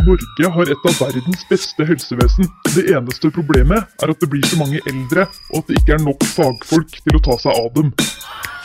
[0.00, 2.48] Norge har et av verdens beste helsevesen.
[2.72, 6.06] Det eneste problemet er at det blir så mange eldre, og at det ikke er
[6.06, 7.92] nok fagfolk til å ta seg av dem.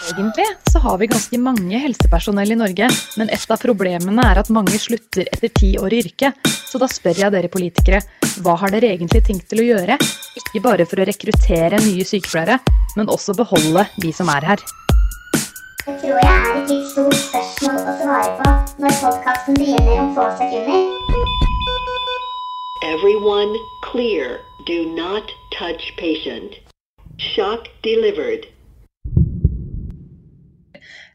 [0.08, 2.88] Egentlig så har vi ganske mange helsepersonell i Norge,
[3.20, 6.48] men et av problemene er at mange slutter etter ti år i yrket.
[6.48, 8.02] Så da spør jeg dere politikere,
[8.40, 10.00] hva har dere egentlig tenkt til å gjøre?
[10.40, 12.62] Ikke bare for å rekruttere nye sykepleiere,
[12.96, 14.68] men også beholde de som er her.
[15.88, 18.48] Det tror jeg er et litt stort spørsmål å svare på
[18.84, 20.82] når podkasten begynner om få sekunder.
[22.90, 24.34] Everyone clear.
[24.68, 26.60] Do not touch patient.
[27.24, 28.50] Shock delivered.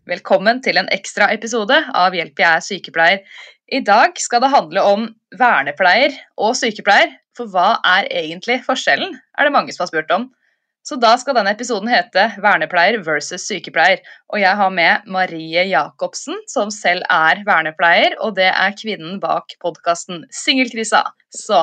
[0.08, 3.20] Velkommen til en ekstra episode av Hjelp, jeg er sykepleier.
[3.68, 7.18] I dag skal det handle om vernepleier og sykepleier.
[7.36, 10.30] For hva er egentlig forskjellen, er det mange som har spurt om.
[10.82, 14.02] Så da skal denne episoden hete Vernepleier versus sykepleier.
[14.34, 19.54] Og jeg har med Marie Jacobsen, som selv er vernepleier, og det er kvinnen bak
[19.62, 21.04] podkasten Singelkrisa.
[21.30, 21.60] Så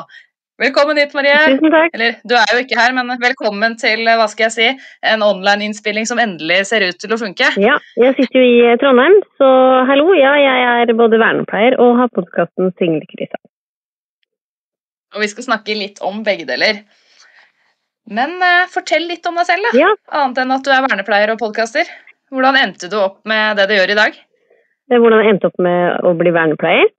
[0.63, 1.35] velkommen hit, Marie.
[1.51, 1.97] Tusen takk.
[1.97, 6.07] Eller du er jo ikke her, men velkommen til hva skal jeg si, en online-innspilling
[6.07, 7.51] som endelig ser ut til å funke.
[7.59, 9.51] Ja, jeg sitter jo i eh, Trondheim, så
[9.91, 10.13] hallo.
[10.15, 13.43] Ja, jeg er både vernepleier og har podkasten Singelkrisa.
[15.17, 16.85] Og vi skal snakke litt om begge deler.
[18.09, 19.75] Men eh, fortell litt om deg selv, da.
[19.77, 21.89] Ja, Annet enn at du er vernepleier og podkaster.
[22.33, 24.17] Hvordan endte du opp med det du gjør i dag?
[24.89, 26.89] er hvordan jeg endte opp med å bli vernepleier.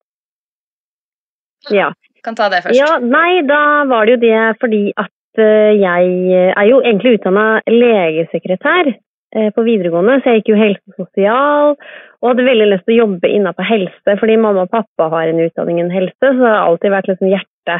[1.74, 1.90] Ja.
[2.24, 2.76] Kan ta det først.
[2.78, 2.98] ja.
[3.02, 8.92] Nei, da var det jo det fordi at eh, jeg er jo egentlig utdanna legesekretær
[8.92, 11.74] eh, på videregående, så jeg gikk jo helse og sosial
[12.20, 15.40] og hadde veldig lyst til å jobbe innenfor helse, fordi mamma og pappa har en
[15.40, 17.76] utdanning innen helse, så det har alltid vært liksom hjerte,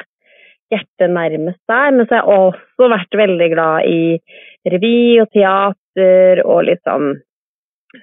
[0.73, 1.97] hjertet nærmest der.
[1.97, 4.01] Men så har jeg også vært veldig glad i
[4.71, 7.15] revy og teater og litt sånn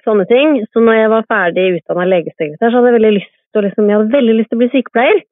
[0.04, 0.58] sånne ting.
[0.72, 4.34] Så når jeg var ferdig utdanna legesekretær, så hadde jeg veldig lyst til liksom, veldig
[4.36, 5.22] lyst til å bli sykepleier.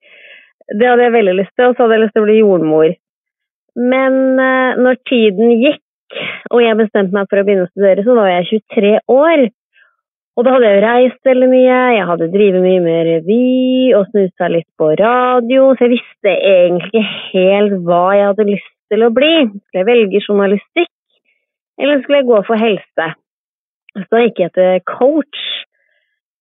[0.72, 2.94] Det hadde jeg veldig lyst til, og så hadde jeg lyst til å bli jordmor.
[3.76, 5.82] Men eh, når tiden gikk,
[6.54, 9.46] og jeg bestemte meg for å begynne å studere, så var jeg 23 år.
[10.36, 13.44] Og da hadde jeg jo reist veldig mye, jeg hadde drevet mye med revy
[13.96, 18.74] og snusa litt på radio, så jeg visste egentlig ikke helt hva jeg hadde lyst
[18.92, 19.30] til å bli.
[19.48, 20.92] Skulle jeg velge journalistikk,
[21.80, 23.06] eller skulle jeg gå for helse?
[23.96, 25.46] Så da gikk jeg til coach.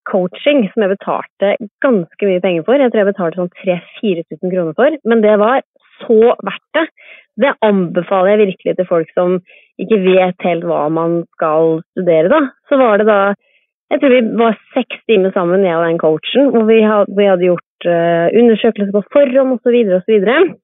[0.06, 2.78] Coaching, som jeg betalte ganske mye penger for.
[2.78, 5.64] Jeg tror jeg betalte sånn 3000-4000 kroner for, men det var
[6.04, 6.86] så verdt det.
[7.42, 9.40] Det anbefaler jeg virkelig til folk som
[9.82, 12.44] ikke vet helt hva man skal studere, da.
[12.70, 13.20] Så var det da
[13.94, 17.28] Jeg tror vi var seks timer sammen, jeg og den coachen, hvor vi hadde, vi
[17.30, 19.78] hadde gjort uh, undersøkelser på forhånd osv.
[20.00, 20.16] osv.
[20.26, 20.56] Og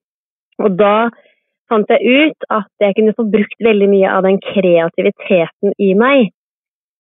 [0.61, 0.95] og da
[1.71, 6.31] fant jeg ut at jeg kunne få brukt veldig mye av den kreativiteten i meg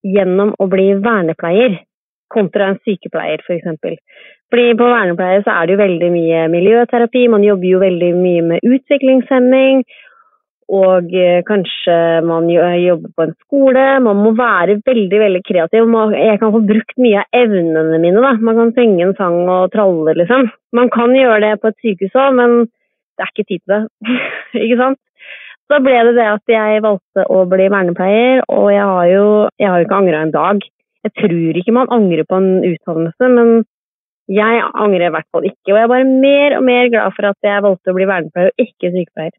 [0.07, 1.81] gjennom å bli vernepleier
[2.31, 3.97] kontra en sykepleier f.eks.
[4.51, 8.45] Fordi på vernepleier så er det jo veldig mye miljøterapi, man jobber jo veldig mye
[8.53, 9.83] med utviklingshemming,
[10.71, 13.85] og eh, kanskje man jobber på en skole.
[14.05, 15.89] Man må være veldig veldig kreativ.
[16.15, 18.23] Jeg kan få brukt mye av evnene mine.
[18.23, 18.33] da.
[18.39, 20.47] Man kan synge en sang og tralle, liksom.
[20.71, 22.55] Man kan gjøre det på et sykehus òg, men
[23.19, 23.81] det er ikke tid til det.
[24.63, 25.01] ikke sant?
[25.71, 29.27] Så ble det det at jeg valgte å bli vernepleier, og jeg har jo,
[29.59, 30.65] jeg har jo ikke angra en dag.
[31.05, 33.53] Jeg tror ikke man angrer på en utdannelse, men
[34.31, 35.71] jeg angrer i hvert fall ikke.
[35.71, 38.51] Og jeg er bare mer og mer glad for at jeg valgte å bli vernepleier
[38.51, 39.33] og ikke sykepleier.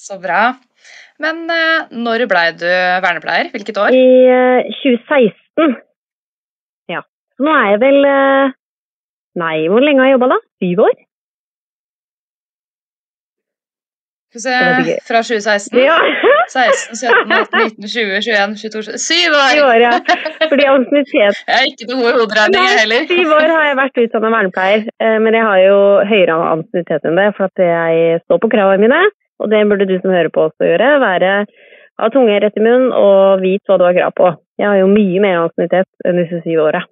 [0.00, 0.54] Så bra.
[1.20, 2.64] Men eh, når blei du
[3.04, 3.50] vernepleier?
[3.52, 3.92] Hvilket år?
[3.92, 5.76] I eh, 2016.
[6.88, 7.04] Ja.
[7.36, 8.56] Så nå er jeg vel eh,
[9.40, 10.38] Nei, hvor lenge har jeg jobba da?
[10.62, 10.96] Syv år?
[14.30, 15.78] Skal vi se, fra 2016?
[15.82, 15.98] Ja.
[16.50, 19.52] 16, 17, 18, 19, 20, 21, 22 Syv år!
[19.54, 19.94] Syv år, ja.
[20.50, 23.08] Fordi ansiennitet Jeg er ikke noe god i hoderegning jeg heller.
[23.10, 25.80] syv år har jeg vært utdannet vernepleier, eh, men jeg har jo
[26.12, 29.02] høyere ansiennitet enn det, for at jeg står på kravene mine.
[29.40, 30.92] Og det burde du som hører på også gjøre.
[31.02, 31.34] Være,
[32.00, 34.32] ha tunge rett i munnen og vite hva du har krav på.
[34.60, 36.84] Jeg har jo mye mer ansiennitet enn disse syv åra.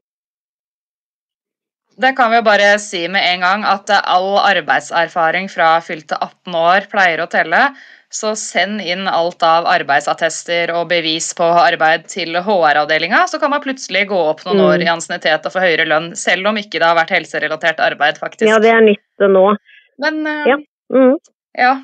[1.99, 6.55] Det kan vi jo bare si med en gang at all arbeidserfaring fra fylte 18
[6.55, 7.62] år pleier å telle.
[8.08, 13.61] Så send inn alt av arbeidsattester og bevis på arbeid til HR-avdelinga, så kan man
[13.61, 14.69] plutselig gå opp noen Mm.
[14.69, 18.17] år i ansiennitet og få høyere lønn, selv om ikke det har vært helserelatert arbeid,
[18.23, 18.49] faktisk.
[18.49, 19.56] Ja, det er nytt nå.
[19.99, 20.56] Men eh, Ja.
[20.94, 21.17] Mm.
[21.58, 21.75] ja.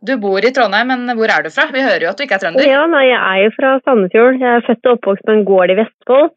[0.00, 1.66] Du bor i Trondheim, men hvor er du fra?
[1.74, 2.64] Vi hører jo at du ikke er trønder.
[2.64, 4.38] Ja, nei, jeg er jo fra Sandefjord.
[4.40, 6.30] Jeg er født og oppvokst på en gård i Vestfold.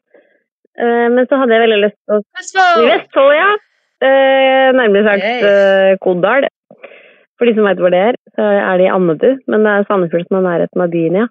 [0.74, 2.88] Eh, men så hadde jeg veldig lyst til å I Vestfold!
[2.89, 3.51] Vestfold, ja.
[4.04, 5.45] Eh, nærmere sagt Yay.
[5.48, 6.50] eh, Kodal.
[7.39, 9.30] For de som vet hvor det er, så er det i Andebu.
[9.48, 11.30] Men det er Sandefjord som er nærheten av byen, ja.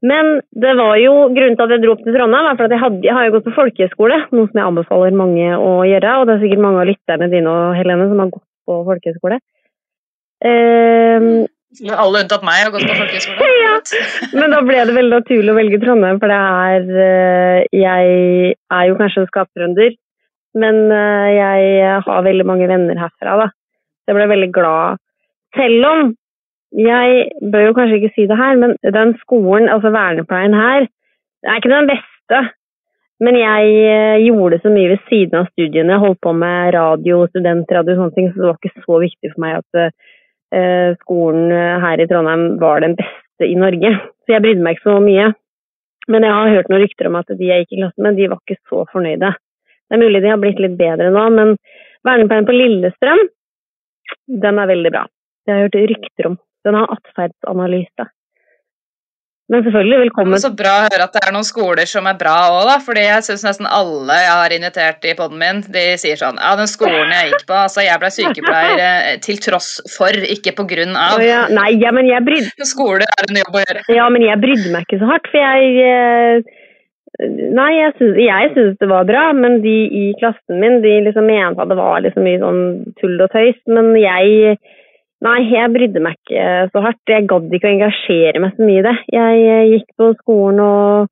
[0.00, 2.72] Men det var jo, grunnen til at jeg dro opp til Trondheim, var for at
[2.72, 6.12] jeg, hadde, jeg har jo gått på folkehøyskole, noe som jeg anbefaler mange å gjøre.
[6.20, 9.40] Og det er sikkert mange av lytterne dine og Helene som har gått på folkehøyskole.
[11.78, 13.48] Eh, Alle unntatt meg har gått på folkehøyskole.
[13.60, 13.74] Ja.
[14.34, 18.86] men da ble det veldig naturlig å velge Trondheim, for det er eh, Jeg er
[18.88, 19.94] jo kanskje en skaptrønder,
[20.58, 23.46] men eh, jeg har veldig mange venner herfra, da.
[24.02, 25.00] Så jeg ble veldig glad.
[25.56, 26.12] Selv om
[26.76, 30.86] jeg bør jo kanskje ikke si det her, men den skolen, altså vernepleien her,
[31.40, 32.42] det er ikke den beste.
[33.20, 35.94] Men jeg eh, gjorde så mye ved siden av studiene.
[35.94, 39.32] Jeg holdt på med radio, studentradio og sånne ting, så det var ikke så viktig
[39.34, 40.00] for meg at
[41.02, 41.52] skolen
[41.82, 43.92] her i Trondheim var den beste i Norge.
[44.24, 45.28] Så jeg brydde meg ikke så mye.
[46.10, 48.28] Men jeg har hørt noen rykter om at de jeg gikk i klasse med, de
[48.32, 49.30] var ikke så fornøyde.
[49.30, 51.52] Det er mulig de har blitt litt bedre nå, men
[52.06, 53.22] vernepleien på Lillestrøm,
[54.42, 55.04] den er veldig bra.
[55.44, 56.36] Det har jeg hørt rykter om.
[56.66, 58.06] Den har atferdsanalyse.
[59.50, 60.38] Men selvfølgelig, velkommen.
[60.38, 62.76] så bra å høre at det er noen skoler som er bra òg, da.
[62.86, 66.52] Fordi jeg syns nesten alle jeg har invitert i poden min, de sier sånn Ja,
[66.60, 70.68] den skolen jeg gikk på, altså jeg ble sykepleier eh, til tross for, ikke på
[70.70, 71.18] grunn av.
[71.18, 71.26] av.
[71.26, 73.84] ja, nei, ja, men jeg brydde, Skole er en jobb å gjøre.
[73.98, 76.56] ja, men jeg brydde meg ikke så hardt, for jeg eh,
[77.20, 81.26] Nei, jeg syns, jeg syns det var bra, men de i klassen min de liksom
[81.28, 82.62] mente at det var liksom mye sånn
[83.02, 83.58] tull og tøys.
[83.68, 84.54] Men jeg
[85.20, 87.00] Nei, jeg brydde meg ikke så hardt.
[87.12, 88.94] Jeg gadd ikke å engasjere meg så mye i det.
[89.12, 91.10] Jeg eh, gikk på skolen og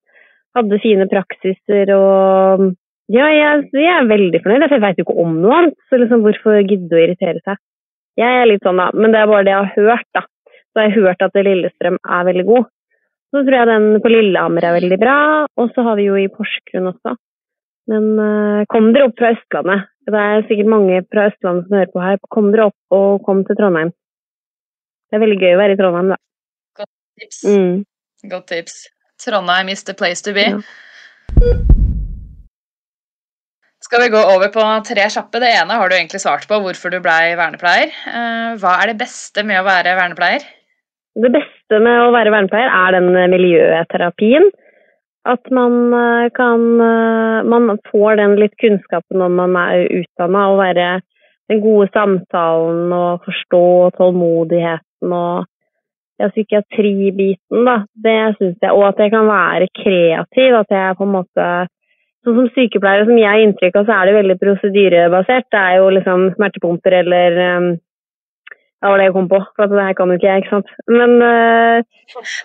[0.57, 2.71] hadde fine praksiser og
[3.09, 5.77] Ja, jeg, jeg er veldig fornøyd, for jeg veit jo ikke om noe annet.
[5.89, 7.61] Så liksom, hvorfor gidde å irritere seg?
[8.21, 8.91] Jeg er litt sånn, da.
[8.93, 10.25] Men det er bare det jeg har hørt, da.
[10.49, 12.69] Så har jeg hørt at Lillestrøm er veldig god.
[13.33, 15.17] Så tror jeg den på Lillehammer er veldig bra,
[15.61, 17.17] og så har vi jo i Porsgrunn også.
[17.89, 19.89] Men uh, kom dere opp fra Østlandet.
[20.09, 22.21] Det er sikkert mange fra Østlandet som hører på her.
[22.35, 23.95] Kom dere opp og kom til Trondheim.
[25.09, 26.87] Det er veldig gøy å være i Trondheim, da.
[27.19, 27.43] Tips.
[27.49, 27.83] Mm.
[28.31, 28.79] Godt tips.
[29.25, 30.47] Trondheim is the place to be.
[30.53, 31.59] Ja.
[33.89, 35.41] Skal vi gå over på tre kjappe?
[35.41, 37.93] Det ene har du egentlig svart på, hvorfor du blei vernepleier.
[38.11, 40.45] Eh, Hva er det beste med å være vernepleier?
[41.19, 44.51] Det beste med å være vernepleier er den miljøterapien.
[45.29, 50.61] At man eh, kan eh, Man får den litt kunnskapen når man er utdanna, og
[50.63, 50.89] være
[51.49, 53.65] den gode samtalen og forstå
[53.97, 55.47] tålmodigheten og
[56.19, 57.77] ja, psykiatribiten, da.
[57.95, 58.73] Det syns jeg.
[58.75, 60.57] Og at jeg kan være kreativ.
[60.59, 61.49] At jeg på en måte
[62.27, 65.47] Sånn som sykepleiere, som jeg har inntrykk av, så er det veldig prosedyrebasert.
[65.55, 67.69] Det er jo liksom smertepumper eller um,
[68.79, 70.69] Det var det jeg kom på, for det her kan jo ikke jeg, ikke sant.
[70.87, 71.79] Men uh...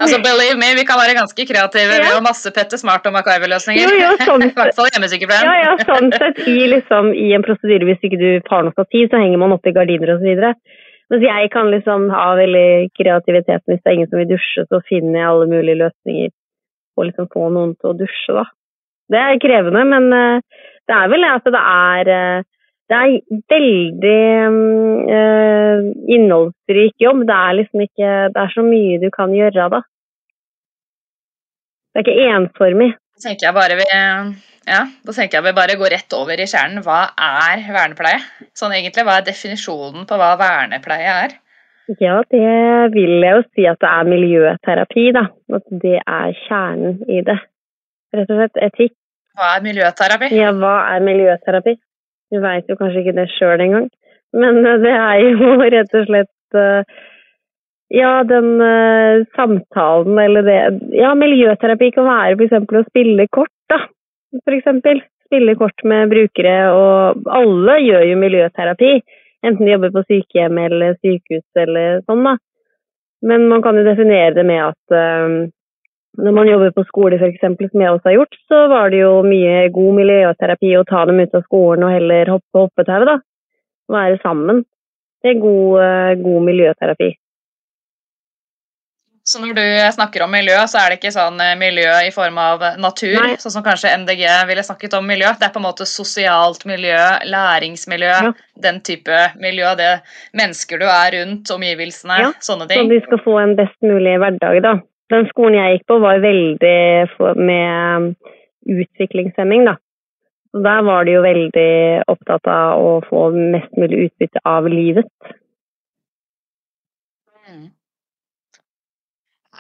[0.02, 2.00] Altså, believe me, vi kan være ganske kreative.
[2.02, 3.86] Vi har masse Petter Smart og MacGyver-løsninger.
[3.86, 5.46] Jo, jo, sånn I hvert fall hjemmesykepleien.
[5.46, 6.42] Ja, ja, sånn sett.
[6.50, 9.76] I, liksom, I en prosedyre, hvis ikke du har noe stativ, så henger man oppi
[9.78, 10.42] gardiner osv.
[11.14, 13.70] Mens jeg kan liksom ha veldig kreativiteten.
[13.70, 17.08] Hvis det er ingen som vil dusje, så finner jeg alle mulige løsninger på å
[17.12, 18.48] liksom få noen til å dusje, da.
[19.14, 22.46] Det er krevende, men uh, det er vel det at det er eh,
[22.94, 24.20] det er veldig
[25.18, 27.26] eh, innholdsrik jobb.
[27.30, 29.82] Det er liksom ikke Det er så mye du kan gjøre, da.
[31.94, 32.90] Det er ikke ensformig.
[33.14, 33.88] Da tenker jeg bare vi
[34.64, 36.84] ja, da tenker jeg vi bare går rett over i kjernen.
[36.86, 38.22] Hva er vernepleie?
[38.56, 41.36] Sånn egentlig, Hva er definisjonen på hva vernepleie er?
[42.00, 42.44] Ja, det
[42.94, 45.26] vil jeg jo si at det er miljøterapi, da.
[45.58, 47.36] At det er kjernen i det.
[48.16, 48.96] Rett og slett etikk.
[49.36, 50.30] Hva er miljøterapi?
[50.38, 51.76] Ja, hva er miljøterapi?
[52.34, 53.90] Du veit jo kanskje ikke det sjøl engang.
[54.34, 57.02] Men eh, det er jo rett og slett eh,
[57.94, 60.60] Ja, den eh, samtalen eller det
[60.98, 62.56] Ja, miljøterapi kan være f.eks.
[62.66, 63.84] å spille kort, da.
[64.50, 65.04] Eksempel.
[65.30, 68.96] Spille kort med brukere, og alle gjør jo miljøterapi.
[69.44, 72.36] Enten de jobber på sykehjem eller sykehus eller sånn, da.
[73.26, 74.96] Men man kan jo definere det med at
[76.18, 79.24] når man jobber på skole f.eks., som jeg også har gjort, så var det jo
[79.26, 83.18] mye god miljøterapi å ta dem ut av skolen og heller hoppe hoppetau, da.
[83.90, 84.64] Være sammen.
[85.24, 87.10] Det er god, eh, god miljøterapi.
[89.26, 89.64] Så når du
[89.96, 93.38] snakker om miljø, så er det ikke sånn eh, miljø i form av natur, Nei.
[93.40, 95.30] sånn som kanskje MDG ville snakket om miljø.
[95.40, 97.00] Det er på en måte sosialt miljø,
[97.32, 98.34] læringsmiljø, Ja.
[98.68, 99.72] den type miljø.
[99.80, 99.94] Det
[100.36, 102.90] mennesker du er rundt, omgivelsene, Ja, sånne Så ting.
[102.92, 104.74] de skal få en best mulig hverdag, da.
[105.14, 106.78] Den skolen jeg gikk på var veldig
[107.38, 108.14] med
[108.66, 109.76] utviklingshemming, da.
[110.54, 111.70] Så der var de jo veldig
[112.10, 115.10] opptatt av å få mest mulig utbytte av livet.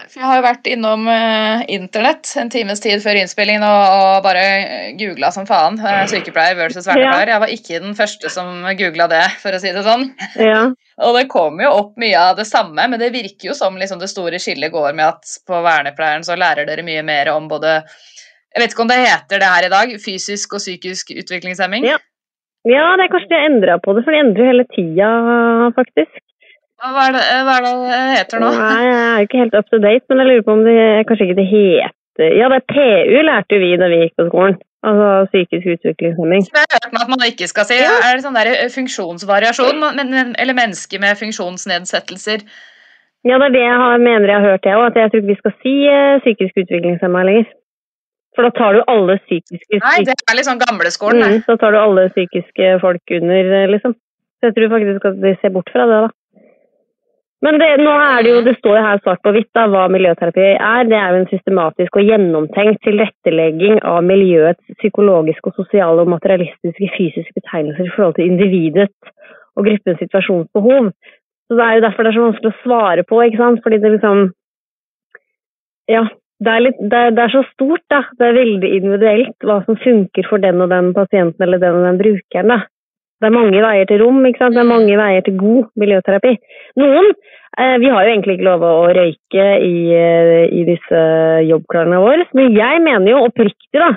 [0.09, 4.25] For Jeg har jo vært innom uh, internett en times tid før innspillingen og, og
[4.25, 4.43] bare
[4.99, 5.79] googla som faen.
[5.81, 7.31] Uh, sykepleier versus vernepleier.
[7.33, 10.09] Jeg var ikke den første som googla det, for å si det sånn.
[10.39, 10.65] Ja.
[11.03, 14.01] Og det kommer jo opp mye av det samme, men det virker jo som liksom
[14.01, 17.79] det store skillet går med at på vernepleieren så lærer dere mye mer om både
[18.53, 21.87] Jeg vet ikke om det heter det her i dag, fysisk og psykisk utviklingshemming.
[21.89, 21.97] Ja.
[22.69, 25.09] ja, det er kanskje de har endra på det, for de endrer jo hele tida,
[25.79, 26.21] faktisk.
[26.83, 28.51] Hva er det, hva er det det heter nå?
[28.59, 31.29] Nei, jeg er ikke helt up to date, men jeg lurer på om det kanskje
[31.29, 34.59] ikke det heter Ja, det er PU lærte vi da vi gikk på skolen.
[34.83, 36.43] Altså psykisk utviklingshemming.
[36.43, 37.79] Jeg har hørt at man ikke skal si.
[37.79, 37.95] Ja.
[38.03, 42.43] Er det sånn der funksjonsvariasjon, men, men, eller mennesker med funksjonsnedsettelser?
[43.23, 44.89] Ja, det er det jeg har, mener jeg har hørt, jeg òg.
[44.91, 47.47] At jeg tror ikke vi skal si eh, psykisk utviklingshemma lenger.
[48.35, 51.21] For da tar du alle psykiske Nei, det er sånn gamleskolen.
[51.21, 51.45] mm.
[51.47, 53.95] Da tar du alle psykiske folk under, eh, liksom.
[54.41, 56.11] Så jeg tror faktisk at vi ser bort fra det, da.
[57.43, 60.45] Men det, nå er det jo, det står jo her svart på hvitt hva miljøterapi
[60.53, 60.85] er.
[60.87, 66.91] Det er jo en systematisk og gjennomtenkt tilrettelegging av miljøets psykologiske og sosiale og materialistiske
[66.95, 68.87] fysiske betegnelser i forhold til individet
[69.59, 70.89] og gruppens situasjonsbehov.
[71.47, 73.63] Så Det er jo derfor det er så vanskelig å svare på, ikke sant?
[73.63, 74.27] Fordi det liksom
[75.91, 76.07] Ja,
[76.39, 78.05] det er, litt, det, er, det er så stort, da.
[78.19, 81.89] Det er veldig individuelt hva som funker for den og den pasienten eller den og
[81.89, 82.55] den brukeren.
[82.55, 82.63] da.
[83.23, 84.55] Det er mange veier til rom, ikke sant?
[84.57, 86.33] det er mange veier til god miljøterapi.
[86.81, 91.03] Noen eh, Vi har jo egentlig ikke lov å røyke i, eh, i disse
[91.47, 93.93] jobbklarene våre, men jeg mener jo oppriktig da,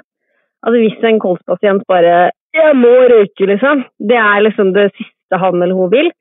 [0.62, 3.83] at hvis en kolspasient bare 'Jeg må røyke', liksom.
[3.99, 6.12] Det er liksom det siste han eller hun vil.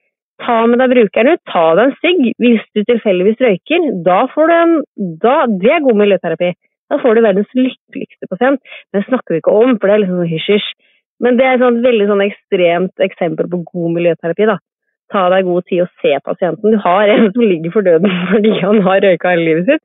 [0.41, 2.33] Ta med deg brukeren ut, ta deg en sigg.
[2.41, 4.73] Hvis du tilfeldigvis røyker, da får du en
[5.21, 6.51] da, Det er god miljøterapi.
[6.89, 8.59] Da får du verdens lykkeligste pasient.
[8.91, 10.69] Men det snakker vi ikke om, for det er liksom sånn hysj-hysj.
[11.23, 14.45] Men det er et veldig sånn ekstremt eksempel på god miljøterapi.
[14.51, 14.57] da.
[15.13, 16.71] Ta deg god tid og se pasienten.
[16.73, 19.83] Du har en som ligger for døden fordi han har røyka hele livet sitt.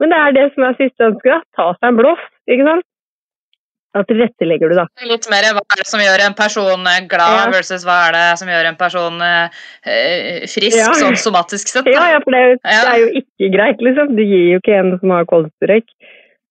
[0.00, 1.28] Men det er det som er siste ønske.
[1.28, 1.40] da.
[1.56, 2.86] Ta seg en blås, ikke sant.
[3.92, 4.84] Da tilrettelegger du, da.
[5.10, 7.50] Litt mer hva er det som gjør en person eh, glad, Ja.
[7.50, 9.48] versus hva er det som gjør en person eh,
[9.84, 10.92] eh, frisk, Ja.
[10.94, 11.90] sånn somatisk sett.
[11.90, 12.12] Ja, Da.
[12.14, 12.80] ja, for det er, jo, Ja.
[12.86, 14.14] det er jo ikke greit, liksom.
[14.16, 15.90] Du gir jo ikke en som har kolsterøyk.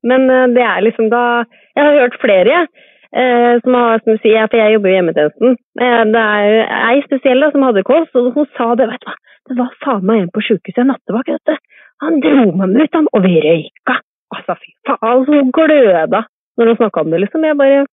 [0.04, 1.46] Men det er liksom da
[1.78, 2.68] Jeg har hørt flere, jeg.
[3.16, 5.58] Eh, som har, som sier, for jeg jobber jo i hjemmetjenesten.
[5.82, 9.18] Eh, det er ei spesiell som hadde kols, og hun sa det, vet du hva.
[9.50, 11.64] Det var faen meg en på sjukehuset, en nattevakt, vet.
[12.06, 14.00] Han dro meg med ut, han, og vi røyka.
[14.36, 15.26] Altså, fy faen.
[15.26, 16.26] så hun gløda
[16.60, 17.46] når hun snakka om det, liksom.
[17.48, 17.86] Jeg bare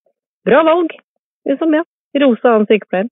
[0.47, 0.93] Bra valg.
[1.49, 1.83] Liksom, ja.
[2.23, 3.09] Rosa han sykepleieren.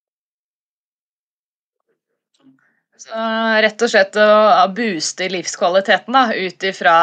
[2.96, 3.24] Så
[3.66, 4.28] rett og slett å
[4.72, 6.94] booste livskvaliteten da, ut ifra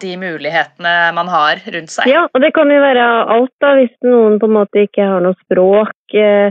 [0.00, 2.08] de mulighetene man har rundt seg.
[2.10, 5.24] Ja, og det kan jo være alt, da, hvis noen på en måte ikke har
[5.24, 5.96] noe språk.
[6.14, 6.50] Eh,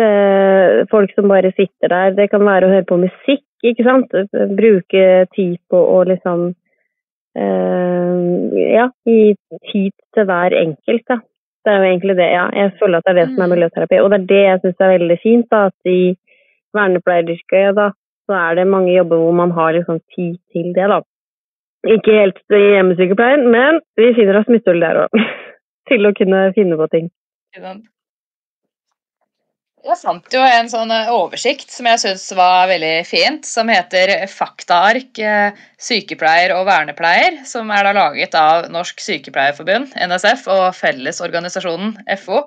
[0.00, 2.14] til folk som bare sitter der.
[2.16, 4.14] Det kan være å høre på musikk, ikke sant.
[4.56, 6.54] Bruke tid på å liksom
[7.36, 9.34] eh, Ja, gi
[9.72, 11.20] tid til hver enkelt, da.
[11.60, 12.46] Det er jo egentlig det, ja.
[12.56, 13.54] Jeg føler at det er det som er Mm.
[13.54, 14.00] miljøterapi.
[14.00, 15.66] Og det er det jeg syns er veldig fint, da.
[15.66, 16.16] At i
[16.74, 17.90] vernepleieryrket, da,
[18.26, 21.00] så er det mange jobber hvor man har liksom tid til det, da.
[21.88, 25.22] Ikke helt i hjemmesykepleien, men vi finner oss smutthull der òg.
[25.90, 27.08] til å kunne finne på ting.
[29.80, 34.12] Jeg fant jo en sånn eh, oversikt som jeg syns var veldig fint, som heter
[34.28, 41.94] Faktaark eh, sykepleier og vernepleier, som er da laget av Norsk Sykepleierforbund, NSF, og Fellesorganisasjonen,
[42.20, 42.42] FO.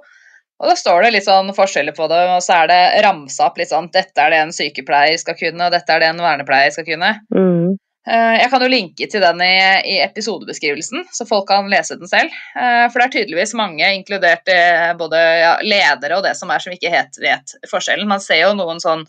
[0.62, 3.58] Og da står det litt sånn forskjeller på det, og så er det ramsa opp
[3.58, 6.75] litt sånn dette er det en sykepleier skal kunne, og dette er det en vernepleier
[6.75, 7.16] skal kunne.
[7.34, 7.74] Mm.
[8.07, 9.57] Eh, Jeg kan jo linke til den i,
[9.93, 12.31] i episodebeskrivelsen, så folk kan lese den selv.
[12.55, 16.63] Eh, For det er tydeligvis mange, inkludert eh, både ja, ledere og det som er,
[16.63, 18.10] som ikke helt vet forskjellen.
[18.10, 19.05] Man ser jo noen sånn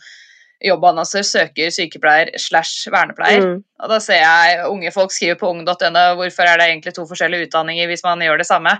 [0.64, 3.42] jobbannonser søker sykepleier slash vernepleier.
[3.42, 3.56] Mm.
[3.82, 7.50] Og da ser jeg unge folk skrive på ung.no hvorfor er det egentlig to forskjellige
[7.50, 8.72] utdanninger hvis man gjør det samme.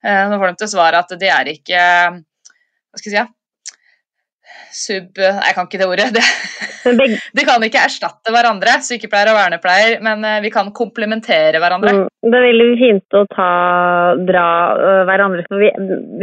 [0.00, 3.39] Nå får de til svar at det er ikke Hva skal jeg si?
[4.70, 5.18] Sub...
[5.18, 6.10] Jeg kan ikke det ordet.
[6.80, 11.92] Det, de kan ikke erstatte hverandre, sykepleier og vernepleier, men eh, vi kan komplementere hverandre.
[11.92, 13.48] mm, det er veldig fint å ta,
[14.24, 14.44] dra
[14.78, 15.68] uh, hverandre, for vi,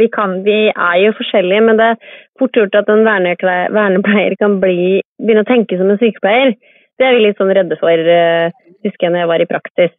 [0.00, 2.10] vi, kan, vi er jo forskjellige, men det er
[2.42, 6.56] fort gjort at en vernepleier, vernepleier kan bli, begynne å tenke som en sykepleier.
[6.98, 8.50] Det er vi litt sånn redde for, uh,
[8.82, 9.94] husker jeg når jeg var i praksis.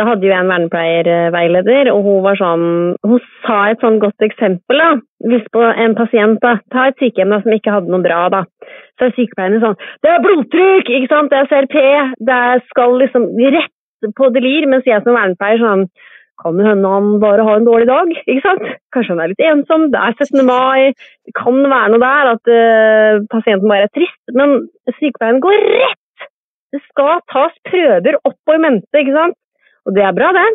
[0.00, 2.62] Da hadde jo jeg en vernepleierveileder, og hun var sånn
[3.04, 4.92] Hun sa et sånn godt eksempel, da.
[5.28, 6.54] Hvis på en pasient, da.
[6.72, 8.44] Ta et sykehjem da, som ikke hadde noe bra, da.
[8.96, 11.76] Så er sykepleierne sånn Det er blodtrykk, ikke sant, det er CRP,
[12.30, 15.86] det skal liksom rett på delir, mens jeg som vernepleier sånn
[16.42, 18.62] kan jo hende han bare har en dårlig dag, ikke sant?
[18.94, 20.40] Kanskje han er litt ensom, det er 17.
[20.48, 20.92] mai,
[21.28, 24.18] det kan være noe der, at uh, pasienten bare er trist.
[24.38, 24.56] Men
[24.96, 26.26] sykepleieren går rett
[26.72, 29.36] Det skal tas prøver opp og i mente, ikke sant?
[29.86, 30.46] Og det er bra, det.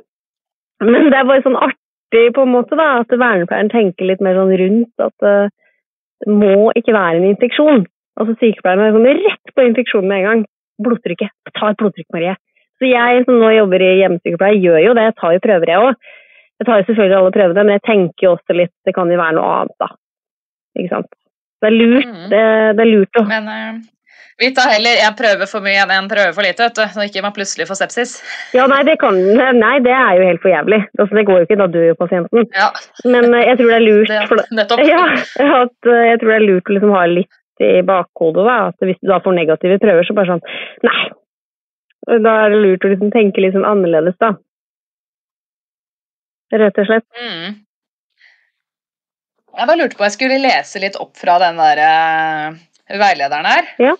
[0.85, 4.37] Men det er bare sånn artig på en måte da, at vernepleieren tenker litt mer
[4.37, 5.49] sånn rundt at eh,
[6.25, 7.83] det må ikke være en infeksjon.
[8.17, 10.45] Altså Sykepleieren er sånn rett på infeksjonen med en gang.
[10.85, 11.33] Blodtrykket.
[11.57, 12.35] Ta et blodtrykk, Marie.
[12.77, 15.05] Så jeg som nå jobber i hjemmesykepleie, gjør jo det.
[15.09, 16.09] Jeg tar jo prøver, jeg òg.
[16.57, 19.17] Jeg tar jo selvfølgelig alle prøvene, men jeg tenker jo også litt Det kan jo
[19.19, 19.87] være noe annet, da.
[20.77, 21.09] Ikke sant.
[21.61, 22.25] Det er lurt, Mm.
[22.29, 22.41] det,
[22.77, 23.79] det er lurt å Men eh,
[24.37, 26.83] vi tar heller en prøve for mye enn en prøve for lite, vet du.
[26.93, 28.11] Så ikke man plutselig får sepsis.
[28.53, 29.17] Ja, nei, det kan
[29.57, 30.83] Nei, det er jo helt for jævlig.
[30.99, 32.45] Altså, det går jo ikke, da dør jo pasienten.
[32.53, 32.69] Ja,
[33.05, 34.83] Men eh, jeg tror det er lurt det, for, nettopp.
[34.85, 35.03] ja,
[35.63, 38.45] at, eh, jeg tror det er lurt å liksom ha litt i bakhodet.
[38.45, 40.45] Da, at hvis du da får negative prøver, så bare sånn
[40.85, 40.99] Nei!
[42.07, 44.35] Da er det lurt å liksom tenke litt sånn annerledes, da.
[46.53, 47.07] Rett og slett.
[47.19, 47.57] Mm.
[49.57, 52.59] Jeg bare lurte på jeg skulle lese litt opp fra den der uh,
[53.01, 53.71] veilederen her.
[53.81, 53.95] Ja.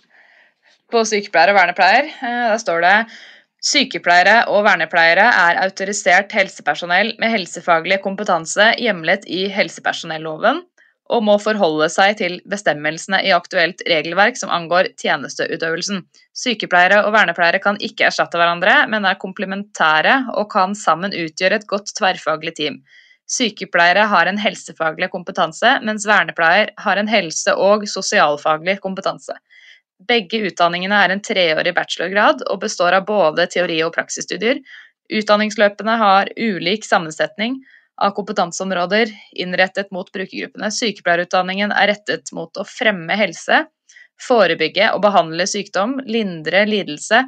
[0.92, 2.08] På sykepleier og vernepleier.
[2.08, 2.96] Eh, der står det
[3.68, 10.62] Sykepleiere og vernepleiere er autorisert helsepersonell med helsefaglig kompetanse hjemlet i helsepersonelloven
[11.10, 16.04] og må forholde seg til bestemmelsene i aktuelt regelverk som angår tjenesteutøvelsen.
[16.36, 21.68] Sykepleiere og vernepleiere kan ikke erstatte hverandre, men er komplementære og kan sammen utgjøre et
[21.72, 22.82] godt tverrfaglig team.
[23.28, 29.36] Sykepleiere har en helsefaglig kompetanse, mens vernepleier har en helse- og sosialfaglig kompetanse.
[29.98, 34.60] Begge utdanningene er en treårig bachelorgrad og består av både teori- og praksisstudier.
[35.10, 37.58] Utdanningsløpene har ulik sammensetning
[37.98, 39.10] av kompetanseområder
[39.42, 40.70] innrettet mot brukergruppene.
[40.70, 43.64] Sykepleierutdanningen er rettet mot å fremme helse,
[44.22, 47.24] forebygge og behandle sykdom, lindre lidelse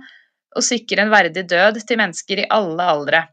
[0.57, 3.25] og sikre en verdig død til mennesker i alle aldre.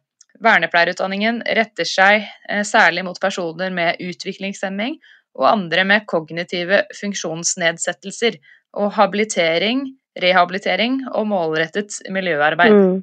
[0.45, 4.99] Vernepleierutdanningen retter seg eh, særlig mot personer med utviklingshemming
[5.37, 8.37] og andre med kognitive funksjonsnedsettelser,
[8.76, 9.87] og habilitering,
[10.23, 12.73] rehabilitering og målrettet miljøarbeid.
[12.73, 12.97] Mm.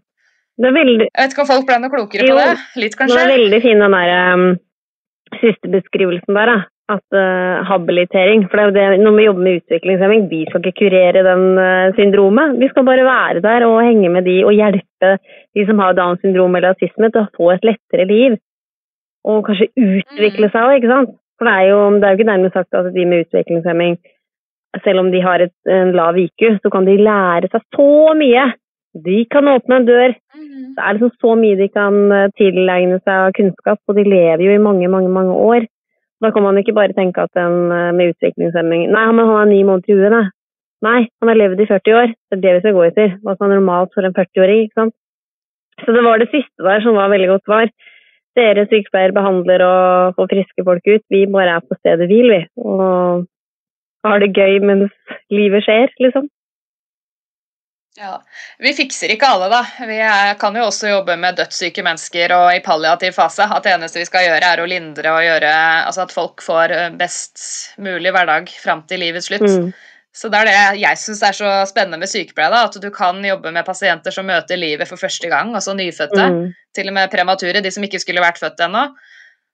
[0.62, 2.54] Det veldig, Jeg vet ikke om folk ble noe klokere på det?
[2.84, 3.18] Litt, kanskje?
[3.18, 4.46] Det er veldig fin, den der um,
[5.42, 6.52] siste beskrivelsen der.
[6.52, 6.60] Da.
[6.94, 8.46] At uh, habilitering.
[8.52, 11.46] For det er jo det, når vi jobber med utviklingshemming, vi skal ikke kurere den
[11.58, 12.58] uh, syndromet.
[12.62, 15.16] Vi skal bare være der og henge med de og hjelpe
[15.58, 18.38] de som har Downs syndrom eller autisme til å få et lettere liv.
[19.26, 21.18] Og kanskje utvikle seg òg, ikke sant.
[21.40, 23.98] For det er, jo, det er jo ikke nærmest sagt at de med utviklingshemming,
[24.84, 28.48] selv om de har et, en lav IQ, så kan de lære seg så mye.
[29.06, 30.76] De kan åpne en dør, Mhm.
[30.76, 34.44] det er liksom så mye de kan eh, tilegne seg av kunnskap, og de lever
[34.46, 35.68] jo i mange, mange mange år.
[36.22, 39.52] Da kan man ikke bare tenke at en eh, med utviklingshemming Nei, men han er
[39.52, 40.30] ni måneder i huet, nei.
[40.84, 42.08] Nei, han har levd i 40 år.
[42.30, 43.18] Det er det vi skal gå etter.
[43.24, 44.94] Hva som er normalt for en 40-åring, ikke sant.
[45.86, 47.70] Så det var det siste der som var veldig godt svar.
[48.36, 51.04] Dere sykepleiere behandler og får friske folk ut.
[51.10, 52.42] Vi bare er på stedet hvil, vi.
[52.58, 53.24] Og
[54.08, 54.92] har det gøy mens
[55.34, 56.30] livet skjer, liksom.
[57.94, 58.24] Ja,
[58.58, 59.60] Vi fikser ikke alle, da.
[59.86, 63.46] Vi er, kan jo også jobbe med dødssyke mennesker og i palliativ fase.
[63.46, 65.52] At det eneste vi skal gjøre, er å lindre og gjøre
[65.84, 67.44] altså at folk får eh, best
[67.78, 69.46] mulig hverdag fram til livets slutt.
[69.46, 69.70] Mm.
[70.14, 72.50] Så det er det jeg syns er så spennende med sykepleie.
[72.54, 76.28] da, At du kan jobbe med pasienter som møter livet for første gang, altså nyfødte.
[76.34, 76.44] Mm.
[76.74, 78.88] Til og med premature, de som ikke skulle vært født ennå.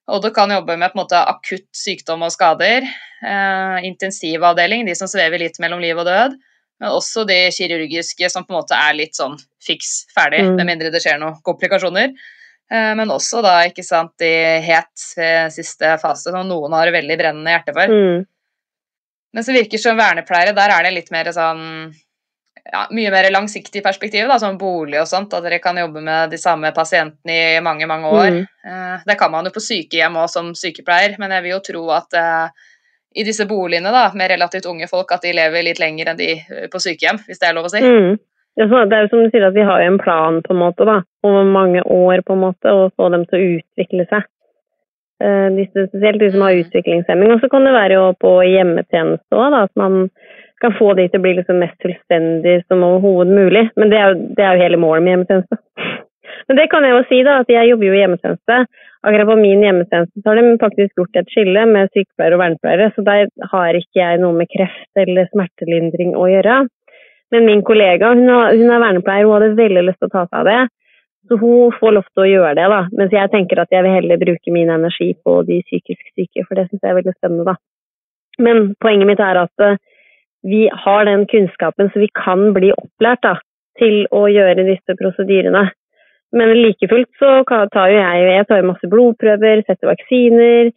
[0.09, 2.85] Og du kan jobbe med måte akutt sykdom og skader.
[3.21, 6.37] Eh, intensivavdeling, de som svever litt mellom liv og død.
[6.79, 10.55] Men også de kirurgiske som på en måte er litt sånn fiks ferdig, Mm.
[10.55, 12.13] med mindre det skjer noen komplikasjoner.
[12.71, 17.17] Eh, men også da, ikke sant, i het eh, siste fase, som noen har veldig
[17.17, 17.87] brennende hjerte for.
[17.87, 18.25] Mm.
[19.33, 21.93] Men så virker som vernepleiere, der er det litt mer sånn
[22.71, 25.33] ja, Mye mer langsiktig perspektiv, da, som bolig og sånt.
[25.33, 28.29] At dere kan jobbe med de samme pasientene i mange, mange år.
[28.35, 28.47] Mm.
[28.69, 31.83] Eh, det kan man jo på sykehjem òg som sykepleier, men jeg vil jo tro
[31.95, 32.65] at eh,
[33.19, 36.31] i disse boligene da, med relativt unge folk, at de lever litt lenger enn de
[36.37, 37.81] eh, på sykehjem, hvis det er lov å si.
[37.81, 38.19] Mm.
[38.59, 40.85] Det er jo som du sier at vi har jo en plan på en måte
[40.85, 44.27] da, over mange år på en måte, og få dem til å utvikle seg.
[45.55, 46.65] Disse, spesielt de som har Mm.
[46.65, 47.31] utviklingshemming.
[47.33, 50.09] Og så kan det være jo på hjemmetjeneste òg, at man
[50.61, 53.65] kan få de til å bli liksom mest selvstendige som overhodet mulig.
[53.79, 55.59] Men det er, jo, det er jo hele målet med hjemmetjeneste.
[56.49, 58.57] Men det kan jeg jo si, da, at jeg jobber jo i hjemmetjeneste.
[58.99, 62.89] Akkurat på min hjemmetjeneste så har de faktisk gjort et skille med sykepleiere og vernepleiere,
[62.95, 66.57] så der har ikke jeg noe med kreft eller smertelindring å gjøre.
[67.29, 70.25] Men min kollega hun, har, hun er vernepleier, hun hadde veldig lyst til å ta
[70.27, 70.59] seg av det.
[71.29, 72.81] Så hun får lov til å gjøre det, da.
[72.97, 76.57] Mens jeg tenker at jeg vil heller bruke min energi på de psykisk syke, for
[76.57, 77.55] det syns jeg er veldig spennende, da.
[78.41, 79.65] Men poenget mitt er at
[80.47, 83.35] vi har den kunnskapen, så vi kan bli opplært da,
[83.79, 85.69] til å gjøre disse prosedyrene.
[86.35, 90.71] Men like fullt så tar jo jeg, jeg tar masse blodprøver, setter vaksiner,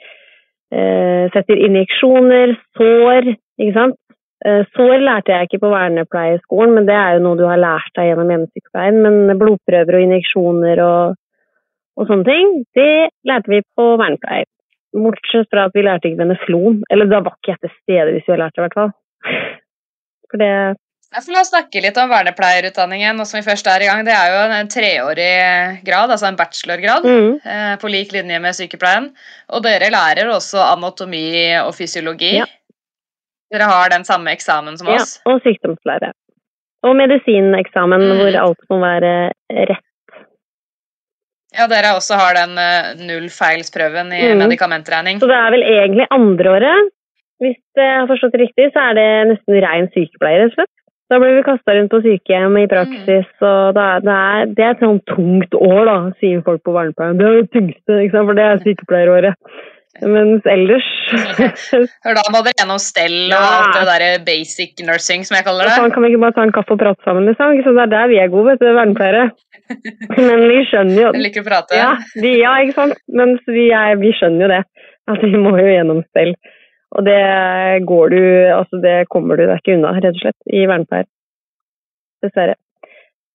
[0.72, 3.98] eh, setter injeksjoner, sår, ikke sant.
[4.42, 7.92] Eh, Sår lærte jeg ikke på vernepleierskolen, men det er jo noe du har lært
[7.94, 8.98] deg gjennom hjemmesykepleien.
[9.04, 11.20] Men blodprøver og injeksjoner og,
[11.94, 14.48] og sånne ting, det lærte vi på vernepleier.
[14.92, 16.82] Bortsett fra at vi lærte ikke veneflon.
[16.90, 18.92] Eller da var ikke jeg til stede hvis vi har lært det, i hvert fall.
[20.32, 20.52] For det
[21.12, 24.00] for La oss snakke litt om vernepleierutdanningen nå som vi først er i gang.
[24.06, 28.56] Det er jo en treårig grad, altså en bachelorgrad, mm, eh, på lik linje med
[28.56, 29.10] sykepleien.
[29.52, 32.38] Og dere lærer også anatomi og fysiologi.
[32.38, 32.46] Ja.
[33.52, 35.18] Dere har den samme eksamen som ja, oss.
[35.28, 36.14] og sykdomslære.
[36.82, 38.16] Og medisineksamen Mm.
[38.16, 39.12] hvor alt må være
[39.68, 39.84] rett.
[41.52, 44.38] Ja, dere også har den uh, nullfeilsprøven i Mm.
[44.48, 45.20] medikamentregning.
[45.20, 46.88] Så det er vel egentlig andreåret.
[47.42, 50.72] Hvis jeg har forstått det riktig, så er det nesten rein sykepleier, rett og slett.
[51.12, 54.64] Da blir vi kasta rundt på sykehjem i praksis, og det er, det, er, det
[54.64, 57.18] er et sånn tungt år, da, sier folk på vernepleien.
[57.18, 59.52] Det er det tyngste, for det er sykepleieråret.
[60.00, 60.86] Mens ellers
[62.06, 63.42] Hør da må dere gjennom stell og Ja.
[63.58, 65.92] alt det der basic nursing, som jeg kaller Sånn det.
[65.92, 67.60] kan vi ikke bare ta en kaffe og prate sammen, liksom.
[67.60, 67.74] Så?
[67.76, 69.26] Det er der vi er gode, vet du, vernepleiere.
[70.16, 71.76] Men vi skjønner jo Vi liker å prate.
[71.76, 71.92] Ja,
[72.24, 72.96] vi, ja ikke sant.
[73.12, 74.62] Men vi, er, vi skjønner jo det.
[75.12, 76.32] At vi må jo gjennom stell.
[76.92, 80.66] Og det går du Altså, det kommer du deg ikke unna, rett og slett, i
[80.68, 81.08] vernepleier.
[82.22, 82.58] Dessverre.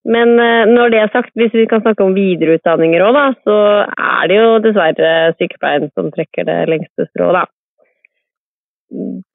[0.08, 3.58] Men eh, når det er sagt, hvis vi kan snakke om videreutdanninger òg, da, så
[3.92, 7.46] er det jo dessverre sykepleien som trekker det lengste strået, da.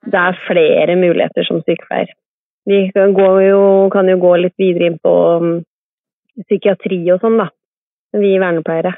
[0.08, 2.14] Det er flere muligheter som sykepleier.
[2.70, 3.12] Vi kan,
[3.44, 5.56] jo, kan jo gå litt videre inn på mm,
[6.46, 7.50] psykiatri og sånn, da.
[8.16, 8.94] Vi vernepleiere.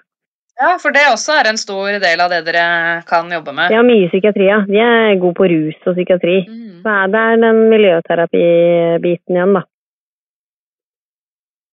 [0.61, 3.75] Ja, for det også er en stor del av det dere kan jobbe med.
[3.75, 4.61] Ja, mye psykiatri, ja.
[4.69, 6.37] Vi er gode på rus og psykiatri.
[6.47, 6.81] Mm.
[6.85, 9.65] Så er det den miljøterapibiten igjen, da.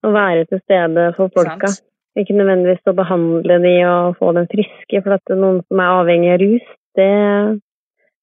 [0.02, 1.70] Å være til stede for folka.
[1.70, 1.86] Sant.
[2.18, 6.32] Ikke nødvendigvis å behandle de og få dem friske, for at noen som er avhengig
[6.34, 6.66] av rus,
[7.00, 7.12] det,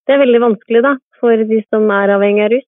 [0.04, 0.92] det er veldig vanskelig, da,
[1.22, 2.66] for de som er avhengig av rus.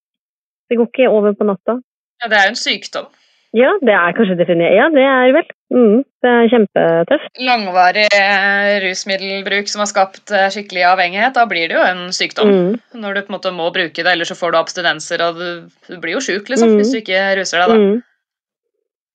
[0.70, 1.80] Det går ikke over på natta.
[2.22, 3.10] Ja, det er jo en sykdom.
[3.56, 5.48] Ja, det er kanskje definert Ja, det er vel.
[5.74, 7.30] Mm, det er kjempetøft.
[7.42, 12.50] Langvarig eh, rusmiddelbruk som har skapt eh, skikkelig avhengighet, da blir det jo en sykdom.
[12.50, 12.76] Mm.
[13.02, 15.98] Når du på en måte må bruke det, ellers så får du abstinenser, og du,
[15.98, 16.78] blir jo sjuk liksom, Mm.
[16.78, 17.74] hvis du ikke ruser deg.
[17.74, 17.78] da.
[17.80, 17.98] Mm.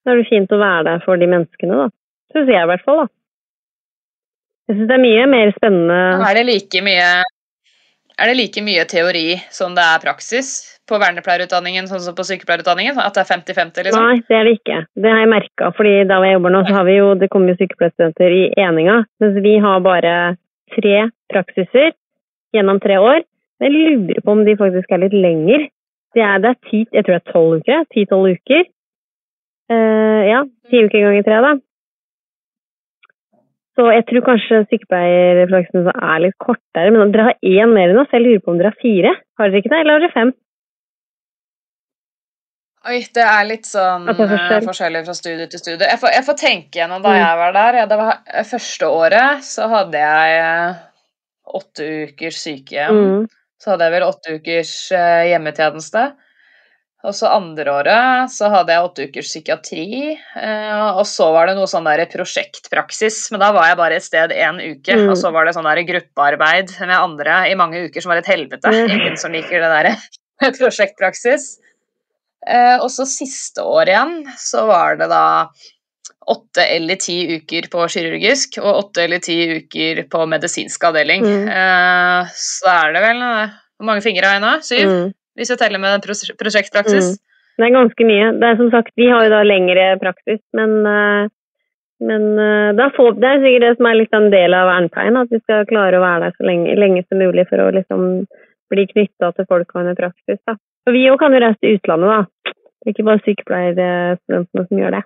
[0.05, 1.87] Da er det fint å være der for de menneskene, da.
[2.35, 3.07] Syns jeg i hvert fall, da.
[4.67, 7.09] Jeg syns det er mye mer spennende Er det like mye
[8.15, 12.99] er det like mye teori som det er praksis på vernepleierutdanningen sånn som på sykepleierutdanningen?
[13.01, 14.05] At det er 50-50, liksom?
[14.05, 14.79] Nei, det er det ikke.
[15.01, 15.71] Det har jeg merka.
[15.77, 18.97] fordi da jeg jobber nå, så har vi jo Det kommer jo sykepleierstudenter i eninga,
[19.21, 20.15] mens vi har bare
[20.75, 20.97] tre
[21.33, 21.93] praksiser
[22.55, 23.25] gjennom tre år.
[23.59, 25.69] Men jeg lurer på om de faktisk er litt lenger.
[26.15, 27.85] Det er, det er ti, jeg tror det er tolv uker.
[27.91, 28.65] Ti-tolv uker.
[29.71, 31.55] Uh, ja, ti uker ganger tre, da.
[33.75, 36.93] Så jeg tror kanskje sykepleierflaksen er litt kortere.
[36.95, 38.13] Men dere har én mer enn oss.
[38.13, 39.15] Jeg lurer på om dere har fire?
[39.39, 40.31] Har dere ikke det, eller har dere fem?
[42.85, 44.51] Oi, det er litt sånn er forskjell.
[44.59, 45.87] eh, forskjellig fra studie til studie.
[45.89, 47.17] Jeg får, jeg får tenke gjennom da Mm.
[47.21, 47.79] jeg var der.
[47.89, 50.75] Det var eh, Første året så hadde jeg eh,
[51.55, 52.99] åtte ukers sykehjem.
[52.99, 53.25] Mm.
[53.61, 56.05] Så hadde jeg vel åtte ukers hjemmetjeneste.
[57.05, 60.17] Og så andre året så hadde jeg åtte ukers psykiatri.
[60.97, 64.31] og så var det noe sånn der prosjektpraksis, men da var jeg bare et sted
[64.33, 64.93] en uke.
[64.97, 65.09] Mm.
[65.11, 68.29] Og så var det sånn der gruppearbeid med andre i mange uker som var et
[68.29, 68.65] helvete.
[68.73, 68.89] Mm.
[68.97, 71.59] Ingen som liker det der prosjektpraksis.
[72.45, 75.25] Eh, og så siste år igjen så var det da
[76.29, 81.25] åtte eller ti uker på kirurgisk og åtte eller ti uker på medisinsk avdeling.
[81.25, 81.47] Mm.
[81.53, 84.51] Eh, så er det vel eh, Hvor mange fingre har jeg nå?
[84.65, 84.89] Syv?
[84.89, 85.07] Mm.
[85.35, 87.17] Hvis jeg teller med pros prosjektpraksis.
[87.55, 88.29] Det er ganske mye.
[88.39, 91.27] Det er som sagt, Vi har jo da lengre praksis, men, eh,
[92.07, 92.23] men
[92.95, 95.19] får, det er sikkert det som er litt en del av vernepleien.
[95.19, 98.07] At vi skal klare å være der så lenge, lenge som mulig for å liksom
[98.71, 100.39] bli knytta til folk under praksis.
[100.47, 100.55] da.
[100.85, 102.53] Og vi òg kan jo reise til utlandet, da.
[102.53, 105.03] Det er Ikke bare sykepleierstudentene som gjør det.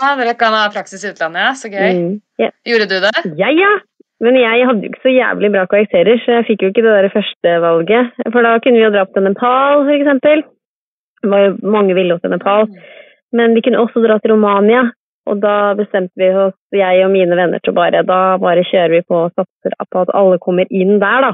[0.00, 1.52] Ja, dere kan ha praksis i utlandet, ja.
[1.58, 1.90] Så gøy.
[1.98, 2.14] Mm.
[2.40, 2.54] yeah.
[2.66, 3.12] Gjorde du det?
[3.38, 3.72] Ja, ja.
[4.22, 6.94] Men jeg hadde jo ikke så jævlig bra karakterer, så jeg fikk jo ikke det
[6.94, 8.10] der første valget.
[8.30, 10.44] For da kunne vi jo dra til Nepal, for eksempel.
[11.22, 12.68] Det var jo mange ville til Nepal.
[13.34, 14.84] Men vi kunne også dra til Romania.
[15.30, 19.02] Og da bestemte vi oss, jeg og mine venner, til bare da bare kjører vi
[19.06, 21.32] på og satser på at alle kommer inn der, da.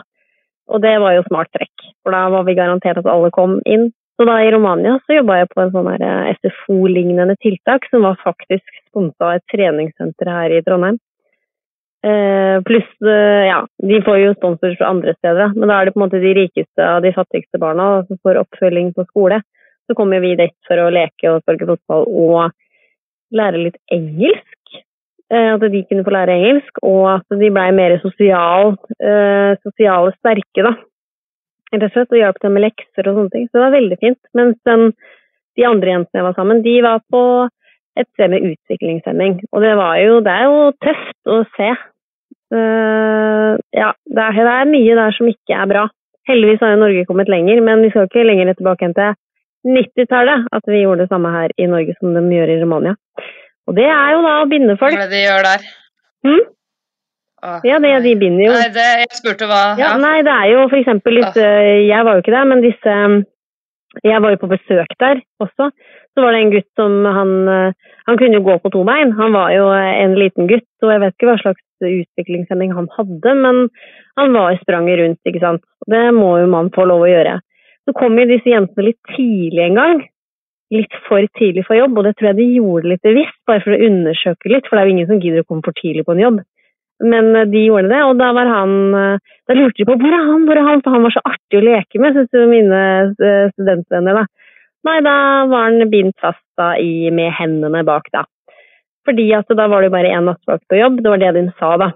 [0.68, 3.88] Og det var jo smart trekk, for da var vi garantert at alle kom inn.
[4.18, 8.18] Så da i Romania så jobba jeg på en sånn eh, SFO-lignende tiltak, som var
[8.24, 10.98] faktisk sponsa av et treningssenter her i Trondheim.
[12.02, 15.94] Eh, pluss, eh, ja, de får jo sponsor fra andre steder, men da er det
[15.94, 19.40] på en måte de rikeste av de fattigste barna som får oppfølging på skole.
[19.86, 24.57] Så kommer vi dit for å leke og sparke fotball og lære litt engelsk.
[25.28, 30.14] Eh, at de kunne få lære engelsk, og at de blei mer sosial, eh, sosiale
[30.16, 30.72] sterke, da.
[31.68, 33.44] rett og slett, og hjalp dem med lekser og sånne ting.
[33.48, 34.20] Så det var veldig fint.
[34.32, 34.94] Mens den,
[35.58, 37.22] de andre jentene jeg var sammen, de var på
[38.00, 39.34] et sted med utviklingshemming.
[39.52, 41.68] Og det jo, det er jo tøft å se.
[42.48, 45.82] Uh, ja, det er, det er mye der som ikke er bra.
[46.30, 49.12] Heldigvis har jo Norge kommet lenger, men vi skal ikke lenger tilbake enn til
[49.68, 52.96] 90-tallet at vi gjorde det samme her i Norge som de gjør i Romania.
[53.68, 54.96] Og det er jo da å binde Hva folk.
[54.96, 55.66] er det de gjør der?
[56.26, 56.44] Hm?
[57.38, 58.54] Åh, Ja, det, de binder jo.
[58.56, 59.96] Nei, det, jeg spurte hva Ja, ja.
[60.02, 61.44] nei, det er jo for eksempel disse
[61.86, 62.96] Jeg var jo ikke der, men disse
[64.02, 65.70] Jeg var jo på besøk der også.
[66.16, 67.76] Så var det en gutt som han eh,
[68.10, 69.12] Han kunne jo gå på to bein.
[69.20, 73.34] Han var jo en liten gutt, og jeg vet ikke hva slags utviklingshemming han hadde,
[73.36, 73.68] men
[74.18, 75.62] han var sprang rundt, ikke sant.
[75.86, 77.36] Det må jo man få lov å gjøre.
[77.84, 80.00] Så kom jo disse jentene litt tidlig en gang.
[80.74, 83.72] Litt for tidlig for jobb, og det tror jeg de gjorde litt bevisst, bare for
[83.72, 86.16] å undersøke litt, for det er jo ingen som gidder å komme for tidlig på
[86.16, 86.40] en jobb.
[87.04, 90.14] Men eh, de gjorde det, og da var han eh, Da lurte de på hvor
[90.14, 92.80] er han, hvor er han, for han var så artig å leke med, syns mine
[93.14, 94.20] eh, studentvenner.
[94.20, 94.26] da.
[94.88, 95.14] Nei, da
[95.50, 98.24] var han bindt fast da i, med hendene bak, da.
[99.08, 101.44] Fordi at da var det jo bare én nattevakt på jobb, det var det de
[101.58, 101.92] sa, da.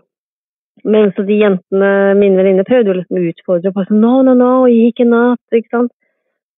[0.89, 4.15] Men så de jentene, mine venninner, prøvde jo liksom å utfordre og bare sånn No,
[4.27, 5.93] no, no, gikk en natt, ikke sant.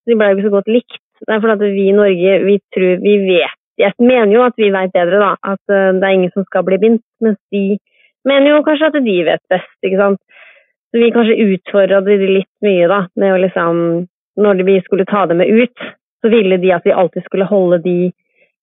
[0.06, 1.00] De ble jo så godt likt.
[1.24, 4.54] Det er fordi at vi i Norge, vi tror vi vet Jeg mener jo at
[4.56, 5.32] vi vet bedre, da.
[5.42, 7.02] At eh, det er ingen som skal bli bindt.
[7.24, 7.78] Mens de
[8.28, 10.20] mener jo kanskje at de vet best, ikke sant.
[10.94, 13.00] Så vi kanskje utfordra de litt mye, da.
[13.18, 13.80] Med å liksom
[14.34, 15.82] Når vi skulle ta dem med ut,
[16.22, 18.12] så ville de at vi alltid skulle holde de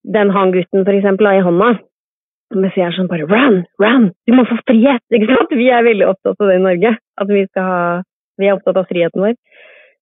[0.03, 1.69] den han gutten for eksempel i hånda.
[2.55, 5.03] Mens jeg er sånn bare run, run, du må få frihet!
[5.13, 5.53] ikke sant?
[5.55, 6.91] Vi er veldig opptatt av det i Norge.
[7.21, 7.83] At vi skal ha
[8.39, 9.35] Vi er opptatt av friheten vår.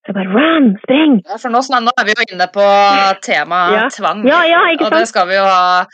[0.05, 1.15] Så jeg bare run, spring!
[1.27, 2.65] Ja, for nå, nå er vi jo inne på
[3.25, 3.87] temaet Ja.
[3.93, 4.21] tvang.
[4.27, 5.85] Ja, ja, og det skal vi jo ha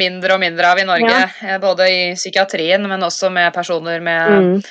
[0.00, 1.18] mindre og mindre av i Norge.
[1.44, 4.62] Eh, Både i psykiatrien, men også med personer med Mm.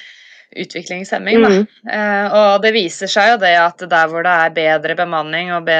[0.63, 1.43] utviklingshemming.
[1.45, 1.67] Mm.
[1.93, 5.67] Eh, og det viser seg jo det at der hvor det er bedre bemanning og
[5.67, 5.77] be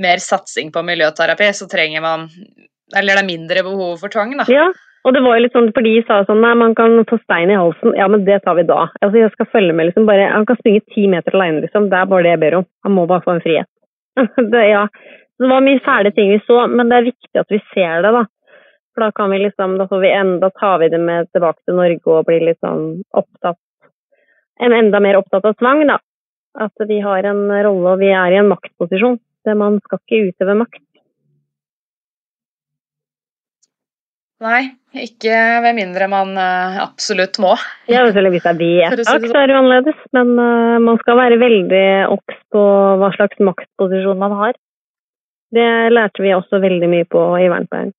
[0.00, 2.28] mer satsing på miljøterapi, så trenger man
[2.96, 4.44] Eller det er mindre behov for tvang, da.
[5.04, 7.52] Og det var jo litt sånn, for de sa sånn, nei, man kan få stein
[7.52, 7.94] i halsen.
[7.96, 8.82] Ja, men det tar vi da.
[9.00, 11.88] Altså, jeg skal følge med, liksom, bare, han kan springe ti meter alene, liksom.
[11.92, 12.66] Det er bare det jeg ber om.
[12.84, 13.70] Han må bare få en frihet.
[14.52, 14.84] det, ja.
[15.40, 18.12] Det var mye fæle ting vi så, men det er viktig at vi ser det,
[18.18, 18.26] da.
[18.92, 21.78] For da kan vi liksom, da får vi enda, tar vi det med tilbake til
[21.78, 22.84] Norge og blir sånn
[23.16, 23.60] opptatt,
[24.60, 25.96] en enda mer opptatt av tvang, da.
[26.60, 29.16] At vi har en rolle, og vi er i en maktposisjon.
[29.46, 30.84] Det man skal ikke utøve makt.
[34.40, 34.62] Nei,
[34.96, 37.52] ikke ved mindre man eh, absolutt må.
[37.90, 40.02] Ja, selvfølgelig hvis det er vedtak, så er det jo annerledes.
[40.16, 42.62] Men eh, man skal være veldig obs på
[43.02, 44.56] hva slags maktposisjon man har.
[45.52, 47.92] Det lærte vi også veldig mye på i vernepleien.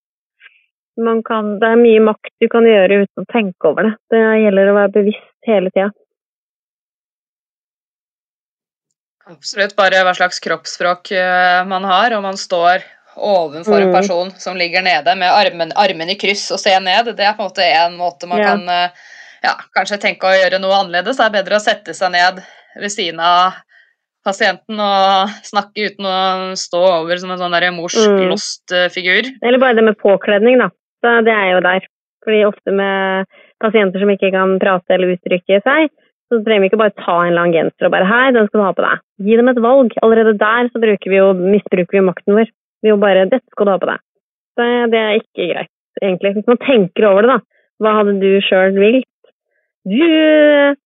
[1.01, 3.93] Man kan, det er mye makt du kan gjøre uten å tenke over det.
[4.11, 5.91] Det gjelder å være bevisst hele tida.
[9.31, 12.81] Absolutt bare hva slags kroppsspråk eh, man har, og man står
[13.17, 13.95] ovenfor en Mm.
[13.95, 17.15] person som ligger nede med armen, armen i kryss og ser ned.
[17.15, 18.45] Det er på en måte en måte man Ja.
[18.45, 18.89] kan eh,
[19.43, 21.17] ja, kanskje tenke å gjøre noe annerledes.
[21.17, 22.43] Det er bedre å sette seg ned
[22.79, 23.53] ved siden av
[24.25, 28.29] pasienten og snakke uten å stå over som en sånn der Mm.
[28.29, 29.23] lost eh, figur.
[29.43, 30.69] Eller bare det med påkledning, da.
[31.03, 31.81] Så det er jo der.
[32.23, 33.25] Fordi ofte med
[33.61, 35.89] pasienter som ikke kan prate eller uttrykke seg,
[36.31, 38.63] så trenger vi ikke bare ta en lang genser og bare hei, den skal du
[38.63, 38.99] ha på deg.
[39.19, 39.91] Gi dem et valg.
[40.01, 42.47] Allerede der så vi jo, misbruker vi makten vår.
[42.81, 44.03] Vi jo bare dette skal du ha på deg.
[44.57, 46.33] Så det er ikke greit, egentlig.
[46.37, 47.39] Hvis man tenker over det, da.
[47.81, 49.07] Hva hadde du sjøl vilt?
[49.89, 50.77] Du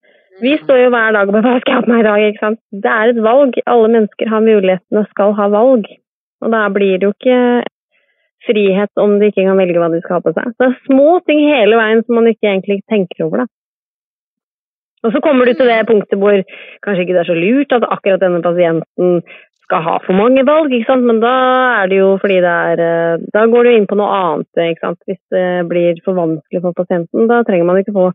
[0.44, 2.24] Vi står jo hver dag og bare hva skal jeg ha på meg i dag,
[2.28, 2.60] ikke sant.
[2.84, 3.56] Det er et valg.
[3.72, 5.86] Alle mennesker har muligheten og skal ha valg.
[6.44, 7.38] Og da blir det jo ikke
[8.46, 10.52] frihet om de ikke kan velge hva de skal ha på seg.
[10.52, 13.48] Så det er små ting hele veien som man ikke egentlig tenker over, da.
[15.06, 16.38] Og så kommer du til det punktet hvor
[16.86, 19.20] kanskje ikke det er så lurt at akkurat denne pasienten
[19.66, 21.06] skal ha for mange valg, ikke sant?
[21.10, 21.34] men da
[21.82, 24.86] er det jo fordi det er eh, Da går du inn på noe annet, ikke
[24.86, 25.00] sant.
[25.10, 28.10] Hvis det blir for vanskelig for pasienten, da trenger man ikke få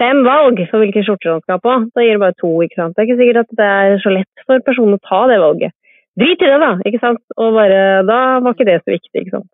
[0.00, 1.76] fem valg for hvilke skjorter han skal ha på.
[1.96, 2.96] Da gir det bare to, ikke sant.
[2.96, 5.76] Det er ikke sikkert at det er så lett for personen å ta det valget.
[6.20, 7.22] Drit i det, da, ikke sant.
[7.38, 9.50] Og bare Da var ikke det så viktig, ikke sant.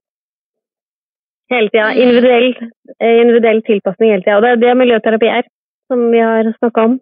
[1.52, 1.92] Hele tida.
[1.94, 2.48] Individuell,
[2.98, 4.38] eh, individuell tilpasning hele tida.
[4.38, 5.50] Og det er det miljøterapi er,
[5.90, 6.98] som vi har snakka om.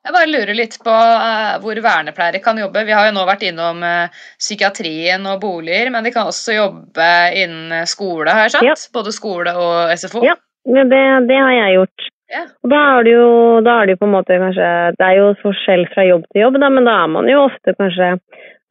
[0.00, 2.86] Jeg bare lurer litt på eh, hvor vernepleiere kan jobbe.
[2.88, 7.08] Vi har jo nå vært innom eh, psykiatrien og boliger, men de kan også jobbe
[7.36, 8.68] innen skole, har jeg sagt?
[8.70, 8.76] Ja.
[8.96, 10.24] Både skole og SFO?
[10.24, 10.38] Ja.
[10.64, 10.86] Det,
[11.28, 12.08] det har jeg gjort.
[12.30, 12.42] Ja.
[12.62, 13.28] Og da er det jo
[13.66, 16.58] da er det på en måte kanskje Det er jo forskjell fra jobb til jobb,
[16.62, 18.10] da, men da er man jo ofte kanskje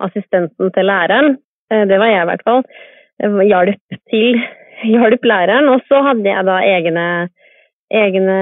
[0.06, 1.36] assistenten til læreren.
[1.74, 2.64] Eh, Det var jeg i hvert fall.
[3.22, 4.40] Eh, Hjalp til
[4.96, 5.70] hjalp læreren.
[5.74, 7.06] Og så hadde jeg da egne,
[7.94, 8.40] egne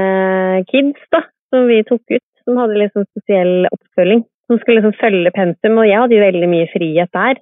[0.71, 4.23] kids da, som vi tok ut, som hadde sånn spesiell oppfølging.
[4.47, 7.39] Som skulle liksom følge pensum, og jeg hadde jo veldig mye frihet der.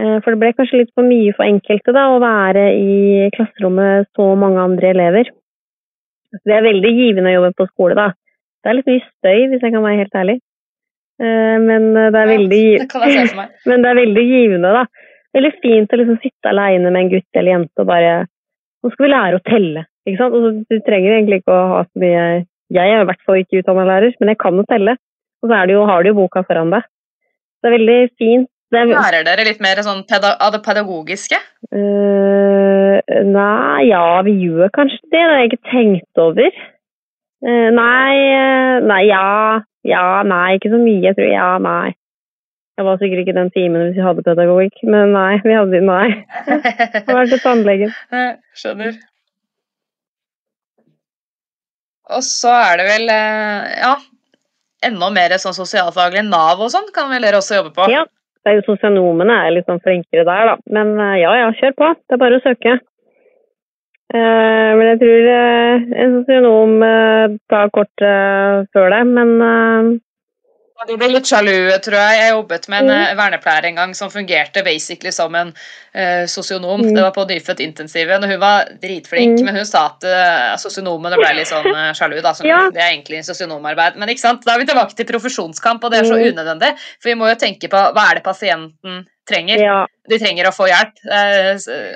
[0.00, 4.10] Eh, For det ble kanskje litt for mye for enkelte da, å være i klasserommet
[4.16, 5.30] så mange andre elever.
[6.32, 8.10] Så det er veldig givende å jobbe på skole, da.
[8.62, 10.36] Det er litt mye støy, hvis jeg kan være helt ærlig.
[11.22, 12.64] Eh, Men det er Ja, veldig,
[13.72, 14.84] men det er veldig givende, da.
[15.32, 18.14] Veldig fint å liksom sitte aleine med en gutt eller jente og bare
[18.82, 20.34] Nå skal vi lære å telle, ikke sant.
[20.34, 22.22] Og du trenger egentlig ikke å ha så mye
[22.72, 24.96] Jeg er i hvert fall ikke utdanna lærer, men jeg kan jo telle.
[25.42, 26.86] Og så det jo, har du jo boka foran deg.
[27.62, 28.48] Det er veldig fint.
[28.72, 31.36] Det er, Lærer dere litt mer sånn av det pedagogiske?
[31.68, 32.96] Uh,
[33.28, 35.10] nei, ja, vi gjør kanskje det.
[35.12, 36.62] Det har jeg ikke tenkt over.
[37.42, 39.26] Uh, nei, eh, nei, ja.
[39.84, 41.02] Ja, nei, ikke så mye.
[41.04, 41.92] Jeg tror ja, nei.
[42.78, 46.06] Jeg var sikkert ikke den timen hvis vi hadde pedagogikk, men nei, vi hadde nei.
[46.96, 47.92] Jeg var til tannlegen.
[48.56, 48.96] Skjønner.
[52.10, 53.92] Og så er det vel eh, ja,
[54.88, 57.88] enda mer sånn sosialfaglig Nav og sånn kan vel dere også jobbe på?
[57.92, 58.06] Ja.
[58.42, 60.56] Det er jo Sosionomene er litt sånn flinkere der, da.
[60.74, 61.92] Men eh, ja, ja, kjør på.
[61.94, 62.78] Det er bare å søke.
[64.12, 65.28] Eh, men jeg tror
[66.02, 66.74] en sosionom
[67.52, 69.04] tar kortet før det.
[69.14, 70.01] Men
[70.88, 71.52] De ble litt sjalu,
[71.84, 72.18] tror jeg.
[72.18, 73.02] Jeg jobbet med en Mm.
[73.02, 75.52] eh, vernepleier en gang som fungerte basically som en
[75.94, 76.80] uh, sosionom.
[76.82, 76.94] Mm.
[76.94, 79.44] Det var på nyfødt intensiven, og hun var dritflink, Mm.
[79.44, 82.20] men hun sa at uh, sosionomene ble litt sånn uh, sjalu.
[82.22, 82.68] da, som, Ja.
[82.70, 83.96] Det er egentlig sosionomarbeid.
[83.96, 84.44] Men ikke sant?
[84.44, 86.32] da er vi tilbake til profesjonskamp, og det er så Mm.
[86.34, 86.76] unødvendig.
[87.00, 89.58] For vi må jo tenke på hva er det pasienten trenger.
[89.62, 89.86] ja.
[90.08, 90.98] De trenger å få hjelp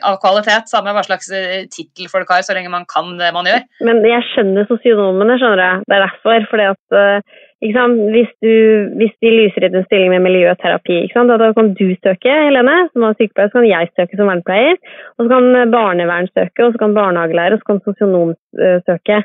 [0.04, 1.26] av kvalitet, samme hva slags
[1.74, 3.62] tittel folk har, så lenge man kan det man gjør.
[3.82, 5.82] Men jeg skjønner sosionomene, skjønner jeg.
[5.88, 6.46] Det er derfor.
[6.50, 7.24] fordi at?
[7.64, 8.52] Hvis, du,
[9.00, 10.98] hvis de lyser ut en stilling med miljøterapi?
[11.14, 14.76] Da, da kan du søke, Helene, som er sykepleier, så kan jeg søke som vernepleier.
[15.16, 19.22] Og så kan barnevern søke, og så kan barnehagelærer, og så kan sosionom eh, søke.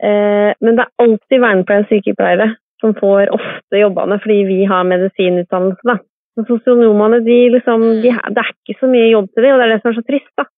[0.00, 2.48] Eh, men det er alltid vernepleiere og sykepleiere
[2.80, 5.84] som får ofte jobbene fordi vi har medisinutdannelse.
[5.84, 6.00] da.
[6.34, 9.66] Så sosionomene, de liksom, de, det er ikke så mye jobb til dem, og det
[9.66, 10.32] er det som er så trist.
[10.40, 10.48] da.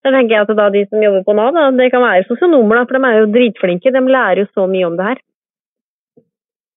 [0.00, 2.80] Så tenker jeg at da de som jobber på Nav, da, det kan være sosionomer,
[2.80, 3.92] da, for de er jo dritflinke.
[3.94, 5.20] De lærer jo så mye om det her.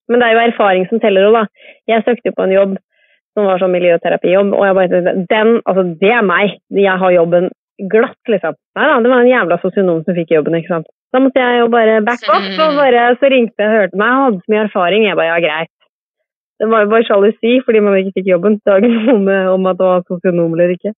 [0.10, 1.70] Men det er jo erfaring som teller òg, da.
[1.92, 2.74] Jeg søkte jo på en jobb
[3.34, 6.58] som var sånn miljøterapijobb, og jeg bare tenkte den, altså det er meg.
[6.78, 7.48] Jeg har jobben
[7.90, 8.58] glatt, liksom.
[8.78, 10.92] Nei da, det var en jævla sosionom som fikk jobben, ikke sant.
[11.14, 14.12] Da måtte jeg jo bare back off, og bare så ringte jeg og hørte meg,
[14.12, 15.08] jeg hadde så mye erfaring.
[15.08, 15.74] Jeg bare ja, greit.
[16.62, 18.60] Det var jo bare sjalusi fordi man ikke fikk jobben.
[18.62, 20.94] Det var ikke noe med om at det var sosionom eller ikke.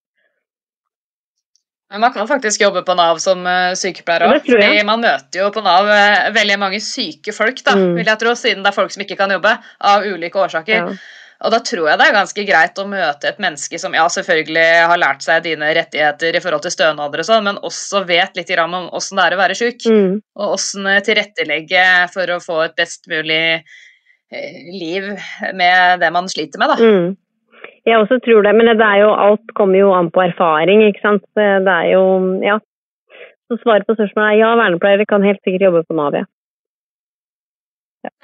[1.92, 4.48] Men man kan faktisk jobbe på Nav som eh, sykepleier òg.
[4.88, 7.94] man møter jo på Nav eh, veldig mange syke folk, da, Mm.
[8.00, 9.52] vil jeg tro, siden det er folk som ikke kan jobbe
[9.92, 10.82] av ulike årsaker.
[10.82, 10.96] Ja.
[11.46, 14.88] Og da tror jeg det er ganske greit å møte et menneske som ja, selvfølgelig
[14.88, 18.54] har lært seg dine rettigheter i forhold til stønader og sånn, men også vet litt
[18.64, 19.86] om åssen det er å være syk.
[19.86, 20.22] Mm.
[20.40, 23.62] Og åssen tilrettelegge for å få et best mulig
[24.32, 25.12] eh, liv
[25.54, 26.80] med det man sliter med, da.
[26.82, 27.16] Mm.
[27.86, 31.04] Jeg også tror det, men det er jo, alt kommer jo an på erfaring, ikke
[31.04, 31.26] sant.
[31.38, 32.06] Det er jo,
[32.42, 32.58] ja.
[33.46, 36.26] Så svaret på spørsmålet er ja, vernepleiere kan helt sikkert jobbe på Nav, ja.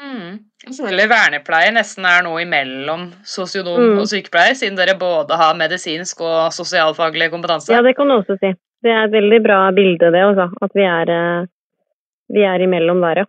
[0.02, 0.39] Mm.
[0.62, 4.00] Selvfølgelig vernepleier nesten er noe imellom sosionom Mm.
[4.02, 7.74] og sykepleier, siden dere både har medisinsk og sosialfaglig kompetanse.
[7.74, 8.54] Ja, det kan du også si.
[8.82, 10.50] Det er et veldig bra bilde, det også.
[10.62, 11.45] At vi er, eh,
[12.34, 13.26] vi er imellom der, ja.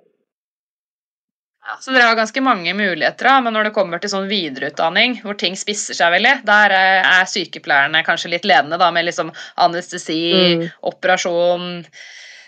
[1.63, 5.21] Ja, så dere har ganske mange muligheter, da, men når det kommer til sånn videreutdanning,
[5.23, 9.31] hvor ting spisser seg veldig, der er er sykepleierne kanskje litt ledende, da, med liksom
[9.63, 10.19] anestesi,
[10.59, 10.65] Mm.
[10.91, 11.85] operasjon,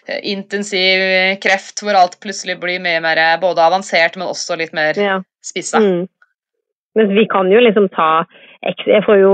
[0.09, 4.75] eh, intensiv kreft, hvor alt plutselig blir mye mer eh, både avansert, men også litt
[4.75, 5.21] mer ja.
[5.43, 5.79] spissa.
[5.79, 6.09] Mm.
[6.95, 8.27] Men vi kan jo liksom ta
[8.65, 9.33] Jeg får jo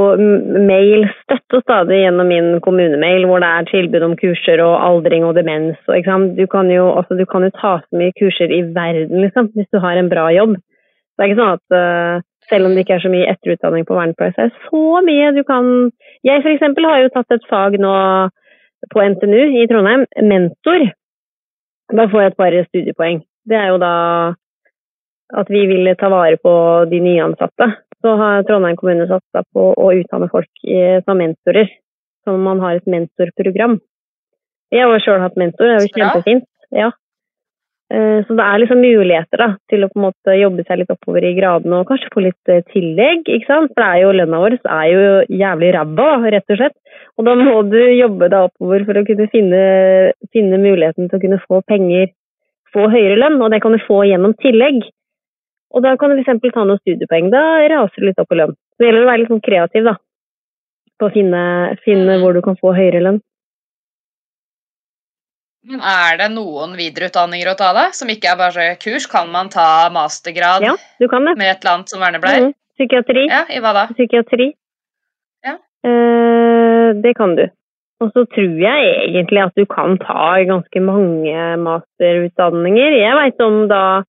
[0.67, 5.27] mail støtt og stadig gjennom min kommunemail hvor det er tilbud om kurser og aldring
[5.27, 5.79] og demens.
[5.87, 6.09] Og?
[6.35, 9.71] Du, kan jo, altså, du kan jo ta så mye kurser i verden liksom, hvis
[9.71, 10.57] du har en bra jobb.
[10.59, 13.99] Det er ikke sånn at uh, selv om det ikke er så mye etterutdanning på
[13.99, 15.69] vernepleie, så er det så mye du kan
[16.27, 17.95] Jeg eksempel har jo tatt et fag nå
[18.91, 20.89] på NTNU i Trondheim, mentor.
[21.93, 23.23] Da får jeg et par studiepoeng.
[23.47, 23.95] Det er jo da
[25.39, 26.53] at vi vil ta vare på
[26.91, 27.71] de nyansatte.
[28.01, 31.69] Så har Trondheim kommune satsa på å utdanne folk i- som mentorer.
[32.25, 33.79] Som man har et mentorprogram.
[34.73, 36.47] Jeg har sjøl hatt mentor, det er jo kjempefint.
[36.71, 36.91] Ja.
[37.91, 40.93] Eh, Så det er liksom muligheter da, til å på en måte jobbe seg litt
[40.95, 43.25] oppover i gradene og kanskje få litt eh, tillegg.
[43.27, 43.73] ikke sant?
[43.75, 45.03] For det er jo lønna vår er jo
[45.43, 46.77] jævlig ræva, rett og slett.
[47.19, 51.23] Og da må du jobbe deg oppover for å kunne finne, finne muligheten til å
[51.25, 52.13] kunne få penger,
[52.73, 54.85] få høyere lønn, og det kan du få gjennom tillegg.
[55.75, 56.41] Og da kan du f.eks.
[56.55, 57.31] ta noen studiepoeng.
[57.31, 58.55] Da raser du litt opp i lønn.
[58.75, 59.97] Så det gjelder å være litt sånn kreativ da,
[60.99, 61.43] på å finne,
[61.85, 62.21] finne Mm.
[62.25, 63.21] hvor du kan få høyere lønn.
[65.71, 67.91] Men er det noen videreutdanninger å ta, da?
[67.93, 69.07] Som ikke er bare kurs?
[69.07, 71.37] Kan man ta mastergrad Ja, du kan det.
[71.37, 72.47] med et eller annet som vernepleier?
[72.49, 73.27] Mm, Psykiatri.
[73.29, 73.87] Ja, i hva da?
[73.93, 74.55] Psykiatri.
[75.45, 75.59] Ja.
[75.85, 77.45] Eh, det kan du.
[78.01, 82.97] Og så tror jeg egentlig at du kan ta ganske mange masterutdanninger.
[83.05, 84.03] Jeg veit om da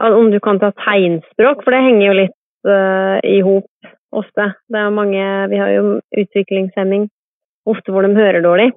[0.00, 2.36] om du kan ta tegnspråk, for det henger jo litt
[2.68, 4.46] uh, i hop ofte.
[4.68, 7.08] Det er mange Vi har jo utviklingshemming
[7.70, 8.70] ofte hvor de hører dårlig.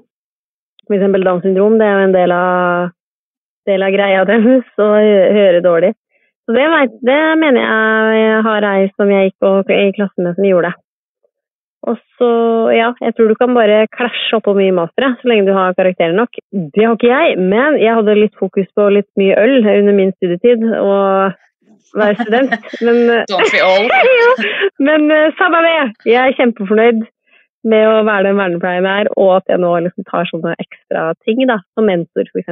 [0.92, 2.90] Eksempel Downs syndrom, det er jo en del av,
[3.70, 5.94] del av greia deres å hø- høre dårlig.
[6.44, 6.66] Så det,
[7.08, 10.80] det mener jeg har ei som jeg gikk i klassen med som gjorde det.
[11.84, 12.30] Og så,
[12.72, 16.16] ja, jeg tror du kan bare klasje oppå mye mastere, så lenge du har karakterer
[16.16, 16.38] nok.
[16.54, 20.14] Det har ikke jeg, men jeg hadde litt fokus på litt mye øl under min
[20.16, 21.36] studietid og
[22.00, 22.56] være student.
[22.88, 23.02] Men,
[23.34, 24.30] ja,
[24.82, 25.74] men eh, samme det.
[26.10, 27.04] Jeg er kjempefornøyd
[27.70, 31.06] med å være den vernepleieren jeg er, og at jeg nå liksom tar sånne ekstra
[31.28, 32.50] ting, da, som mentor f.eks.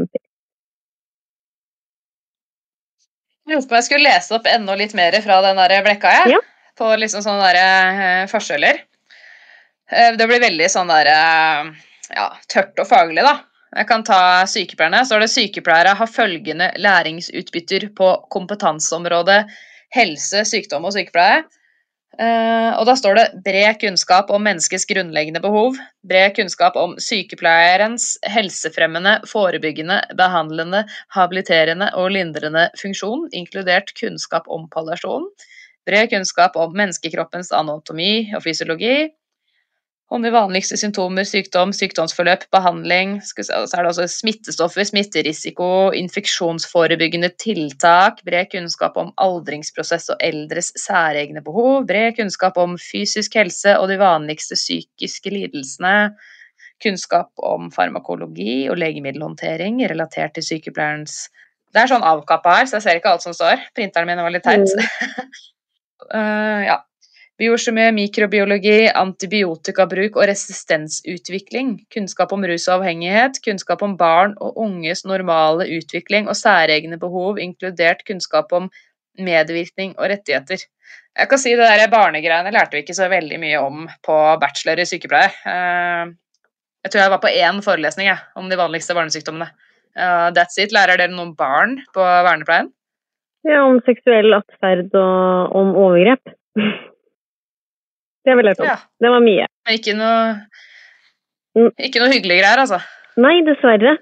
[3.49, 6.37] Jeg lurte på jeg skulle lese opp enda litt mer fra den der blekka, jeg.
[6.37, 6.39] Ja.
[6.79, 7.59] På liksom sånne der,
[7.97, 8.85] uh, forskjeller.
[9.91, 11.71] Eh, det blir veldig sånn der eh,
[12.15, 13.37] ja, tørt og faglig, da.
[13.71, 14.21] Jeg kan ta
[14.51, 15.05] sykepleierne.
[15.07, 19.41] Så er det sykepleiere har følgende læringsutbytter på kompetanseområdet
[19.95, 21.43] helse, sykdom og sykepleie.
[22.19, 28.17] Eh, og da står det bred kunnskap om menneskets grunnleggende behov, bred kunnskap om sykepleierens
[28.27, 30.83] helsefremmende, forebyggende, behandlende,
[31.15, 35.29] habiliterende og lindrende funksjon, inkludert kunnskap om palliasjon,
[35.87, 39.07] bred kunnskap om menneskekroppens anatomi og fysiologi,
[40.11, 48.19] om de vanligste symptomer, sykdom, sykdomsforløp, behandling, så er det også smittestoffer, smitterisiko, infeksjonsforebyggende tiltak,
[48.27, 54.01] bred kunnskap om aldringsprosess og eldres særegne behov, bred kunnskap om fysisk helse og de
[54.01, 56.11] vanligste psykiske lidelsene,
[56.83, 61.29] kunnskap om farmakologi og legemiddelhåndtering relatert til sykepleierens
[61.71, 63.61] Det er sånn avkappa her, så jeg ser ikke alt som står.
[63.77, 64.67] Printeren min var litt teit.
[66.11, 66.79] Eh, ja.
[67.41, 71.71] Biokjemi, mikrobiologi, antibiotikabruk og resistensutvikling.
[71.89, 73.39] Kunnskap om rus og avhengighet.
[73.41, 78.67] Kunnskap om barn og unges normale utvikling og særegne behov, inkludert kunnskap om
[79.17, 80.61] medvirkning og rettigheter.
[81.17, 84.83] Jeg kan si det der Barnegreiene lærte vi ikke så veldig mye om på bachelor
[84.83, 85.33] i sykepleie.
[85.45, 86.13] Eh,
[86.85, 89.49] Jeg tror jeg var på én forelesning jeg, om de vanligste barnesykdommene.
[89.97, 90.71] Eh, That's it.
[90.77, 92.69] Lærer dere noen barn på vernepleien?
[93.49, 96.37] Ja, om seksuell atferd og om overgrep.
[98.25, 98.67] Det vil jeg tro.
[98.69, 98.77] Ja.
[99.01, 99.47] Det var mye.
[99.65, 100.17] Men ikke noe
[101.57, 101.71] Mm.
[101.83, 102.79] Ikke noe hyggelige greier, altså.
[103.19, 103.97] Nei, dessverre.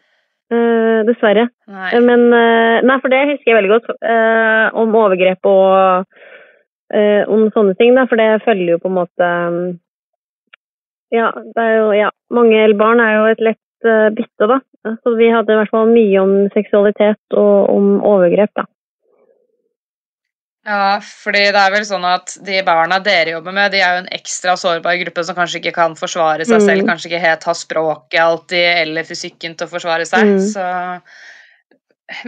[0.53, 1.47] Uh, dessverre.
[1.69, 1.91] Nei.
[1.93, 3.89] Eh, Men uh, Nei, for det husker jeg veldig godt.
[4.01, 6.09] Uh, om overgrep og
[6.89, 8.07] om sånne ting, da.
[8.09, 9.57] For det følger jo på en måte um,
[11.13, 12.07] Ja, det er jo Ja.
[12.33, 14.57] Mange barn er jo et lett bytte, da.
[15.03, 18.65] Så vi hadde i hvert fall mye om seksualitet og om overgrep, da.
[20.69, 24.01] Ja, fordi det er vel sånn at de barna dere jobber med, de er jo
[24.03, 26.65] en ekstra sårbar gruppe som kanskje ikke kan forsvare seg Mm.
[26.67, 30.27] selv, kanskje ikke helt har språket alltid, eller fysikken til å forsvare seg.
[30.29, 30.39] Mm.
[30.53, 30.65] Så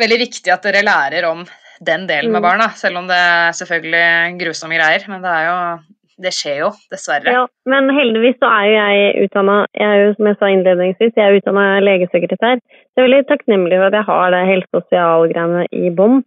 [0.01, 1.45] veldig viktig at dere lærer om
[1.81, 2.47] den delen med Mm.
[2.49, 5.07] barna, selv om det er selvfølgelig grusomme greier.
[5.07, 5.79] Men det er jo
[6.21, 7.31] Det skjer jo, dessverre.
[7.33, 11.13] Ja, men heldigvis så er jo jeg utdanna Jeg er jo, som jeg sa innledningsvis,
[11.17, 12.61] jeg er utdanna legesekretær.
[12.61, 16.23] Så jeg er veldig takknemlig for at jeg har det helse- og sosialgreiene i bånn.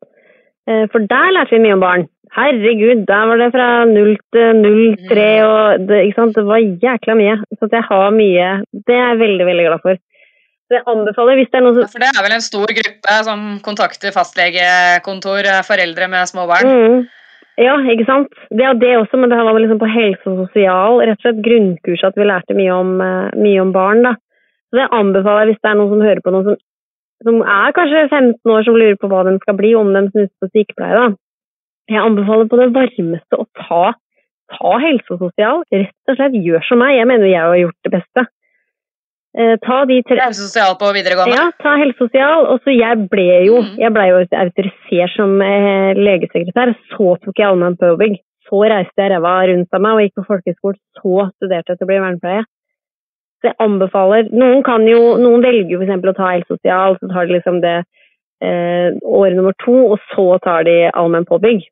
[0.69, 2.07] Eh, For der lærte vi mye om barn.
[2.35, 6.35] Herregud, der var det fra null til null, tre og det, ikke sant?
[6.35, 7.37] det var jækla mye.
[7.61, 10.01] Så jeg har mye Det er jeg veldig, veldig glad for.
[10.65, 12.73] Så jeg anbefaler, hvis det er noen Ja, som For det er vel en stor
[12.79, 16.67] gruppe som kontakter fastlegekontor, eh, foreldre med små barn.
[16.67, 17.07] Mm.
[17.61, 18.33] Ja, ikke sant.
[18.51, 21.23] Det er det også, men det her var liksom på helse og sosial, rett og
[21.23, 24.03] slett grunnkurs at vi lærte mye om, eh, mye om barn.
[24.03, 24.17] da.
[24.69, 26.57] Så det anbefaler jeg hvis det er noen som hører på noen som,
[27.25, 30.33] som er kanskje 15 år som lurer på hva de skal bli, om de snuser
[30.43, 30.95] på sykepleie.
[31.01, 31.07] da.
[31.91, 33.93] Jeg anbefaler på det varmeste å ta,
[34.55, 35.65] ta helse og sosial.
[35.73, 36.97] Rett og slett gjør som meg.
[36.97, 38.27] Jeg mener jeg har gjort det beste.
[39.37, 41.35] Eh, ta de tre, Helse og sosial på videregående.
[41.35, 42.47] ja, ta helsesosial.
[42.53, 43.77] Og så jeg ble jo, Mm.
[43.83, 46.75] jeg ble jo autorisert som eh, legesekretær.
[46.95, 48.21] Så tok jeg allmenn påbygg.
[48.49, 50.77] Så reiste jeg ræva rundt av meg og gikk på folkehøyskole.
[51.01, 52.45] Så studerte jeg til å bli vernepleie.
[53.45, 56.07] Så jeg anbefaler Noen kan jo, noen velger jo f.eks.
[56.09, 57.75] å ta helsesosial, så tar de liksom det
[58.41, 61.67] eh, året nummer to, og så tar de allmenn påbygg.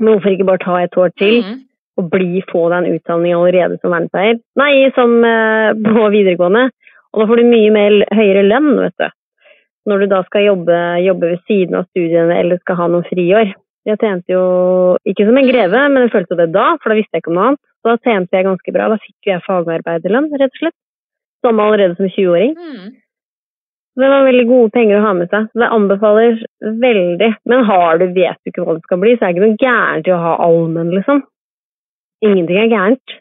[0.00, 1.42] Men hvorfor ikke bare ta et år til?
[1.44, 1.58] mm.
[2.00, 4.40] og bli, få deg en utdanning allerede som vernepleier.
[4.56, 6.70] Nei, som eh, på videregående.
[7.12, 9.12] Og da får du mye mer høyere lønn, vet du.
[9.92, 13.52] Når du da skal jobbe, jobbe ved siden av studiene eller skal ha noen friår.
[13.86, 14.42] Jeg tjente jo
[15.06, 17.36] ikke som en greve, men jeg følte det da, for da visste jeg ikke om
[17.36, 17.62] noe annet.
[17.86, 18.88] Da tjente jeg ganske bra.
[18.90, 20.78] Da fikk jeg fagarbeiderlønn, rett og slett.
[21.44, 22.54] Som allerede som 20-åring.
[22.56, 22.94] Mm.
[23.96, 25.46] Det var veldig gode penger å ha med seg.
[25.56, 26.40] Det anbefaler
[26.82, 27.30] veldig.
[27.48, 29.62] Men har du, vet du ikke hva det skal bli, så er det ikke noe
[29.62, 31.22] gærent i å ha allmenn, liksom.
[32.24, 33.14] Ingenting er gærent.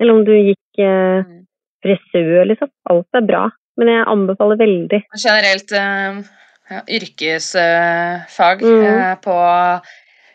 [0.00, 1.44] Eller om du gikk eh, Mm.
[1.84, 2.70] frisør, liksom.
[2.90, 3.42] Alt er bra.
[3.76, 5.02] Men jeg anbefaler veldig.
[5.20, 6.22] Generelt eh,
[6.70, 8.84] ja, yrkesfag Mm.
[8.88, 9.36] eh, på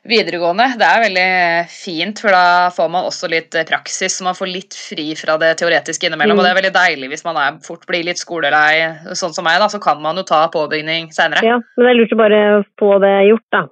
[0.08, 0.68] videregående.
[0.80, 1.30] Det er veldig
[1.74, 4.18] fint, for da får man også litt eh, praksis.
[4.18, 6.38] så Man får litt fri fra det teoretiske innimellom.
[6.38, 6.42] Mm.
[6.42, 8.88] Og det er veldig deilig hvis man er, fort blir litt skolelei,
[9.18, 11.44] sånn som meg, da, så kan man jo ta påbygning seinere.
[11.46, 12.42] Ja, men det er lurt å bare
[12.82, 13.66] få det gjort, da.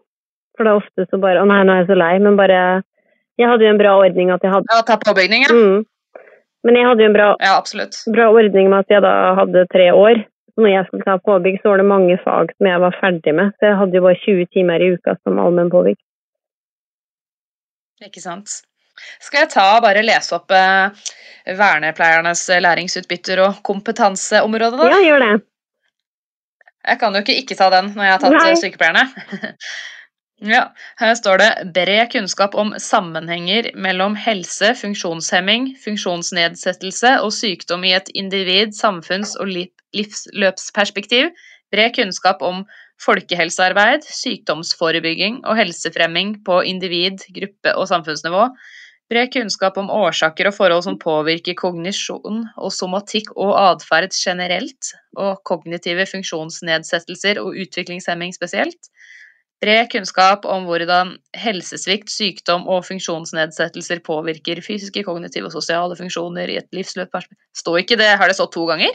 [0.58, 2.16] For det er ofte så bare Å nei, nå er jeg så lei.
[2.24, 2.62] Men bare
[3.38, 5.54] Jeg hadde jo en bra ordning at jeg hadde Ja, ta påbygning, ja.
[5.54, 5.86] mm.
[6.66, 7.60] Men jeg hadde jo en bra, Ja,
[8.16, 10.24] bra ordning med at jeg da hadde tre år.
[10.58, 13.54] Når jeg skulle ta påbygg, så var det mange fag som jeg var ferdig med.
[13.60, 16.00] Så jeg hadde jo bare 20 timer i uka som allmenn påbygg.
[18.06, 18.62] Ikke sant.
[19.22, 21.04] Skal jeg ta og bare lese opp eh,
[21.58, 24.90] vernepleiernes læringsutbytter og kompetanseområde, da?
[24.94, 25.36] Ja, gjør det.
[26.88, 28.48] Jeg kan jo ikke ikke ta den når jeg har tatt Nei.
[28.54, 29.04] eh, sykepleierne.
[30.56, 30.64] ja,
[31.02, 38.10] her står det bred kunnskap om sammenhenger mellom helse, funksjonshemming, funksjonsnedsettelse og sykdom i et
[38.16, 41.34] individ-, samfunns- og livsløpsperspektiv.
[41.74, 42.64] Bred kunnskap om
[43.04, 48.48] folkehelsearbeid, sykdomsforebygging og helsefremming på individ-, gruppe- og samfunnsnivå.
[49.08, 55.40] Bred kunnskap om årsaker og forhold som påvirker kognisjon og somatikk og atferd generelt, og
[55.48, 58.92] kognitive funksjonsnedsettelser og utviklingshemming spesielt.
[59.64, 66.60] Bred kunnskap om hvordan helsesvikt, sykdom og funksjonsnedsettelser påvirker fysiske, kognitive og sosiale funksjoner i
[66.60, 67.16] et livsløp.
[67.58, 68.92] Står ikke det, har det stått to ganger?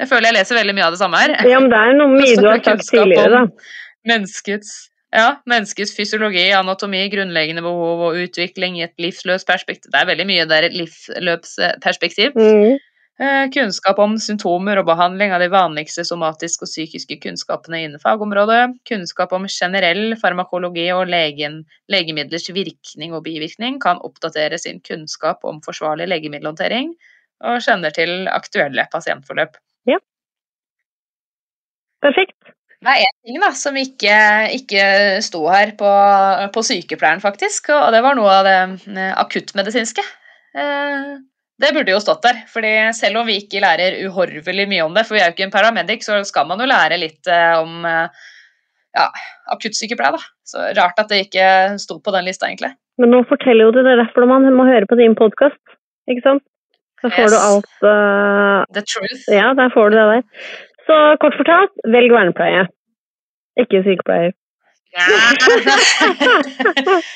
[0.00, 1.34] Jeg føler jeg leser veldig mye av det samme her.
[1.44, 3.72] Ja, men det er noe mye du har sagt tidligere, da.
[4.08, 4.70] Menneskets,
[5.12, 9.92] ja, menneskets fysiologi, anatomi, grunnleggende behov og utvikling i et livsløpsperspektiv.
[9.92, 12.38] Det er veldig mye der et livsløpsperspektiv.
[12.38, 12.78] Mm.
[13.20, 18.78] Eh, Kunnskap om symptomer og behandling av de vanligste somatiske og psykiske kunnskapene innen fagområdet.
[18.88, 25.60] Kunnskap om generell farmakologi og legen, legemidlers virkning og bivirkning kan oppdatere sin kunnskap om
[25.66, 26.94] forsvarlig legemiddelhåndtering,
[27.44, 29.60] og kjenner til aktuelle pasientforløp.
[32.00, 32.36] Perfekt.
[32.80, 34.14] Det er én ting da, som ikke,
[34.56, 34.84] ikke
[35.24, 35.88] sto her på,
[36.54, 37.68] på sykepleieren, faktisk.
[37.76, 38.60] Og det var noe av det
[38.94, 40.04] eh, akuttmedisinske.
[40.56, 41.10] Eh,
[41.60, 42.38] Det burde jo stått der.
[42.48, 45.44] fordi selv om vi ikke lærer uhorvelig mye om det, for vi er jo ikke
[45.50, 49.04] en paramedic, så skal man jo lære litt eh, om ja,
[49.52, 50.16] akuttsykepleie.
[50.16, 50.22] da.
[50.48, 52.72] Så Rart at det ikke sto på den lista, egentlig.
[52.96, 55.60] Men nå forteller jo du det er derfor man må høre på din podkast,
[56.08, 56.42] ikke sant?
[57.02, 57.32] Da får Yes.
[57.32, 59.22] du alt uh, The truth.
[59.32, 60.22] Ja, der får du det der.
[60.90, 62.66] Så kort fortalt, velg vernepleie.
[63.60, 64.32] Ikke sykepleier.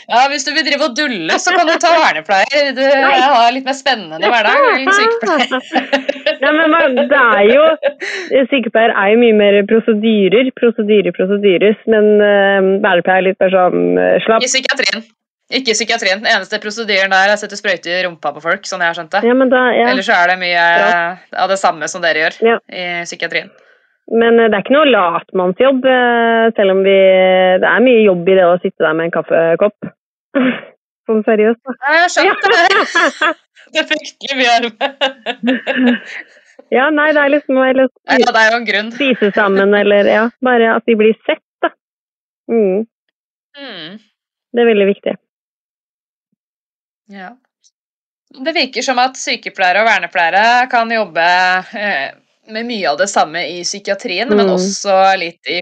[0.08, 2.68] ja, hvis du vil drive og dulle, så kan du ta vernepleier.
[2.76, 5.50] Du har litt mer spennende hverdag enn sykepleier.
[6.44, 7.64] Nei, men man- det er jo
[8.52, 10.52] Sykepleier er jo mye mer prosedyrer.
[10.60, 11.74] Prosedyrer, prosedyrer.
[11.90, 14.44] Men uh, vernepleier er litt mer sånn uh, slapp.
[14.46, 15.02] I psykiatrien.
[15.52, 16.22] Ikke psykiatrien.
[16.24, 18.96] Den eneste prosedyren der er å sette sprøyte i rumpa på folk, sånn jeg har
[18.96, 19.20] skjønt det.
[19.28, 19.90] Ja, men da, ja.
[19.92, 20.62] Ellers så er det mye
[21.36, 22.56] av det samme som dere gjør Ja.
[22.72, 23.50] i psykiatrien.
[24.12, 26.96] Men eh, det er ikke noe latmannsjobb, eh, selv om vi
[27.60, 29.90] Det er mye jobb i det å sitte der med en kaffekopp.
[31.08, 31.74] Sånn seriøst, da.
[31.84, 33.34] Jeg har skjønt det.
[33.74, 36.00] Det er fryktelig mye arbeid.
[36.72, 38.90] Ja, nei, det er liksom å Ja, grunn.
[38.92, 41.70] spise sammen, eller ja, bare at de blir sett, da.
[42.50, 42.86] Mm,
[43.56, 43.98] Mm.
[44.54, 45.14] det er veldig viktig.
[47.08, 47.36] Ja.
[48.44, 51.24] Det virker som at sykepleiere og vernepleiere kan jobbe
[51.78, 52.10] eh,
[52.50, 54.54] med mye av det samme i psykiatrien, men Mm.
[54.56, 55.60] også litt i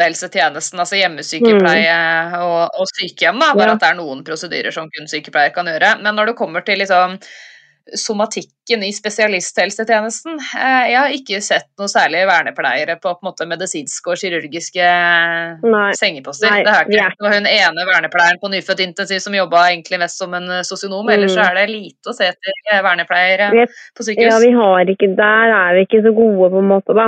[0.00, 1.98] helsetjenesten, altså hjemmesykepleie
[2.40, 3.38] og, og sykehjem.
[3.38, 3.74] Da, bare Ja.
[3.76, 6.00] at det er noen prosedyrer som kun sykepleier kan gjøre.
[6.02, 7.18] Men når det kommer til liksom
[7.92, 10.38] somatikken i spesialisthelsetjenesten.
[10.56, 14.86] Eh, Jeg har ikke sett noe særlig vernepleiere på, på en måte medisinske og kirurgiske
[15.64, 15.90] Nei.
[16.00, 16.48] sengeposter.
[16.50, 17.10] Nei, det er ikke.
[17.18, 20.72] Det var hun ene vernepleieren på nyfødt intensiv som jobba egentlig mest som en sosionom.
[20.74, 21.10] sosionom.
[21.14, 21.44] Ellers Mm.
[21.44, 23.50] er det lite å se etter eh, vernepleiere
[23.96, 24.32] på sykehus.
[24.32, 27.06] Ja, vi har ikke Der er vi ikke så gode, på en måte, da.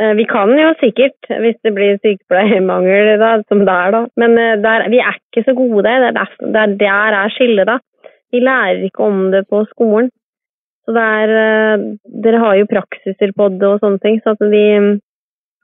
[0.00, 4.06] Eh, Vi kan jo sikkert, hvis det blir sykepleiermangel, da, som det er, da.
[4.16, 5.82] Men eh, der, vi er ikke så gode.
[5.84, 7.78] Det er der, det er der er skillet, da.
[8.32, 10.10] Vi lærer ikke om det på skolen.
[10.82, 11.88] Så det er eh,
[12.24, 14.66] Dere har jo praksiser på det og sånne ting, så at vi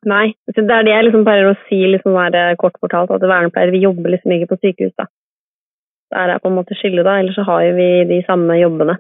[0.07, 0.29] Nei.
[0.55, 3.75] Så det er det jeg liksom pleier å si liksom der, kort fortalt, at vernepleiere
[3.75, 5.09] vi jobber liksom ikke på sykehus, da.
[6.15, 7.17] Der er på en måte skillet, da.
[7.19, 8.95] Ellers så har vi de samme jobbene.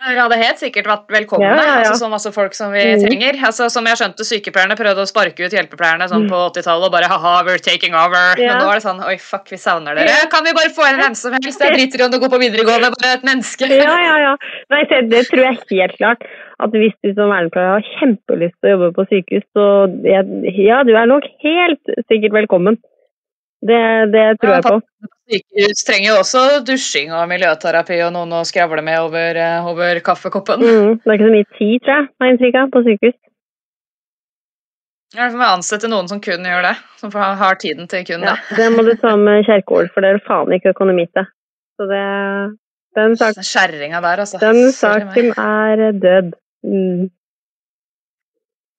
[0.00, 1.72] Dere hadde helt sikkert vært velkomne, Ja, ja, ja.
[1.84, 3.02] Altså, så masse folk som vi Mm.
[3.04, 3.36] trenger.
[3.44, 7.04] Altså, som jeg skjønte, Sykepleierne prøvde å sparke ut hjelpepleierne sånn på 80-tallet og bare
[7.10, 8.32] ha-ha, we're taking over.
[8.36, 8.40] Mm.
[8.40, 8.54] Ja.
[8.56, 10.08] Men nå er det sånn oi, fuck, vi savner dere.
[10.08, 10.24] Ja.
[10.32, 11.60] Kan vi bare få inn hvem som helst?
[11.60, 13.68] Jeg driter i om du går på videregående, bare et menneske.
[13.68, 14.36] Ja, ja, ja.
[14.70, 16.24] Nei, se, det tror jeg helt klart.
[16.60, 19.64] At hvis du som vernepleier har kjempelyst til å jobbe på sykehus, så
[20.04, 22.76] ja, du er nok helt sikkert velkommen.
[23.60, 23.80] Det,
[24.12, 24.76] det tror jeg på.
[25.30, 30.00] Sykehus trenger jo også dusjing og miljøterapi og noen å skravle med over, eh, over
[30.06, 30.64] kaffekoppen.
[30.64, 33.18] Mm, det er ikke så mye tid, tror jeg, har inntrykk av, på sykehus.
[35.16, 36.74] Ja, Vi må ansette noen som kun gjør det.
[37.02, 38.58] Som har tiden til kun Ja, det.
[38.58, 41.26] det må du ta med Kjerkol, for det er faen ikke økonomi til.
[41.78, 42.02] Så det,
[42.98, 44.38] den, sak, Den Kjerringa der, altså.
[44.42, 46.36] den saken er død.
[46.62, 47.10] Mm.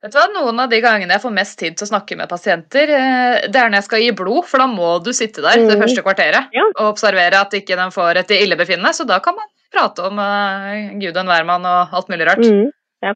[0.01, 2.29] Vet du hva, Noen av de gangene jeg får mest tid til å snakke med
[2.31, 5.61] pasienter, eh, det er når jeg skal gi blod, for da må du sitte der
[5.61, 5.81] det Mm.
[5.83, 6.63] første kvarteret Ja.
[6.79, 8.93] og observere at ikke de får et illebefinnende.
[8.97, 12.39] Så da kan man prate om uh, Gud og en hvermann og alt mulig rart.
[12.41, 12.71] Mm.
[13.03, 13.13] Ja.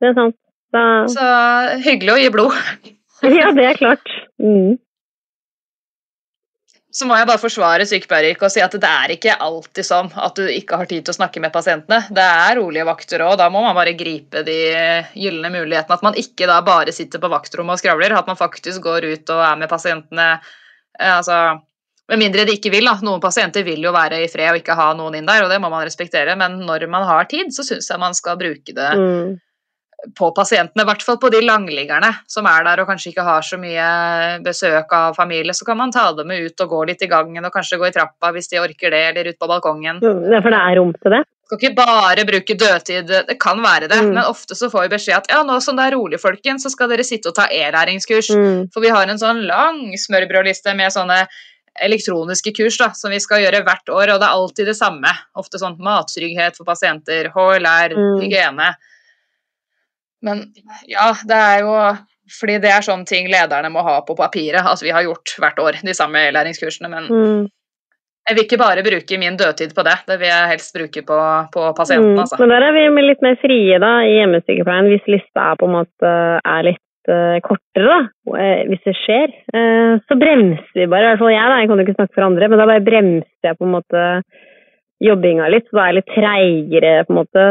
[0.00, 0.36] Det er sant.
[0.72, 2.52] Da, Så hyggelig å gi blod.
[3.22, 4.06] ja, det er klart.
[4.40, 4.78] Mm.
[6.88, 10.38] Så må jeg bare forsvare sykepleieryrket og si at det er ikke alltid sånn at
[10.40, 12.00] du ikke har tid til å snakke med pasientene.
[12.08, 14.56] Det er rolige vakter òg, da må man bare gripe de
[15.12, 15.98] gylne mulighetene.
[15.98, 19.34] At man ikke da bare sitter på vaktrommet og skravler, at man faktisk går ut
[19.34, 20.28] og er med pasientene.
[20.98, 21.58] Eh, altså,
[22.08, 22.88] med mindre de ikke vil.
[22.88, 22.96] da.
[23.04, 25.60] Noen pasienter vil jo være i fred og ikke ha noen inn der, og det
[25.60, 26.38] må man respektere.
[26.40, 29.36] Men når man har tid, så syns jeg man skal bruke det Mm.
[30.14, 33.42] På pasientene, i hvert fall på de langliggerne som er der og kanskje ikke har
[33.42, 33.86] så mye
[34.44, 37.44] besøk av familie, så kan man ta dem med ut og gå litt i gangen
[37.44, 39.98] og kanskje gå i trappa hvis de orker det, eller ut på balkongen.
[39.98, 41.24] Mm, Ja, for det er rom til det.
[41.48, 44.14] Skal ikke bare bruke dødtid, det kan være det, Mm.
[44.14, 46.70] men ofte så får vi beskjed at ja, nå som det er rolig, folkens, så
[46.70, 48.30] skal dere sitte og ta e-læringskurs.
[48.36, 48.70] Mm.
[48.72, 51.26] For vi har en sånn lang smørbrødliste med sånne
[51.80, 55.10] elektroniske kurs da, som vi skal gjøre hvert år, og det er alltid det samme.
[55.38, 58.20] Ofte sånn mattrygghet for pasienter, HLR, Mm.
[58.22, 58.74] hygiene.
[60.22, 60.44] Men
[60.90, 61.74] ja, det er jo
[62.28, 64.60] fordi det er sånne ting lederne må ha på papiret.
[64.60, 67.46] Altså vi har gjort hvert år de samme e-læringskursene, men Mm.
[68.28, 69.94] jeg vil ikke bare bruke min dødtid på det.
[70.06, 71.18] Det vil jeg helst bruke på,
[71.54, 72.18] på pasienten, Mm.
[72.20, 72.36] altså.
[72.40, 75.76] Men der er vi litt mer frie da, i hjemmesykepleien, hvis lista er på en
[75.78, 76.12] måte
[76.44, 78.00] er litt eh, kortere, da.
[78.36, 79.32] Eh, hvis det skjer.
[79.56, 81.56] Eh, så bremser vi bare, i hvert fall jeg, da.
[81.62, 84.02] Jeg kan jo ikke snakke for andre, men da bare bremser jeg på en måte
[85.00, 85.64] jobbinga litt.
[85.70, 87.46] Så da er jeg litt treigere, på en måte.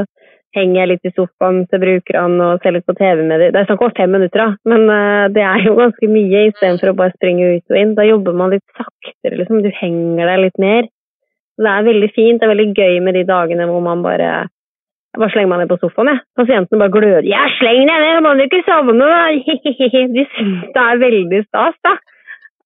[0.58, 3.54] Henger jeg litt i sofaen til brukerne og ser litt på TV med dem.
[3.54, 6.92] Det er snakk om fem minutter, da, men eh, det er jo ganske mye istedenfor
[6.92, 7.96] å bare springe ut og inn.
[7.98, 9.62] Da jobber man litt saktere, liksom.
[9.62, 10.90] Du henger deg litt mer.
[11.58, 12.42] Så det er veldig fint.
[12.42, 14.32] Det er veldig gøy med de dagene hvor man bare
[15.18, 16.24] bare slenger meg ned på sofaen, jeg.
[16.38, 17.28] Pasientene bare gløder.
[17.30, 19.08] Ja, sleng deg ned, må du ikke sovne!
[20.18, 21.96] De syns det er veldig stas, da.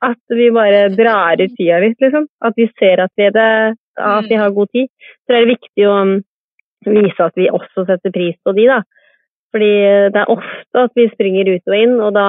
[0.01, 2.27] At vi bare drar ut tida litt, liksom.
[2.43, 3.47] At vi ser at vi, det,
[4.01, 4.89] at vi har god tid.
[5.23, 5.95] Så det er viktig å
[6.87, 8.81] vise at vi også setter pris på de, da.
[9.51, 9.71] Fordi
[10.15, 12.27] det er ofte at vi springer ut og inn, og da,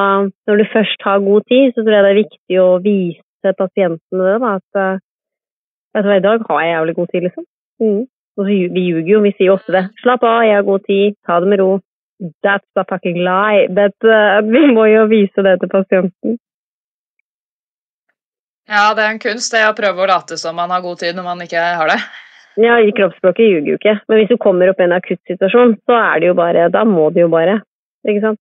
[0.48, 4.26] når du først har god tid, så tror jeg det er viktig å vise pasientene
[4.26, 4.56] det, da.
[4.58, 5.02] At eh,
[5.94, 7.46] vet du hva, i dag har jeg jævlig god tid, liksom.
[7.82, 8.02] Mm.
[8.32, 9.84] Og så, vi ljuger jo, vi sier jo ofte det.
[10.02, 11.72] Slapp av, jeg har god tid, ta det med ro.
[12.46, 13.68] That's a fucking lie.
[13.70, 16.40] But, uh, vi må jo vise det til pasienten.
[18.70, 21.18] Ja, det er en kunst det å prøve å late som man har god tid
[21.18, 21.98] når man ikke har det.
[22.60, 23.94] Ja, i kroppsspråket ljuger jo ikke.
[24.08, 26.84] Men hvis du kommer opp i en akutt situasjon, så er det jo bare Da
[26.84, 27.62] må du jo bare.
[28.08, 28.40] Ikke sant?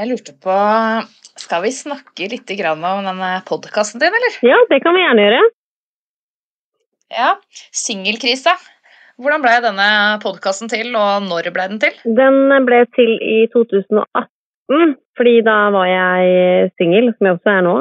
[0.00, 0.56] Jeg lurte på
[1.40, 4.36] Skal vi snakke litt om denne podkasten din, eller?
[4.44, 5.40] Ja, det kan vi gjerne gjøre.
[7.16, 7.30] Ja.
[7.72, 8.54] Singelkrisa.
[9.20, 9.88] Hvordan ble denne
[10.22, 11.96] podkasten til, og når ble den til?
[12.04, 14.30] Den ble til i 2018,
[15.18, 17.76] fordi da var jeg singel, som jeg også er nå.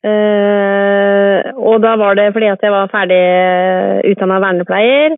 [0.00, 3.20] Eh, og da var det fordi at jeg var ferdig
[4.10, 5.16] utdanna vernepleier.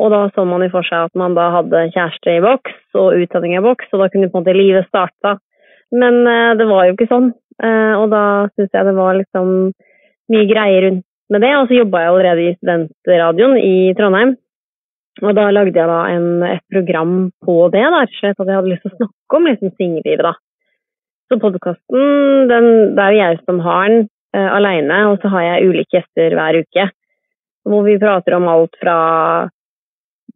[0.00, 3.20] Og da så man jo for seg at man da hadde kjæreste i boks og
[3.20, 5.36] utdanning i boks, og da kunne på en måte livet starta.
[5.92, 7.32] Men eh, det var jo ikke sånn.
[7.60, 8.24] Eh, og da
[8.54, 9.48] syns jeg det var liksom
[10.30, 11.52] mye greier rundt med det.
[11.58, 14.36] Og så jobba jeg allerede i studentradioen i Trondheim.
[15.20, 18.70] Og da lagde jeg da en, et program på det, da, rett og jeg hadde
[18.70, 20.34] lyst til å snakke om liksom singellivet, da.
[21.30, 24.06] Så podkasten, det er jo jeg som har den
[24.36, 26.86] uh, aleine, og så har jeg ulike gjester hver uke.
[27.68, 28.96] Hvor vi prater om alt fra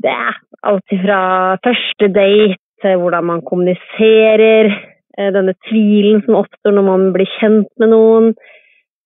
[0.04, 0.18] det,
[0.62, 1.20] alt fra
[1.64, 4.70] første date hvordan man kommuniserer,
[5.18, 8.32] uh, denne tvilen som oppstår når man blir kjent med noen,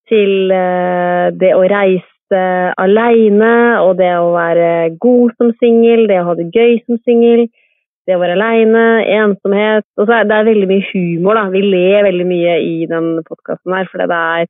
[0.09, 4.69] til uh, det å reise aleine og det å være
[5.01, 7.47] god som singel, det å ha det gøy som singel,
[8.09, 8.85] det å være aleine,
[9.19, 9.87] ensomhet.
[9.99, 11.49] Og så er det er veldig mye humor, da.
[11.53, 14.49] Vi ler veldig mye i den podkasten her, for det er,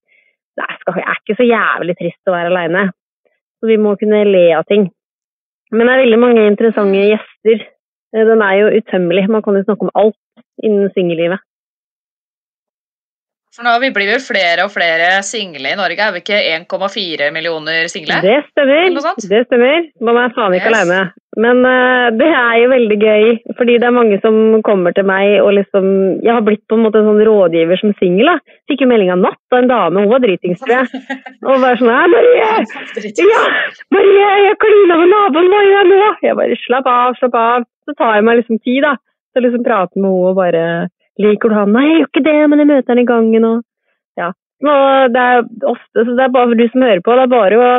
[0.58, 2.88] det er ikke så jævlig trist å være aleine.
[3.58, 4.86] Så vi må kunne le av ting.
[5.74, 7.66] Men det er veldig mange interessante gjester.
[8.14, 9.26] Eh, Den er jo utømmelig.
[9.28, 11.42] Man kan jo snakke om alt innen singellivet.
[13.58, 15.98] For nå vi blir vel flere og flere single i Norge.
[15.98, 18.20] Er vi ikke 1,4 millioner single?
[18.22, 18.92] Det stemmer.
[19.18, 19.88] Det stemmer.
[20.06, 20.76] Man er faen ikke Yes.
[20.78, 21.00] alene.
[21.38, 23.24] Men uh, det er jo veldig gøy,
[23.58, 24.36] fordi det er mange som
[24.66, 25.84] kommer til meg og liksom
[26.24, 28.30] Jeg har blitt på en måte en sånn rådgiver som singel.
[28.70, 31.02] Fikk jo melding av natt av en dame, hun var dritings, tror jeg.
[31.46, 32.48] Og bare sånn Hei, Marie!
[33.34, 33.42] Ja!
[33.94, 36.12] Marie, jeg klina med naboen, hva gjør jeg nå?
[36.30, 37.66] Jeg bare slapp av, slapp av.
[37.90, 38.94] Så tar jeg meg liksom tid, da.
[39.34, 40.64] Så liksom prater med henne og bare
[41.18, 41.72] Liker du han?
[41.74, 43.64] Nei, jeg gjør ikke det, men jeg møter han i gangen og
[44.18, 44.32] Ja.
[44.66, 47.34] Og det er ofte Så det er bare for du som hører på, det er
[47.34, 47.70] bare å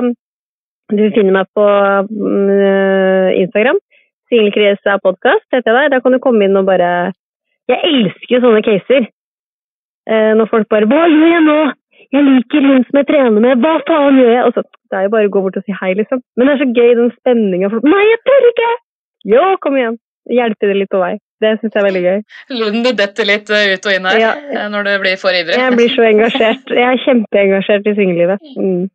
[0.89, 3.77] Du finner meg på uh, Instagram.
[4.29, 5.91] Singelkrisa podkast heter jeg der.
[5.93, 7.11] Da kan du komme inn og bare
[7.69, 9.05] Jeg elsker jo sånne caser.
[10.09, 11.73] Uh, når folk bare 'Hva gjør jeg nå?'
[12.09, 13.61] 'Jeg liker hun som jeg trener med.
[13.61, 15.93] Hva faen gjør jeg?' Så, det er jo bare å gå bort og si hei,
[15.93, 16.23] liksom.
[16.35, 17.69] Men det er så gøy, den spenninga.
[17.69, 18.77] 'Nei, jeg tør ikke!'
[19.33, 19.97] Jo, kom igjen.
[20.29, 21.15] Hjelpe det litt på vei.
[21.39, 22.21] Det syns jeg er veldig gøy.
[22.59, 24.31] Lunden, du detter litt eh, ut og inn her Ja.
[24.35, 25.55] eh, når du blir for ivrig.
[25.57, 26.73] Jeg blir så engasjert.
[26.75, 28.49] Jeg er kjempeengasjert i singellivet.
[28.59, 28.87] Mm.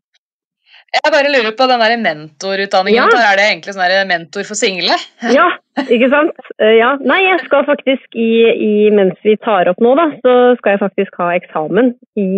[0.95, 3.01] Jeg bare lurer på den der mentorutdanningen.
[3.17, 3.23] Ja.
[3.33, 4.95] Er det egentlig sånn mentor for single?
[5.35, 5.49] Ja,
[5.89, 6.37] ikke sant?
[6.61, 6.93] Eh, Ja.
[7.03, 10.83] Nei, jeg skal faktisk i, i Mens vi tar opp nå, da, så skal jeg
[10.85, 12.29] faktisk ha eksamen i,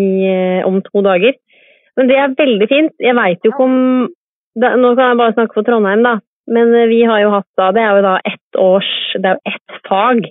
[0.65, 1.35] om to dager.
[1.97, 2.95] Men det er veldig fint.
[3.01, 4.09] Jeg veit jo ikke om
[4.57, 6.15] Nå kan jeg bare snakke for Trondheim, da.
[6.47, 9.39] Men eh, vi har jo hatt da Det er jo da ett års Det er
[9.39, 10.27] jo ett fag.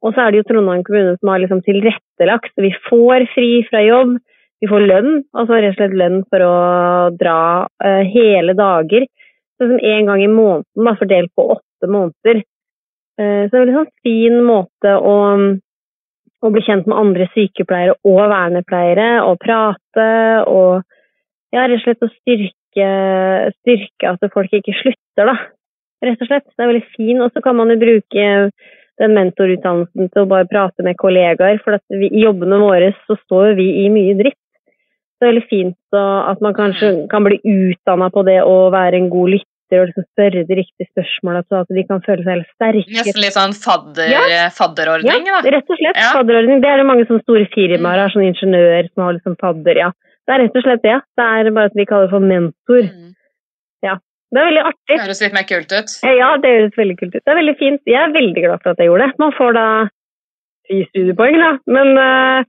[0.00, 2.52] Og så er det jo Trondheim kommune som har liksom tilrettelagt.
[2.56, 4.16] Vi får fri fra jobb.
[4.60, 6.54] Vi får lønn, altså rett og slett lønn for å
[7.20, 9.06] dra uh, hele dager.
[9.60, 12.42] Sånn som en gang i måneden, da, fordelt på åtte måneder.
[13.20, 15.16] Uh, så det er en veldig sånn fin måte å,
[16.44, 20.08] å bli kjent med andre sykepleiere og vernepleiere, og prate,
[20.48, 20.80] og
[21.52, 25.36] ja, rett og slett å styrke, styrke at folk ikke slutter, da.
[26.00, 26.46] Rett og slett.
[26.56, 27.20] Det er veldig fin.
[27.20, 28.26] Og så kan man jo bruke
[29.00, 33.54] den mentorutdannelsen til å bare prate med kollegaer, for vi, i jobbene våre så står
[33.58, 34.36] vi i mye dritt.
[35.20, 38.70] Så det er veldig fint så at man kanskje kan bli utdanna på det å
[38.72, 42.24] være en god lytter og liksom spørre de riktige spørsmåla, så at de kan føle
[42.24, 42.90] seg helt sterke.
[42.90, 44.48] Nesten litt sånn fadder, Ja.
[44.56, 45.94] fadderordning, Ja, rett og slett.
[46.00, 46.10] Ja.
[46.16, 46.60] Fadderordning.
[46.64, 49.90] Det er det mange sånne store firmaer har, sånn ingeniør som har liksom fadder, ja.
[50.30, 50.98] Det er rett og slett det.
[51.18, 52.84] Det er bare at vi kaller det for mentor.
[52.86, 53.10] Mm.
[54.30, 54.94] Det er veldig artig.
[54.94, 55.96] Det høres litt mer kult ut.
[56.06, 57.22] Eh, Ja, det høres veldig kult ut.
[57.24, 57.82] Det er veldig fint.
[57.90, 59.18] Jeg er veldig glad for at jeg gjorde det.
[59.18, 59.66] Man får da
[60.70, 61.50] ti studiepoeng, da.
[61.66, 62.44] Men, eh,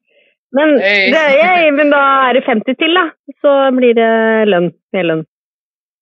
[0.60, 3.08] men, det, jeg, men da er det 50 til, da.
[3.42, 4.12] Så blir det
[4.54, 4.70] lønn.
[4.94, 5.26] Mer lønn.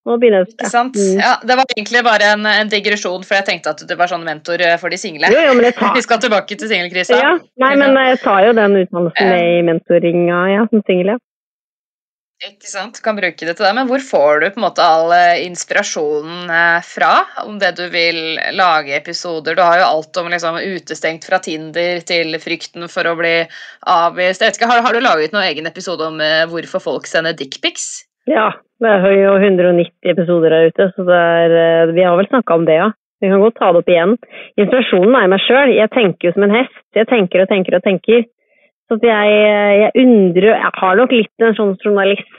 [0.09, 0.95] Begynner sant?
[0.97, 1.19] Mm.
[1.21, 4.25] Ja, Det var egentlig bare en, en digresjon, for jeg tenkte at du var sånn
[4.25, 5.29] mentor eh, for de single.
[5.31, 7.19] Jo, jo, tar Vi skal tilbake til singelkrisa.
[7.23, 11.19] ja, Nei, men jeg tar jo den utdannelsen med i mentoringa, ja, som singel, ja.
[12.39, 13.01] Ikke sant?
[13.03, 13.71] Kan bruke det til det.
[13.75, 17.11] Men hvor får du på en måte all eh, inspirasjonen eh, fra?
[17.43, 19.57] Om det du vil lage episoder?
[19.57, 23.33] Du har jo alt om liksom utestengt fra Tinder til frykten for å bli
[23.91, 24.39] avvist.
[24.39, 27.35] Jeg vet ikke, har, har du laget noen egen episode om eh, hvorfor folk sender
[27.35, 28.05] dickpics?
[28.31, 32.67] Ja, det er jo 190 episoder der ute, så er, vi har vel snakka om
[32.69, 32.87] det, ja.
[33.19, 34.15] Vi kan godt ta det opp igjen.
[34.55, 35.73] Inspirasjonen er meg sjøl.
[35.75, 36.77] Jeg tenker jo som en hest.
[36.95, 38.21] Jeg tenker og tenker og tenker.
[38.89, 39.33] Så jeg,
[39.83, 42.29] jeg undrer Jeg har nok litt en sånn journalist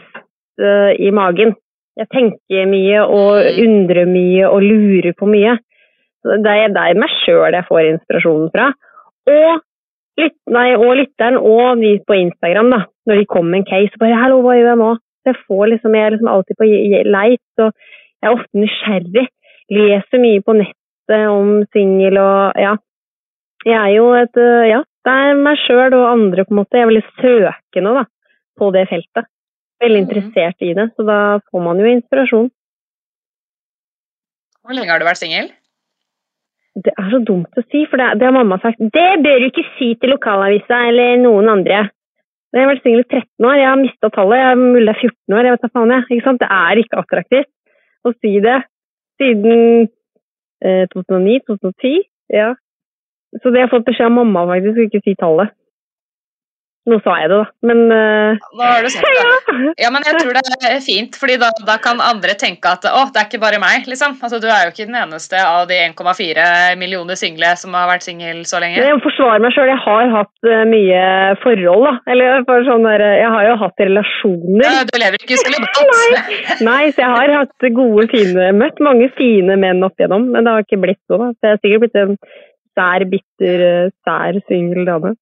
[0.59, 1.55] uh, i magen.
[1.99, 5.57] Jeg tenker mye og undrer mye og lurer på mye.
[6.21, 8.71] Så det er, det er meg sjøl jeg får inspirasjonen fra.
[9.31, 9.63] Og,
[10.21, 12.83] lytt, nei, og lytteren og vi på Instagram, da.
[13.09, 14.99] Når de kommer med en case, bare 'hallo, hva gjør jeg nå?'
[15.29, 16.67] Jeg får liksom, jeg er liksom alltid på
[17.15, 17.73] leit, og
[18.21, 19.27] jeg er ofte nysgjerrig.
[19.71, 22.77] Leser mye på nettet om singel og ja.
[23.67, 26.77] Jeg er jo et øh, Ja, det er meg sjøl og andre, på en måte.
[26.77, 28.05] Jeg er veldig søkende da,
[28.61, 29.29] på det feltet.
[29.81, 30.09] Veldig Mhm.
[30.11, 31.19] interessert i det, så da
[31.51, 32.51] får man jo inspirasjon.
[34.63, 35.49] Hvor lenge har du vært singel?
[36.85, 38.79] Det er så dumt å si, for det, det har mamma sagt.
[38.79, 41.89] Det bør du ikke si til lokalavisa eller noen andre.
[42.53, 44.39] Jeg har vært singel i 13 år, jeg har mista tallet.
[44.43, 45.91] Jeg er mulig det er 14 år, jeg vet da faen.
[45.95, 46.05] jeg.
[46.11, 46.41] Ikke sant?
[46.41, 47.51] Det er ikke attraktivt
[48.07, 48.57] å si det
[49.21, 49.89] siden
[50.63, 52.01] eh, 2009-2010.
[52.31, 52.55] Ja.
[53.39, 55.55] Så det har jeg fått beskjed av mamma faktisk, å ikke si tallet.
[56.89, 57.47] Nå sa jeg det, da.
[57.69, 58.39] Men uh...
[58.57, 59.19] Nå har du sagt det.
[59.21, 59.73] ja.
[59.85, 63.03] Ja, men jeg tror det er fint, fordi da, da kan andre tenke at å,
[63.13, 64.17] det er ikke bare meg, liksom.
[64.25, 66.47] Altså, du er jo ikke den eneste av de 1,4
[66.81, 68.81] millioner single som har vært singel så lenge.
[68.81, 69.69] Jeg forsvarer meg sjøl.
[69.71, 71.05] Jeg har hatt eh, mye
[71.45, 71.95] forhold, da.
[72.15, 74.67] Eller for sånn der, Jeg har jo hatt relasjoner.
[74.67, 76.29] Ja, du lever ikke i skolibat.
[76.71, 80.57] Nei, så jeg har hatt gode, fine Møtt mange fine menn opp igjennom, men det
[80.57, 81.29] har ikke blitt noe.
[81.29, 81.35] da.
[81.37, 82.17] Så jeg har sikkert blitt en
[82.81, 85.19] sær, bitter, eh, sær singel dame.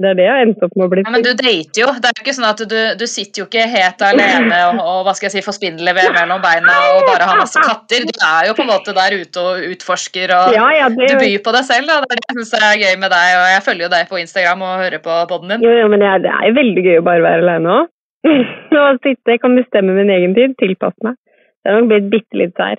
[0.00, 1.02] Det er det jeg har endt opp med å bli.
[1.02, 1.88] Ja, men du dater jo.
[2.00, 5.00] Det er jo ikke sånn at du, du sitter jo ikke helt alene og, og
[5.04, 8.06] hva skal jeg si, får spindelvev mellom beina og bare har masse katter.
[8.08, 11.20] Du er jo på en måte der ute og utforsker og Ja, ja, det, du
[11.20, 11.90] byr på deg selv.
[11.90, 11.98] da.
[12.06, 14.64] Det er det jeg er gøy med deg, og jeg følger jo deg på Instagram
[14.68, 15.66] og hører på podden din.
[15.68, 17.90] jo, jo, men det er jo veldig gøy å bare være alene òg.
[19.30, 21.16] Jeg kan bestemme min egen tid, tilpasse meg.
[21.64, 22.76] Det er nok blitt bitte litt sær.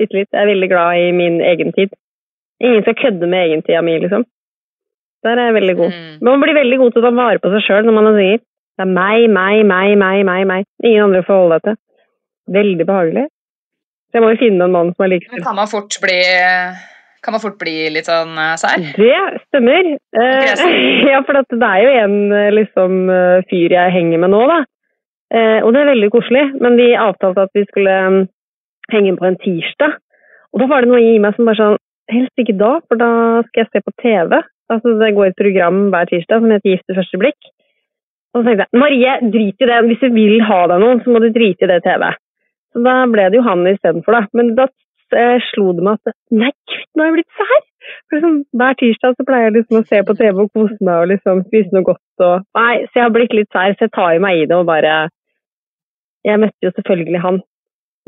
[0.00, 0.28] Bitte litt.
[0.28, 1.92] Jeg er veldig glad i min egen tid.
[2.60, 4.24] Ingen skal kødde med egentida mi, liksom.
[5.22, 5.92] Der er jeg veldig god.
[5.94, 6.14] Mm.
[6.26, 8.40] Man blir veldig god til å ta vare på seg sjøl når man er singel.
[8.72, 10.66] Det er meg, meg, meg, meg, meg, meg.
[10.82, 11.78] Ingen andre å forholde deg til.
[12.56, 13.26] Veldig behagelig.
[14.10, 15.44] Så jeg må jo finne en mann som er Men likestilt.
[15.46, 16.18] kan man fort bli
[17.22, 18.82] kan man fort bli litt sånn eh, sær?
[18.98, 19.92] Det stemmer.
[19.94, 20.62] Eh,
[21.12, 24.58] ja, for det er jo en eh, liksom, eh, fyr jeg henger med nå, da.
[25.32, 26.42] Eh, og det er veldig koselig.
[26.58, 28.18] Men vi avtalte at vi skulle mm,
[28.90, 29.94] henge på en tirsdag.
[30.52, 31.78] Og da var det noe i meg som bare sånn
[32.12, 33.10] Helst ikke da, for da
[33.48, 34.38] skal jeg se på TV.
[34.72, 37.50] Altså, det går et program hver tirsdag som heter Gift ved første blikk.
[38.32, 39.80] Og så tenkte jeg Marie, drit i det.
[39.88, 42.06] Hvis du vil ha deg noen, så må du drite i det TV.
[42.72, 44.22] Så da ble det jo han istedenfor, da.
[44.38, 44.68] Men da
[45.18, 47.60] eh, slo det meg at nei, gud, nå har jeg blitt sær!
[48.06, 51.02] For liksom, hver tirsdag så pleier jeg liksom å se på TV og kose meg
[51.02, 53.94] og liksom spise noe godt og Nei, så jeg har blitt litt sær, så jeg
[53.96, 54.92] tar jo meg i det og bare
[56.22, 57.40] Jeg møtte jo selvfølgelig han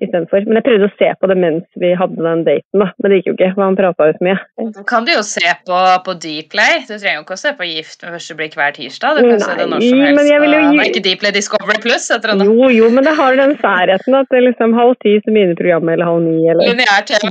[0.02, 0.44] istedenfor.
[0.48, 2.88] Men jeg prøvde å se på det mens vi hadde den daten, da.
[2.98, 4.36] Men det gikk jo ikke, for han prata jo så mye.
[4.74, 6.80] Da kan du jo se på, på Dplay.
[6.88, 9.20] Du trenger jo ikke å se på Gift med første blikk hver tirsdag.
[9.20, 10.18] Du kan se det når som helst.
[10.18, 12.48] men jeg vil jo Det er ikke Dplay Discovery Plus, heter det nå.
[12.50, 15.58] Jo, jo, men det har den særheten at det er liksom halv ti så begynner
[15.60, 16.84] programmet, eller halv ni, eller.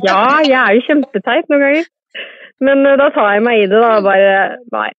[0.07, 1.91] Ja, jeg er jo kjempeteit noen ganger.
[2.63, 3.93] Men uh, da tar jeg meg i det, da.
[4.05, 4.33] Bare
[4.73, 4.89] Nei.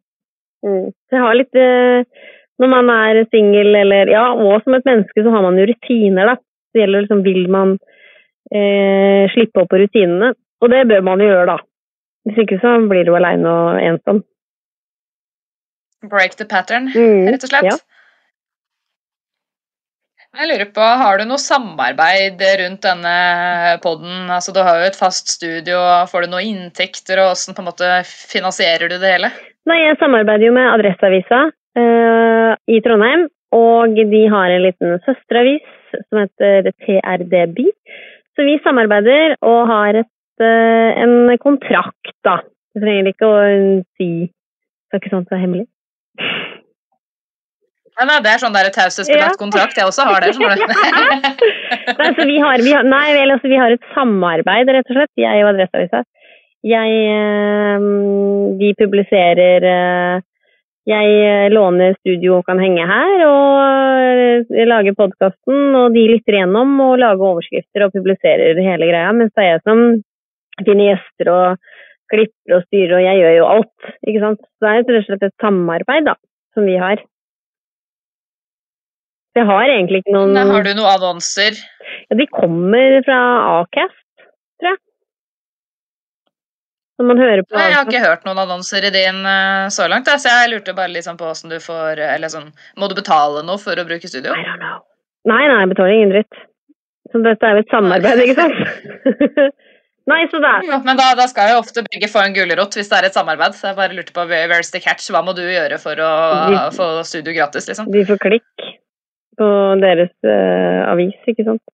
[0.65, 0.89] Mm.
[1.13, 2.25] Jeg har litt uh,
[2.63, 6.35] Når man er singel, eller Ja, og som et menneske, så har man jo rutiner,
[6.35, 6.37] da.
[6.75, 7.77] Det gjelder liksom Vil man
[8.53, 10.33] eh, slippe opp på rutinene?
[10.63, 11.59] Og det bør man jo gjøre, da.
[12.25, 14.23] Hvis ikke så blir du aleine og ensom.
[16.05, 17.29] Break the pattern, Mm.
[17.33, 17.65] rett og slett.
[17.71, 17.77] Ja.
[20.35, 23.15] Jeg lurer på, Har du noe samarbeid rundt denne
[23.85, 24.27] poden?
[24.35, 25.79] Altså, du har jo et fast studio,
[26.11, 27.91] får du noen inntekter, og hvordan på en måte
[28.33, 29.31] finansierer du det hele?
[29.71, 31.39] Nei, jeg samarbeider jo med Adresseavisa
[31.79, 35.63] eh, i Trondheim, og de har en liten søsteravis
[36.09, 37.69] som heter TRDB.
[38.35, 40.11] Så vi samarbeider og har et,
[40.43, 42.41] eh, en kontrakt, da.
[42.75, 43.39] Du trenger ikke å
[43.97, 44.09] si
[44.91, 45.65] Det er ikke sånn så hemmelig.
[47.95, 49.39] Nei, nei, det er sånn taushetsbelagt Ja.
[49.39, 49.77] kontrakt.
[49.79, 50.33] Jeg også har det.
[50.35, 50.51] Sånn.
[51.99, 54.97] Nei, altså, vi har, vi har, nei, vel, altså, vi har et samarbeid, rett og
[54.99, 56.03] slett, jeg og Adresseavisa.
[56.65, 57.87] Jeg eh,
[58.59, 60.23] De publiserer eh,
[60.85, 66.37] Jeg eh, låner studio og kan henge her, og lage lager podkasten, og de lytter
[66.37, 69.81] igjennom og lager overskrifter og publiserer hele greia, mens det er jeg som
[70.61, 71.73] finner gjester og
[72.13, 73.91] klipper og styrer, og jeg gjør jo alt.
[74.05, 74.45] ikke sant?
[74.45, 76.17] Så det er rett og slett et samarbeid da,
[76.55, 77.03] som vi har.
[79.35, 81.57] Jeg har egentlig ikke noen Har du noen annonser?
[82.11, 83.21] ja, de kommer fra
[83.61, 84.05] Acast,
[84.61, 84.83] tror jeg.
[87.01, 89.89] Når man hører på Nei, jeg har ikke hørt noen annonser i din eh, så
[89.91, 90.07] langt.
[90.07, 93.59] Så jeg lurte bare liksom på hvordan du får Eller sånn Må du betale noe
[93.63, 94.35] for å bruke studio?
[94.35, 94.83] I don't know.
[95.27, 96.43] Nei, nei, jeg betaler ingen dritt.
[97.11, 98.59] Så dette er jo et samarbeid, ikke sant?
[100.13, 102.77] nei, så det er Ja, Men da, da skal jo ofte begge få en gulrot
[102.77, 103.57] hvis det er et samarbeid.
[103.57, 105.09] Så jeg bare lurte på where's the catch?
[105.15, 106.13] Hva må du gjøre for å
[106.53, 107.89] de, få studio gratis, liksom?
[107.95, 108.69] De får klikk
[109.41, 109.49] på
[109.83, 111.65] deres uh, avis, ikke sant?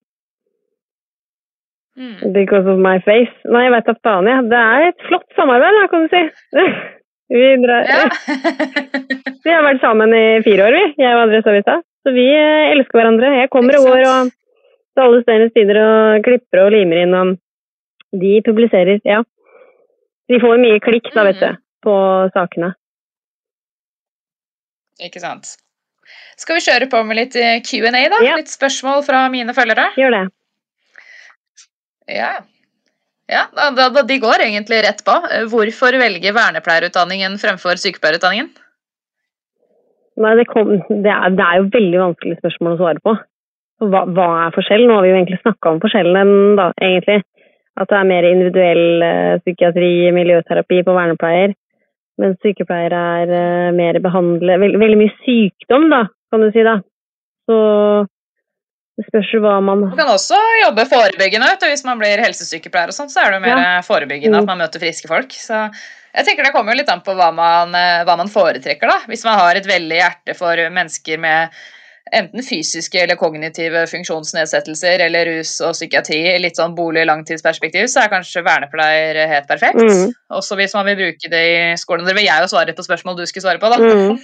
[2.00, 2.32] Mm.
[2.32, 3.32] Because of my face.
[3.44, 4.46] Nei, jeg vet da faen, jeg.
[4.48, 6.22] Det er et flott samarbeid, da, kan du si.
[7.34, 8.02] vi, drar, Ja.
[9.44, 10.84] vi har vært sammen i fire år, vi.
[11.02, 11.76] Jeg og Adresseavisa.
[12.00, 13.34] Så vi eh, elsker hverandre.
[13.42, 17.16] Jeg kommer og går og til alle steders tider og klipper og limer inn.
[17.20, 17.36] Og
[18.24, 19.20] de publiserer, ja.
[20.30, 21.94] De får mye klikk, da, vet du, på
[22.32, 22.72] sakene.
[25.04, 25.56] Ikke sant.
[26.40, 28.20] Skal vi kjøre på med litt eh, Q&A, da?
[28.24, 28.40] Ja.
[28.40, 29.90] Litt spørsmål fra mine følgere?
[30.00, 30.26] Gjør det.
[32.08, 32.30] Ja.
[33.30, 35.14] Ja, da, da, De går egentlig rett på.
[35.30, 38.48] Eh, Hvorfor velge vernepleierutdanningen fremfor sykepleierutdanningen?
[40.20, 43.14] Nei, det, kom, det, er, det er jo veldig vanskelig spørsmål å svare på.
[43.86, 44.90] Hva, hva er forskjellen?
[44.90, 47.22] Nå har vi jo egentlig snakka om forskjellen, da, egentlig.
[47.80, 51.54] At det er mer individuell eh, psykiatri, miljøterapi på vernepleier.
[52.20, 56.66] Mens sykepleier er eh, mer behandle veld, Veldig mye sykdom, da, kan du si.
[56.66, 56.80] da.
[57.48, 57.56] Så
[59.00, 61.48] det spørs hva man Man kan også jobbe forebyggende.
[61.64, 64.42] Hvis man blir helsesykepleier, og sånt, så er det jo mer forebyggende Mm.
[64.44, 65.32] at man møter friske folk.
[65.32, 65.72] Så
[66.14, 68.86] jeg tenker Det kommer jo litt an på hva man, eh, hva man foretrekker.
[68.88, 68.98] da.
[69.08, 71.48] Hvis man har et veldig hjerte for mennesker med
[72.16, 78.04] enten fysiske eller kognitive funksjonsnedsettelser eller rus og psykiatri i litt sånn bolig- langtidsperspektiv, så
[78.04, 79.78] er kanskje vernepleier helt perfekt.
[79.78, 80.10] Mm.
[80.34, 82.06] Også hvis man vil bruke det i skolen.
[82.08, 83.78] Det vil jeg jo svare på spørsmål du skulle svare på, da.
[83.78, 84.18] Mm.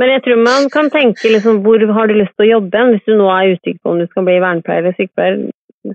[0.00, 2.88] Men jeg tror man kan tenke liksom, hvor har du lyst til å jobbe?
[2.92, 5.38] Hvis du nå er usikker på om du skal bli vernepleier eller sykepleier,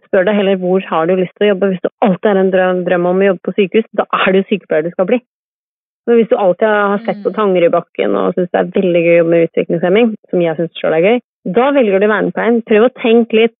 [0.07, 1.73] spør deg heller hvor har du lyst til å jobbe.
[1.73, 4.43] Hvis du alltid har en drøm, drøm om å jobbe på sykehus, da er det
[4.43, 5.21] jo sykepleier du skal bli.
[6.10, 9.18] Men hvis du alltid har sett på Tangerudbakken og syns det er veldig gøy å
[9.20, 11.20] jobbe med utviklingshemming, som jeg syns sjøl er gøy,
[11.58, 12.62] da velger du vernepleien.
[12.66, 13.58] Prøv å tenke litt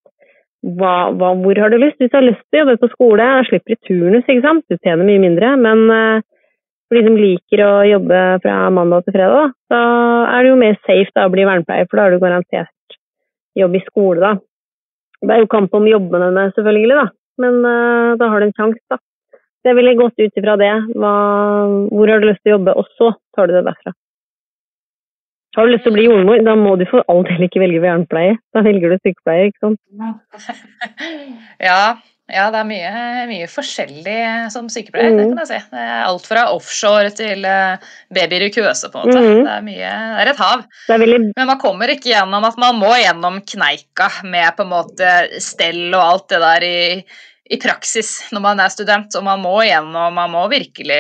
[0.62, 1.98] hva, hva, hvor har du lyst?
[2.02, 4.66] Hvis du har lyst til å jobbe på skole, slipper du turnus, ikke sant.
[4.70, 6.26] Du tjener mye mindre, men eh,
[6.90, 9.82] for de som liker å jobbe fra mandag til fredag, da,
[10.36, 12.98] er det jo mer safe da, å bli vernepleier, for da har du garantert
[13.58, 14.34] jobb i skole, da.
[15.22, 17.08] Det er jo kamp om jobbene selvfølgelig, da.
[17.42, 19.02] Men eh, da har du en sjanse, da.
[19.62, 20.72] Så jeg ville gått ut ifra det.
[20.98, 21.12] Hva,
[21.94, 23.94] hvor har du lyst til å jobbe, og så tar du det derfra.
[25.58, 27.82] Har du lyst til å bli jordmor, da må du for all del ikke velge
[27.84, 28.38] vernepleie.
[28.56, 29.82] Da velger du sykepleier, ikke sant.
[31.62, 31.98] Ja,
[32.32, 32.92] ja, det er mye,
[33.28, 34.20] mye forskjellig
[34.54, 35.34] som sykepleier, det Mm.
[35.36, 35.60] kan jeg si.
[35.74, 39.20] Det er alt fra offshore til eh, babyer i køse, på en måte.
[39.20, 39.42] Mm.
[39.44, 40.64] Det er mye, det er et hav.
[40.88, 44.64] Det er veldig Men man kommer ikke gjennom at man må gjennom kneika med på
[44.64, 45.12] en måte
[45.44, 47.04] stell og alt det der i,
[47.52, 49.12] i praksis når man er student.
[49.20, 51.00] Og man må igjennom, man må virkelig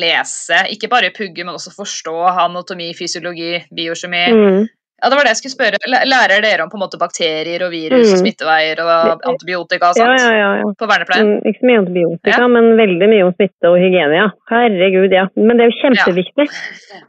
[0.00, 4.24] lese, ikke bare pugge, men også forstå anatomi, fysiologi, biokjemi.
[4.34, 4.66] mm.
[4.98, 5.78] Ja, det var det jeg skulle spørre.
[5.86, 8.22] Læ- Lærer dere om på en måte bakterier og virus og Mm.
[8.24, 10.48] smitteveier og antibiotika og sånt ja, ja.
[10.58, 10.72] ja.
[10.74, 11.28] på vernepleien?
[11.36, 14.26] Mm, ikke så mye antibiotika, men veldig mye om smitte og hygiene, ja.
[14.50, 15.28] Herregud, ja.
[15.38, 16.48] Men det er jo kjempeviktig.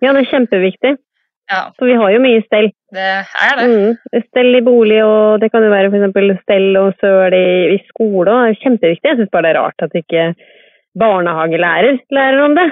[0.05, 0.91] Ja, det er kjempeviktig.
[1.49, 2.69] Ja, For vi har jo mye stell.
[2.93, 3.07] det
[3.45, 3.65] er det.
[3.69, 4.21] Mm.
[4.27, 6.43] Stell i bolig, og det kan jo være f.eks.
[6.43, 8.27] stell og søl i, i skole.
[8.29, 9.09] Det er kjempeviktig.
[9.09, 10.27] Jeg syns bare det er rart at ikke
[10.99, 12.69] barnehagelærer lærer om det.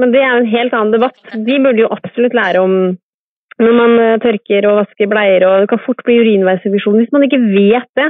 [0.00, 1.22] Men det er jo en helt annen debatt.
[1.32, 2.76] De burde jo absolutt lære om
[3.62, 7.26] når man eh, tørker og vasker bleier, og det kan fort bli urinveisinfeksjon hvis man
[7.26, 8.08] ikke vet det.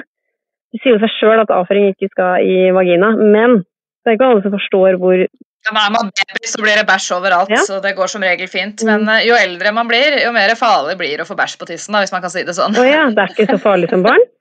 [0.72, 4.30] Det sier jo seg sjøl at avføring ikke skal i vagina, men det er ikke
[4.30, 5.24] alle som forstår hvor
[5.62, 7.60] Ja, er man baby, så blir det bæsj overalt, Ja.
[7.66, 8.82] så det går som regel fint.
[8.82, 8.88] Mm.
[8.90, 11.68] Men uh, jo eldre man blir, jo mer farlig blir det å få bæsj på
[11.70, 12.74] tissen, da, hvis man kan si det sånn.
[12.74, 14.24] Å ja, det er ikke så farlig som barn?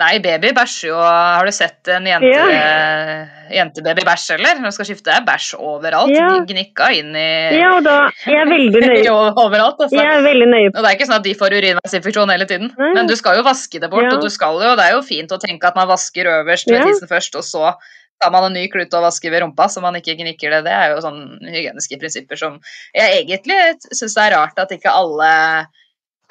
[0.00, 2.44] Nei, baby bæsjer jo Har du sett en jente, Ja.
[2.48, 3.26] eh,
[3.58, 4.56] jentebaby bæsje, eller?
[4.62, 6.14] Når du skal skifte, det er bæsj overalt.
[6.16, 6.30] Ja.
[6.48, 9.92] Gnikka inn i Ja, og da Jeg er veldig nøye, overalt, altså.
[10.00, 12.72] jeg er veldig nøye Og det er ikke sånn at de får urinveisinfeksjon hele tiden,
[12.78, 12.92] Nei.
[12.96, 14.08] men du skal jo vaske det bort.
[14.08, 14.16] Ja.
[14.16, 16.80] Og du skal jo, det er jo fint å tenke at man vasker øverst ved
[16.80, 16.86] Ja.
[16.88, 17.74] tissen først, og så
[18.22, 20.62] tar man en ny klut og vasker ved rumpa, så man ikke gnikker det.
[20.68, 22.60] Det er jo sånne hygieniske prinsipper som
[22.94, 23.58] jeg egentlig
[23.90, 25.32] syns det er rart at ikke alle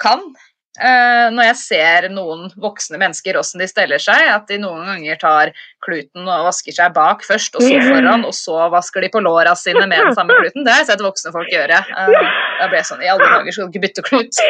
[0.02, 0.32] kan.
[0.80, 5.18] Eh, når jeg ser noen voksne mennesker åssen de steller seg, at de noen ganger
[5.20, 5.50] tar
[5.84, 9.52] kluten og vasker seg bak først, og så foran, og så vasker de på låra
[9.58, 10.64] sine med den samme kluten.
[10.64, 11.76] Det har jeg sett voksne folk gjøre.
[11.76, 12.32] Eh,
[12.62, 14.42] da ble jeg sånn I alle dager skal du ikke bytte klut?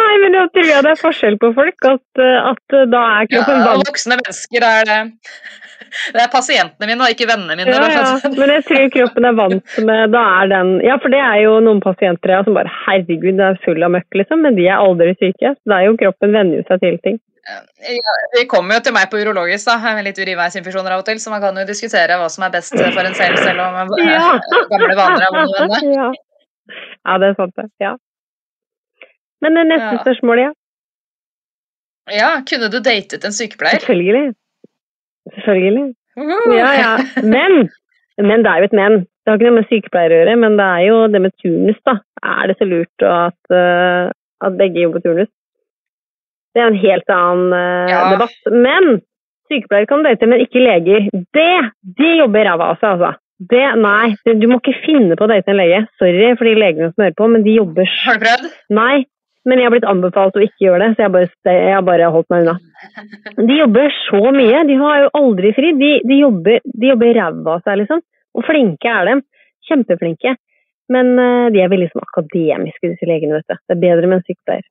[0.00, 1.90] Nei, men jeg tror jeg det er forskjell på folk.
[1.94, 5.00] At, eh, at da er kroppen ja, voksne mennesker er det
[6.14, 7.70] Det er pasientene mine, ikke vennene mine.
[7.74, 8.30] ja, ja.
[8.34, 11.54] Men jeg tror kroppen er vant med Da er den Ja, for det er jo
[11.64, 14.42] noen pasienter ja, som bare Herregud, det er full av møkk, liksom.
[14.46, 15.54] Men de er aldri syke.
[15.54, 17.18] Så det er jo kroppen venner seg til ting.
[17.48, 21.16] Ja, de kommer jo til meg på urologisk da, med litt urinveisinfeksjoner av og til,
[21.22, 23.94] så man kan jo diskutere hva som er best for en selv, selv om man
[24.04, 24.34] Ja.
[24.74, 25.94] gamle vaner er vonde venner.
[25.96, 26.08] ja.
[27.08, 27.68] ja, det er sant, det.
[27.80, 27.94] Ja.
[29.40, 30.02] Men det neste Ja.
[30.02, 30.50] spørsmål, ja.
[32.18, 33.80] Ja, kunne du datet en sykepleier?
[33.80, 34.34] Selvfølgelig.
[35.44, 35.86] Selvfølgelig.
[36.58, 36.92] Ja, ja.
[37.22, 37.68] Men,
[38.18, 39.00] men det er jo et men.
[39.22, 41.76] Det har ikke noe med sykepleiere å gjøre, men det er jo det med turnus,
[41.86, 41.98] da.
[42.24, 44.08] Er det så lurt at, eh,
[44.48, 45.28] at begge jobber turnus?
[46.56, 47.98] Det er en helt annen eh, Ja.
[48.14, 48.38] debatt.
[48.50, 49.02] Men
[49.52, 51.10] sykepleiere kan date, men ikke leger.
[51.36, 51.50] Det,
[52.00, 53.12] de jobber ræva av seg, altså.
[53.52, 55.84] Det, nei, du må ikke finne på å date en lege.
[56.00, 58.48] Sorry for de legene som hører på, men de jobber Har du prøvd?
[58.74, 59.04] Nei,
[59.46, 61.84] men jeg har blitt anbefalt å ikke gjøre det, så jeg har bare, jeg har
[61.86, 62.56] bare holdt meg unna.
[63.38, 64.64] De jobber så mye.
[64.68, 65.72] De har jo aldri fri.
[65.78, 68.02] De, de jobber, de jobber ræva av seg, liksom.
[68.38, 69.16] Og flinke er de.
[69.68, 70.36] Kjempeflinke.
[70.92, 73.60] Men eh, de er veldig sånn akademiske, disse legene, vet du.
[73.68, 74.66] Det er bedre med en sykepleier.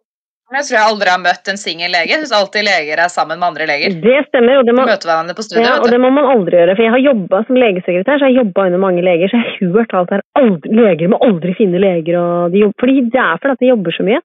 [0.47, 2.07] Jeg tror jeg aldri har møtt en singel lege.
[2.07, 3.97] Jeg syns alltid leger er sammen med andre leger.
[3.99, 5.65] Det stemmer, og det må, hverandre på studiet.
[5.67, 6.75] ja, og det må man aldri gjøre.
[6.77, 9.49] For jeg har jobba som legesekretær, så jeg har jobba under mange leger, så jeg
[9.49, 10.23] har hørt alt her.
[10.39, 13.97] Aldri, leger må aldri finne leger, og de jobber, fordi det er fordi de jobber
[13.97, 14.21] så mye.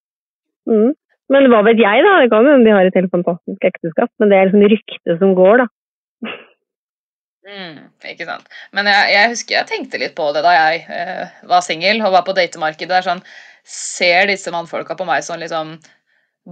[0.70, 0.92] Mm.
[1.32, 2.16] Men hva vet jeg, da?
[2.20, 5.32] Det kan hende de har et helt fantastisk ekteskap, men det er liksom ryktet som
[5.38, 5.68] går, da.
[7.42, 7.78] Mm,
[8.12, 8.52] ikke sant.
[8.76, 12.14] Men jeg, jeg husker jeg tenkte litt på det da jeg eh, var singel og
[12.14, 12.90] var på datemarkedet.
[12.92, 13.24] Det er sånn,
[13.62, 15.76] Ser disse mannfolka på meg som liksom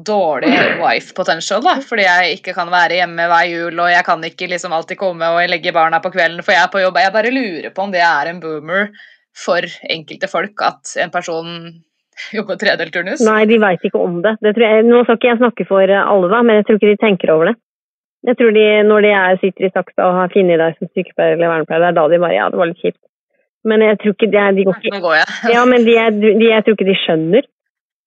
[0.07, 1.81] dårlig wife potential, da?
[1.83, 5.31] Fordi jeg ikke kan være hjemme hver jul, og jeg kan ikke liksom alltid komme
[5.35, 7.01] og legge barna på kvelden, for jeg er på jobb.
[7.03, 8.93] Jeg bare lurer på om det er en boomer
[9.37, 11.51] for enkelte folk at en person
[12.37, 13.25] jobber tredelt turnus.
[13.27, 14.37] Nei, de veit ikke om det.
[14.45, 16.93] det jeg, nå skal ikke jeg snakke for eh, alle, da, men jeg tror ikke
[16.93, 17.57] de tenker over det.
[18.29, 21.39] Jeg tror de, Når de er, sitter i saksa og har funnet deg som sykepleier
[21.39, 23.01] eller vernepleier, det er da de bare Ja, det var litt kjipt.
[23.65, 25.39] Men jeg tror ikke de, de går ikke Nå går jeg.
[25.55, 27.49] Ja, men de, de, jeg tror ikke de skjønner.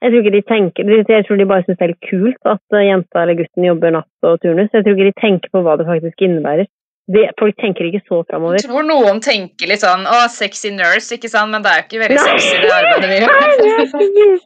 [0.04, 2.78] Jeg tror ikke de tenker, jeg tror de bare syns det er litt kult at
[2.78, 4.72] eh, jenta eller gutten jobber natt og turnus.
[4.74, 6.70] Jeg tror ikke de tenker på hva det faktisk innebærer.
[7.12, 8.56] Det, folk tenker ikke så framover.
[8.62, 11.52] Jeg tror noen tenker litt sånn Å, sexy nurse, ikke sant?
[11.52, 13.34] Men det er jo ikke veldig sexy, det arbeidet vi gjør.
[13.34, 13.50] Nei,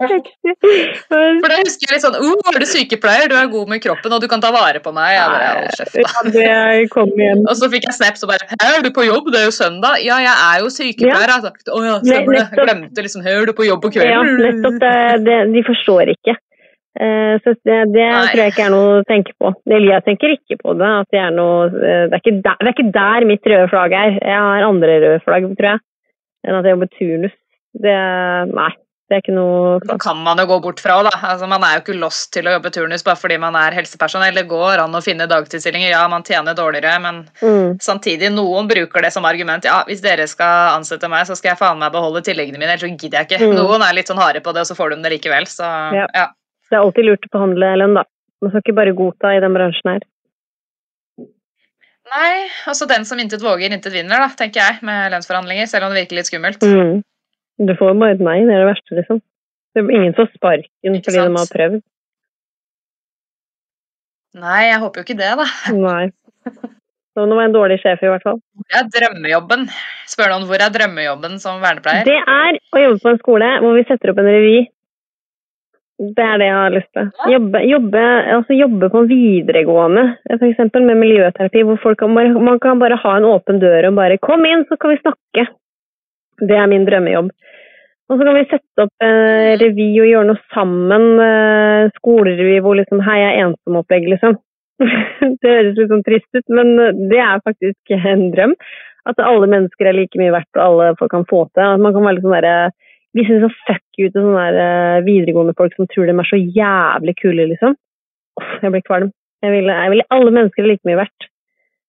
[0.07, 1.37] er.
[1.37, 3.29] For da husker jeg litt sånn Å, er du sykepleier?
[3.29, 5.19] Du er god med kroppen, og du kan ta vare på meg.
[5.19, 6.01] Jeg.
[6.01, 7.45] Ja, det kom igjen.
[7.45, 9.29] Og så fikk jeg snaps og bare er du på jobb?
[9.35, 10.01] Det er jo søndag.
[10.01, 11.27] Ja, jeg er jo sykepleier.
[11.27, 12.43] Jeg har sagt, Å ja, stemmer det.
[12.47, 14.81] Jeg glemte liksom er du på jobb på Ja, nettopp.
[14.81, 14.97] Det,
[15.29, 16.39] det, de forstår ikke.
[16.99, 19.53] Eh, Så det, det tror jeg ikke er noe å tenke på.
[19.69, 20.93] Eller jeg tenker ikke på det.
[21.03, 23.69] At det, er noe, eh, det, er ikke der, det er ikke der mitt røde
[23.73, 24.17] flagg er.
[24.17, 25.85] Jeg har andre røde flagg, tror jeg,
[26.47, 27.37] enn at jeg jobber turnus.
[27.77, 27.97] Det,
[28.57, 28.71] nei,
[29.07, 31.11] det er ikke noe Da kan man jo gå bort fra da.
[31.29, 34.35] Altså, Man er jo ikke lost til å jobbe turnus bare fordi man er helsepersonell.
[34.35, 35.91] Det går an å finne dagtilstillinger.
[35.93, 37.77] Ja, man tjener dårligere, men mm.
[37.83, 39.67] samtidig, noen bruker det som argument.
[39.69, 42.83] Ja, hvis dere skal ansette meg, så skal jeg faen meg beholde tilleggene mine, ellers
[42.87, 43.45] så gidder jeg ikke.
[43.45, 43.55] Mm.
[43.61, 45.47] Noen er litt sånn harde på det, og så får de det likevel.
[45.51, 46.09] Så Ja.
[46.17, 46.27] ja.
[46.67, 48.03] Det er alltid lurt å forhandle lønn, da.
[48.43, 50.05] Man skal ikke bare godta i den bransjen her.
[52.07, 55.67] Nei, altså den som intet våger, intet vinner, da, tenker jeg, med lønnsforhandlinger.
[55.67, 56.63] Selv om det virker litt skummelt.
[56.63, 57.01] Mm.
[57.67, 59.21] Du får bare et nei, det er det verste, liksom.
[59.75, 61.83] Det er ingen får sparken fordi de har prøvd.
[64.37, 65.47] Nei, jeg håper jo ikke det, da.
[65.73, 66.05] Nei.
[67.17, 68.39] Så nå var jeg en dårlig sjef, i hvert fall.
[68.61, 69.63] Hvor er drømmejobben?
[70.09, 72.05] Spør noen hvor er drømmejobben som vernepleier?
[72.05, 74.59] Det er å jobbe på en skole hvor vi setter opp en revy.
[75.97, 77.07] Det er det jeg har lyst til.
[77.33, 78.01] Jobbe, jobbe,
[78.35, 80.03] altså jobbe på en videregående,
[80.35, 80.59] f.eks.
[80.75, 84.65] med miljøterapi, hvor folk man kan bare ha en åpen dør og bare 'Kom inn,
[84.69, 85.47] så kan vi snakke'.
[86.39, 87.31] Det er min drømmejobb.
[88.09, 91.07] Og så kan vi sette opp eh, revy og gjøre noe sammen.
[91.19, 94.37] Eh, skolerevy hvor liksom 'Hei, jeg er ensom'-opplegg, liksom.
[95.41, 98.53] det høres litt sånn trist ut, men eh, det er faktisk en drøm.
[99.09, 101.63] At alle mennesker er like mye verdt, og alle folk kan få til.
[101.63, 102.57] At man kan være litt sånn derre
[103.15, 106.39] Vi syns så fuck ut til sånne eh, videregående folk som tror de er så
[106.39, 107.77] jævlig kule, liksom.
[108.37, 109.13] Uff, jeg blir kvalm.
[109.45, 111.27] Jeg vil, jeg vil alle mennesker er like mye verdt.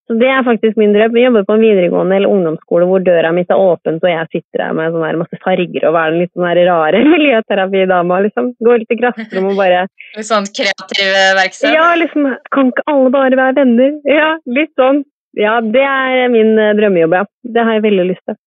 [0.09, 1.13] Så det er faktisk min drøm.
[1.13, 4.63] Vi jobber på en videregående eller ungdomsskole hvor døra mitt er åpen, så jeg sitter
[4.63, 8.55] der med sånne masse farger og være den litt sånn rare miljøterapidama, liksom.
[8.65, 9.85] Gå litt i klasserom og bare
[10.17, 11.77] Litt sånn kreativ verksted?
[11.77, 13.99] Ja, liksom Kan ikke alle bare være venner?
[14.09, 15.05] Ja, litt sånn.
[15.37, 17.27] Ja, det er min eh, drømmejobb, ja.
[17.45, 18.41] Det har jeg veldig lyst til.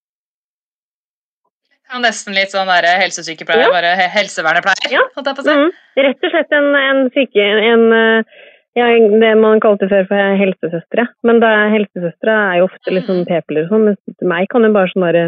[2.00, 3.72] Nesten litt sånn der helsesykepleier, Ja.
[3.74, 4.92] bare helsevernepleier.
[4.94, 5.02] Ja.
[5.16, 5.58] holdt jeg på å si.
[5.58, 5.72] Mhm.
[6.08, 7.44] Rett og slett en, en syke...
[7.72, 8.24] En, eh,
[8.80, 8.86] ja,
[9.20, 11.04] det man kalte før for helsesøstre.
[11.28, 14.72] Men da, helsesøstre er jo ofte litt sånn p-piller og sånn, mens meg kan jo
[14.72, 15.26] bare sånn derre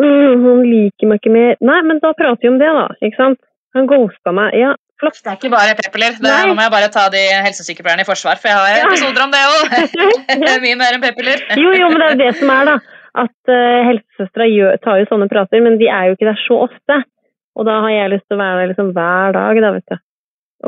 [0.00, 2.88] Hun Han liker meg ikke mer Nei, men da prater vi om det, da.
[3.04, 3.38] Ikke sant?
[3.76, 4.56] Han ghosta meg.
[4.56, 5.20] Ja, flott.
[5.20, 6.16] Det er ikke bare p-piller.
[6.24, 9.44] Nå må jeg bare ta de helsesykepleierne i forsvar, for jeg har episoder om det
[9.52, 9.64] òg.
[10.64, 11.44] Mye mer enn p-piller.
[11.60, 12.78] Jo, jo, men det er jo det som er, da.
[13.16, 14.48] At uh, helsesøstre
[14.84, 17.00] tar jo sånne prater, men de er jo ikke der så ofte.
[17.56, 20.00] Og da har jeg lyst til å være der liksom hver dag, da, vet du.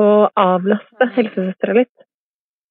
[0.01, 1.93] Og avlaste helsesøstre litt.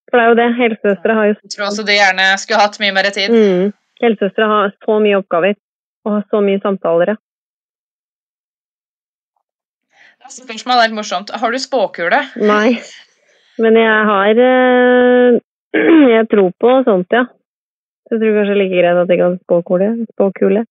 [0.09, 0.49] For det er jo det.
[0.59, 3.31] Helsesøstre har jo Jeg tror også de gjerne skulle hatt mye mer tid.
[3.31, 3.72] mm,
[4.03, 5.55] Helsesøstre har så mye oppgaver
[6.07, 7.14] og har så mye samtaler.
[7.14, 7.18] ja.
[10.29, 11.31] Spørsmålet spørsmål er litt morsomt.
[11.41, 12.18] Har du spåkule?
[12.37, 12.79] Nei.
[13.59, 15.39] Men jeg har eh,
[16.16, 17.24] Jeg tror på sånt, ja.
[18.09, 19.88] Jeg tror kanskje like greit at jeg kan spåkule.
[20.14, 20.64] Spåkule.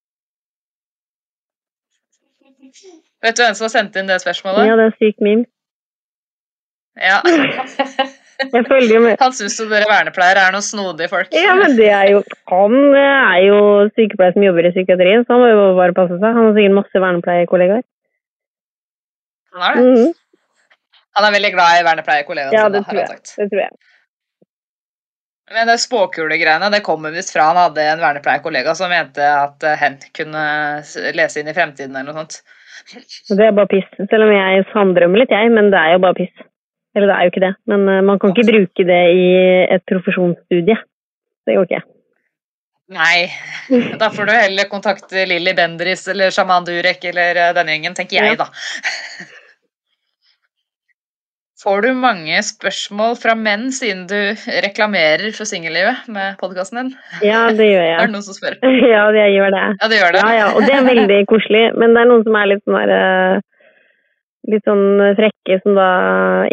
[3.24, 4.68] Vet du hvem som har sendt inn det spørsmålet?
[4.70, 5.46] Ja, det er syk meme.
[6.98, 7.20] Ja.
[8.38, 9.16] Jeg følger jo med.
[9.18, 11.32] Han syns jo dere vernepleiere er noen snodige folk.
[11.34, 12.20] Ja, men det er jo
[12.52, 13.60] Han er jo
[13.98, 16.28] sykepleier som jobber i psykiatrien, så han må jo bare passe seg.
[16.38, 17.82] Han har sikkert masse vernepleierkollegaer.
[19.56, 19.86] Han er det.
[19.88, 20.14] Mhm.
[21.18, 23.34] Han er veldig glad i vernepleierkollegaene Ja, sine, det har han sagt.
[23.40, 23.74] Det tror jeg.
[25.54, 29.80] Men det spåkulegreiene det kommer visst fra han hadde en vernepleierkollega som mente at eh,
[29.80, 30.44] hen kunne
[31.16, 32.42] lese inn i fremtiden eller noe sånt.
[33.32, 33.88] Det er bare piss.
[33.98, 36.46] Selv om jeg sanndrømmer litt, jeg, men det er jo bare piss.
[36.96, 37.54] Eller det er jo ikke det.
[37.72, 39.30] Men eh, man kan ikke bruke det i
[39.78, 40.78] et profesjonsstudie.
[41.48, 41.84] Det går ikke.
[42.88, 43.28] Nei,
[44.00, 48.20] da får du heller kontakte Lilly Bendris eller Shaman Durek eller eh, denne gjengen, tenker
[48.20, 48.48] jeg, Ja.
[51.68, 54.16] Får du mange spørsmål fra menn siden du
[54.64, 56.92] reklamerer for singellivet med podkasten din?
[57.28, 58.06] Ja, det gjør Er jeg.
[58.06, 58.54] det noen som spør?
[58.94, 59.64] Ja, jeg gjør det.
[59.82, 60.22] Ja, det gjør det.
[60.24, 61.64] Ja, ja, og det er veldig koselig.
[61.76, 63.44] Men det er noen som er litt sånn der eh,
[64.48, 64.86] Litt sånn
[65.18, 65.88] frekke som da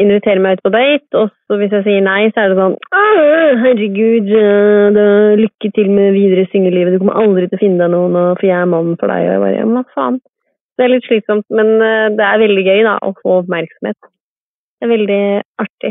[0.02, 2.74] inviterer meg ut på date, og så hvis jeg sier nei, så er det sånn
[3.60, 5.04] Herregud, eh, da,
[5.38, 6.96] lykke til med videre singellivet.
[6.96, 9.28] Du kommer aldri til å finne deg noen, for jeg er mannen for deg.
[9.28, 10.18] Og jeg bare Ja, hva faen.
[10.74, 14.00] Det er litt slitsomt, men eh, det er veldig gøy da, å få oppmerksomhet.
[14.84, 15.20] Det er veldig
[15.64, 15.90] artig.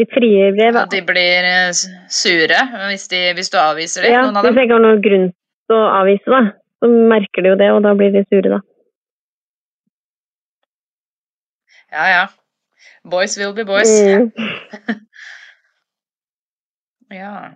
[0.00, 0.76] Litt frie brev.
[0.80, 1.66] At de blir eh,
[2.12, 4.60] sure hvis, de, hvis du avviser dem, Ja, noen av hvis dem.
[4.62, 5.26] jeg ikke har noen grunn
[5.68, 6.40] til å avvise, da,
[6.80, 8.60] så merker de jo det, og da blir de sure, da.
[11.92, 12.24] Ja, ja.
[13.04, 13.92] Boys will be boys.
[13.92, 14.32] Mm.
[17.14, 17.52] Ja.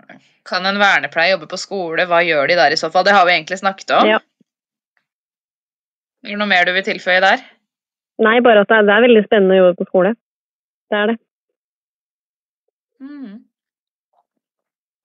[0.46, 2.04] Kan en vernepleier jobbe på skole?
[2.06, 3.02] Hva gjør de der i så fall?
[3.02, 4.06] Det har vi egentlig snakket om.
[4.06, 4.20] Ja.
[6.22, 7.42] Er det noe mer du vil tilføye der?
[8.20, 10.16] Nei, bare at det er, det er veldig spennende å jobbe på skole.
[10.90, 11.16] Det er det.
[13.00, 13.38] Mm.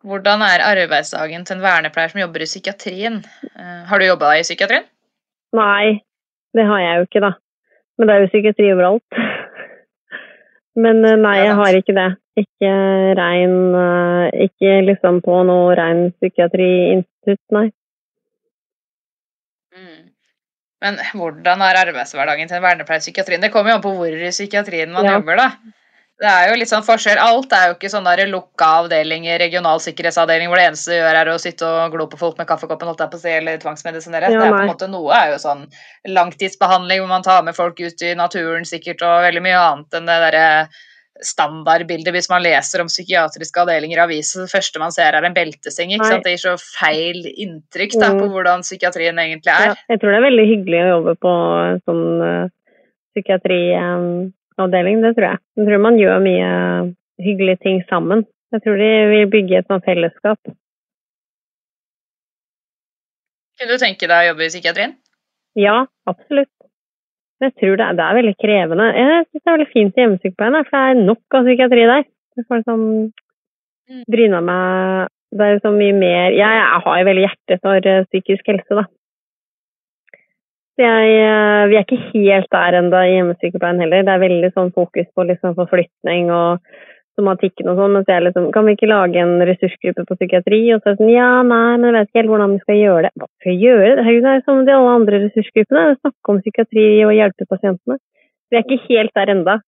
[0.06, 3.22] Hvordan er arbeidsdagen til en vernepleier som jobber i psykiatrien?
[3.56, 4.86] Eh, har du jobba i psykiatrien?
[5.56, 6.02] Nei,
[6.54, 7.32] det har jeg jo ikke, da.
[7.96, 9.22] Men det er jo psykiatri overalt.
[10.84, 12.10] Men eh, nei, jeg har ikke det.
[12.36, 12.70] Ikke
[13.16, 17.70] rein eh, Ikke liksom på noe rein psykiatriinstitutt, nei.
[20.84, 23.42] Men hvordan er arbeidshverdagen til en vernepleier i psykiatrien?
[23.42, 25.18] Det kommer jo an på hvor i psykiatrien man Ja.
[25.18, 25.50] jobber, da.
[26.16, 27.20] Det er jo litt sånn forskjell.
[27.20, 31.18] Alt er jo ikke sånn der lukka avdeling, regional sikkerhetsavdeling, hvor det eneste du gjør
[31.20, 33.58] er å sitte og glo på folk med kaffekoppen, holdt der på å si, eller
[33.60, 34.30] tvangsmedisinere.
[34.32, 35.66] Ja, det er på en måte Noe er jo sånn
[36.08, 40.08] langtidsbehandling hvor man tar med folk ut i naturen sikkert, og veldig mye annet enn
[40.08, 40.46] det derre
[41.24, 44.44] standardbildet hvis man leser om psykiatriske avdelinger i avisen.
[44.44, 45.94] Det første man ser, er en belteseng.
[45.94, 46.10] ikke Nei.
[46.12, 46.24] sant?
[46.26, 48.20] Det gir så feil inntrykk da, Mm.
[48.20, 49.66] på hvordan psykiatrien egentlig er.
[49.72, 51.32] Ja, jeg tror det er veldig hyggelig å jobbe på
[51.72, 52.50] en sånn uh,
[53.16, 55.40] psykiatriavdeling, det tror jeg.
[55.58, 56.50] Jeg tror man gjør mye
[57.24, 58.26] hyggelige ting sammen.
[58.52, 60.40] Jeg tror de vil bygge et sånt fellesskap.
[63.60, 64.96] Kunne du tenke deg å jobbe i psykiatrien?
[65.56, 66.52] Ja, absolutt.
[67.44, 68.86] Jeg tror det er, det er veldig krevende.
[68.96, 72.04] Jeg syns det er veldig fint i hjemmesykepleien, for det er nok av psykiatri der.
[72.36, 72.86] Det er liksom
[73.86, 74.04] Mm.
[74.10, 78.06] bryna meg Det er så mye mer Jeg, jeg har jo veldig hjerte for eh,
[78.10, 78.86] psykisk helse, da.
[80.80, 84.04] Jeg, eh, vi er ikke helt der ennå i hjemmesykepleien heller.
[84.04, 86.60] Det er veldig sånn fokus på liksom forflytning og
[87.20, 87.96] somatikken og sånn.
[87.98, 90.62] Mens jeg liksom Kan vi ikke lage en ressursgruppe på psykiatri?
[90.76, 92.82] Og så er det sånn Ja, nei, men jeg vet ikke helt hvordan vi skal
[92.82, 93.14] gjøre det.
[93.16, 93.92] Hva skal vi gjøre?
[94.00, 95.86] Det er jo som de alle andre ressursgruppene.
[96.00, 98.00] Snakke om psykiatri og hjelpe pasientene.
[98.52, 99.60] Vi er ikke helt der enda.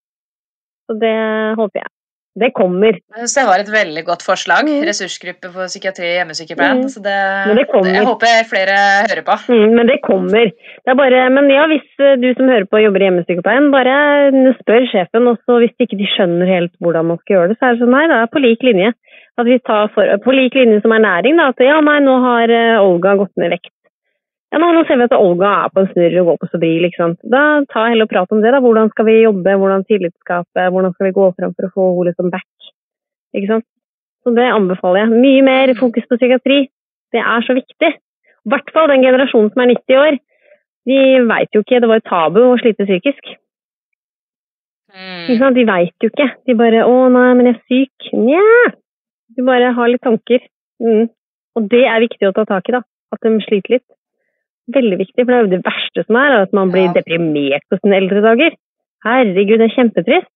[0.88, 1.16] Så det
[1.60, 1.97] håper jeg.
[2.38, 2.94] Det kommer.
[2.94, 4.68] Jeg synes det var et veldig godt forslag.
[4.68, 4.84] Mm.
[4.86, 6.84] Ressursgruppe for psykiatri i hjemmesykepleien.
[6.86, 6.92] Mm.
[6.94, 7.16] Så det,
[7.50, 7.90] Men det kommer.
[7.98, 8.76] jeg håper flere
[9.10, 9.38] hører på.
[9.54, 10.52] Mm, men det kommer.
[10.86, 13.96] Det bare, men ja, hvis eh, du som hører på jobber i hjemmesykepleien, bare
[14.62, 15.32] spør sjefen.
[15.34, 17.96] også hvis ikke de skjønner helt hvordan man skal gjøre det, så er det sånn
[17.98, 18.94] nei, det er på lik linje.
[19.38, 21.50] At vi tar for, på lik linje som ernæring, da.
[21.54, 23.74] At ja, nei, nå har eh, Olga gått ned i vekt.
[24.48, 26.86] Ja, nå, nå ser vi at Olga er på en snurr og går på Sobril,
[26.96, 27.18] sant.
[27.28, 28.62] Da ta heller og prat om det, da.
[28.64, 32.06] Hvordan skal vi jobbe, hvordan tillitsskape, hvordan skal vi gå fram for å få henne
[32.12, 32.70] liksom back.
[33.36, 33.68] Ikke sant.
[34.24, 35.20] Så det anbefaler jeg.
[35.26, 36.62] Mye mer fokus på psykiatri.
[37.16, 37.92] Det er så viktig.
[38.48, 40.18] I hvert fall den generasjonen som er 90 år.
[40.88, 43.36] De veit jo ikke, det var jo tabu å slite psykisk.
[44.96, 45.54] Mm.
[45.56, 46.30] De veit jo ikke.
[46.48, 48.10] De bare 'Å nei, men jeg er syk'.
[48.16, 48.72] Nja.
[49.36, 50.40] De bare har litt tanker.
[50.80, 51.10] Mm.
[51.56, 52.82] Og det er viktig å ta tak i, da.
[53.12, 53.88] At de sliter litt.
[54.76, 56.94] Veldig viktig, for det er jo det verste som er, at man blir Ja.
[56.98, 58.56] deprimert på sine eldre dager.
[59.06, 60.32] Herregud, det er kjempetrist.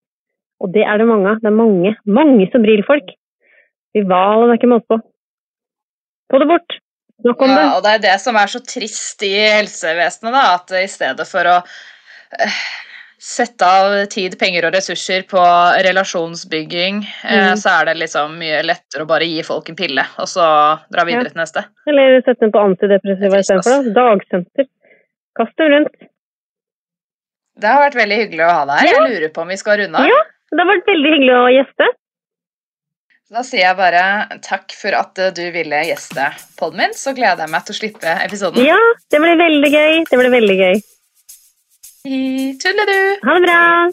[0.62, 1.40] Og det er det mange av.
[1.42, 3.10] Det er mange, mange Sobril-folk.
[3.98, 5.00] Rival, det er ikke måte på.
[6.32, 6.78] Få det bort.
[7.22, 7.64] Snakk om det.
[7.66, 11.28] Ja, og det er det som er så trist i helsevesenet, da, at i stedet
[11.28, 11.58] for å
[12.40, 12.62] eh,
[13.22, 15.42] sette av tid, penger og ressurser på
[15.86, 17.58] relasjonsbygging, eh, Mm.
[17.62, 20.42] så er det liksom mye lettere å bare gi folk en pille, og så
[20.92, 21.30] dra videre Ja.
[21.30, 21.66] til neste.
[21.88, 23.94] Eller sette dem på antidepressiva istedenfor.
[23.94, 24.66] Dagsenter.
[25.38, 25.96] Kast dem rundt.
[27.62, 28.88] Det har vært veldig hyggelig å ha deg her.
[28.88, 29.06] Ja.
[29.06, 30.08] Jeg lurer på om vi skal runde av.
[30.08, 30.22] Ja,
[30.52, 31.88] det har vært veldig hyggelig å gjeste.
[33.32, 36.26] Da sier jeg bare takk for at du ville gjeste
[36.60, 38.66] podden min, så gleder jeg meg til å slippe episoden.
[38.66, 38.80] Ja,
[39.10, 39.94] det blir veldig gøy.
[40.10, 40.82] Det blir veldig gøy.
[42.04, 43.20] Tulledu!
[43.22, 43.92] Ha det bra!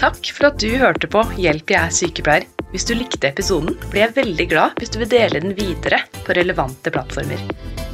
[0.00, 2.46] Takk for at du hørte på Hjelp, jeg er sykepleier.
[2.72, 6.32] Hvis du likte episoden, blir jeg veldig glad hvis du vil dele den videre på
[6.38, 7.42] relevante plattformer.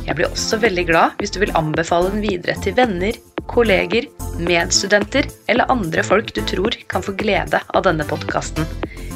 [0.07, 3.19] Jeg blir også veldig glad hvis du vil anbefale den videre til venner,
[3.51, 4.07] kolleger,
[4.39, 8.63] medstudenter eller andre folk du tror kan få glede av denne podkasten.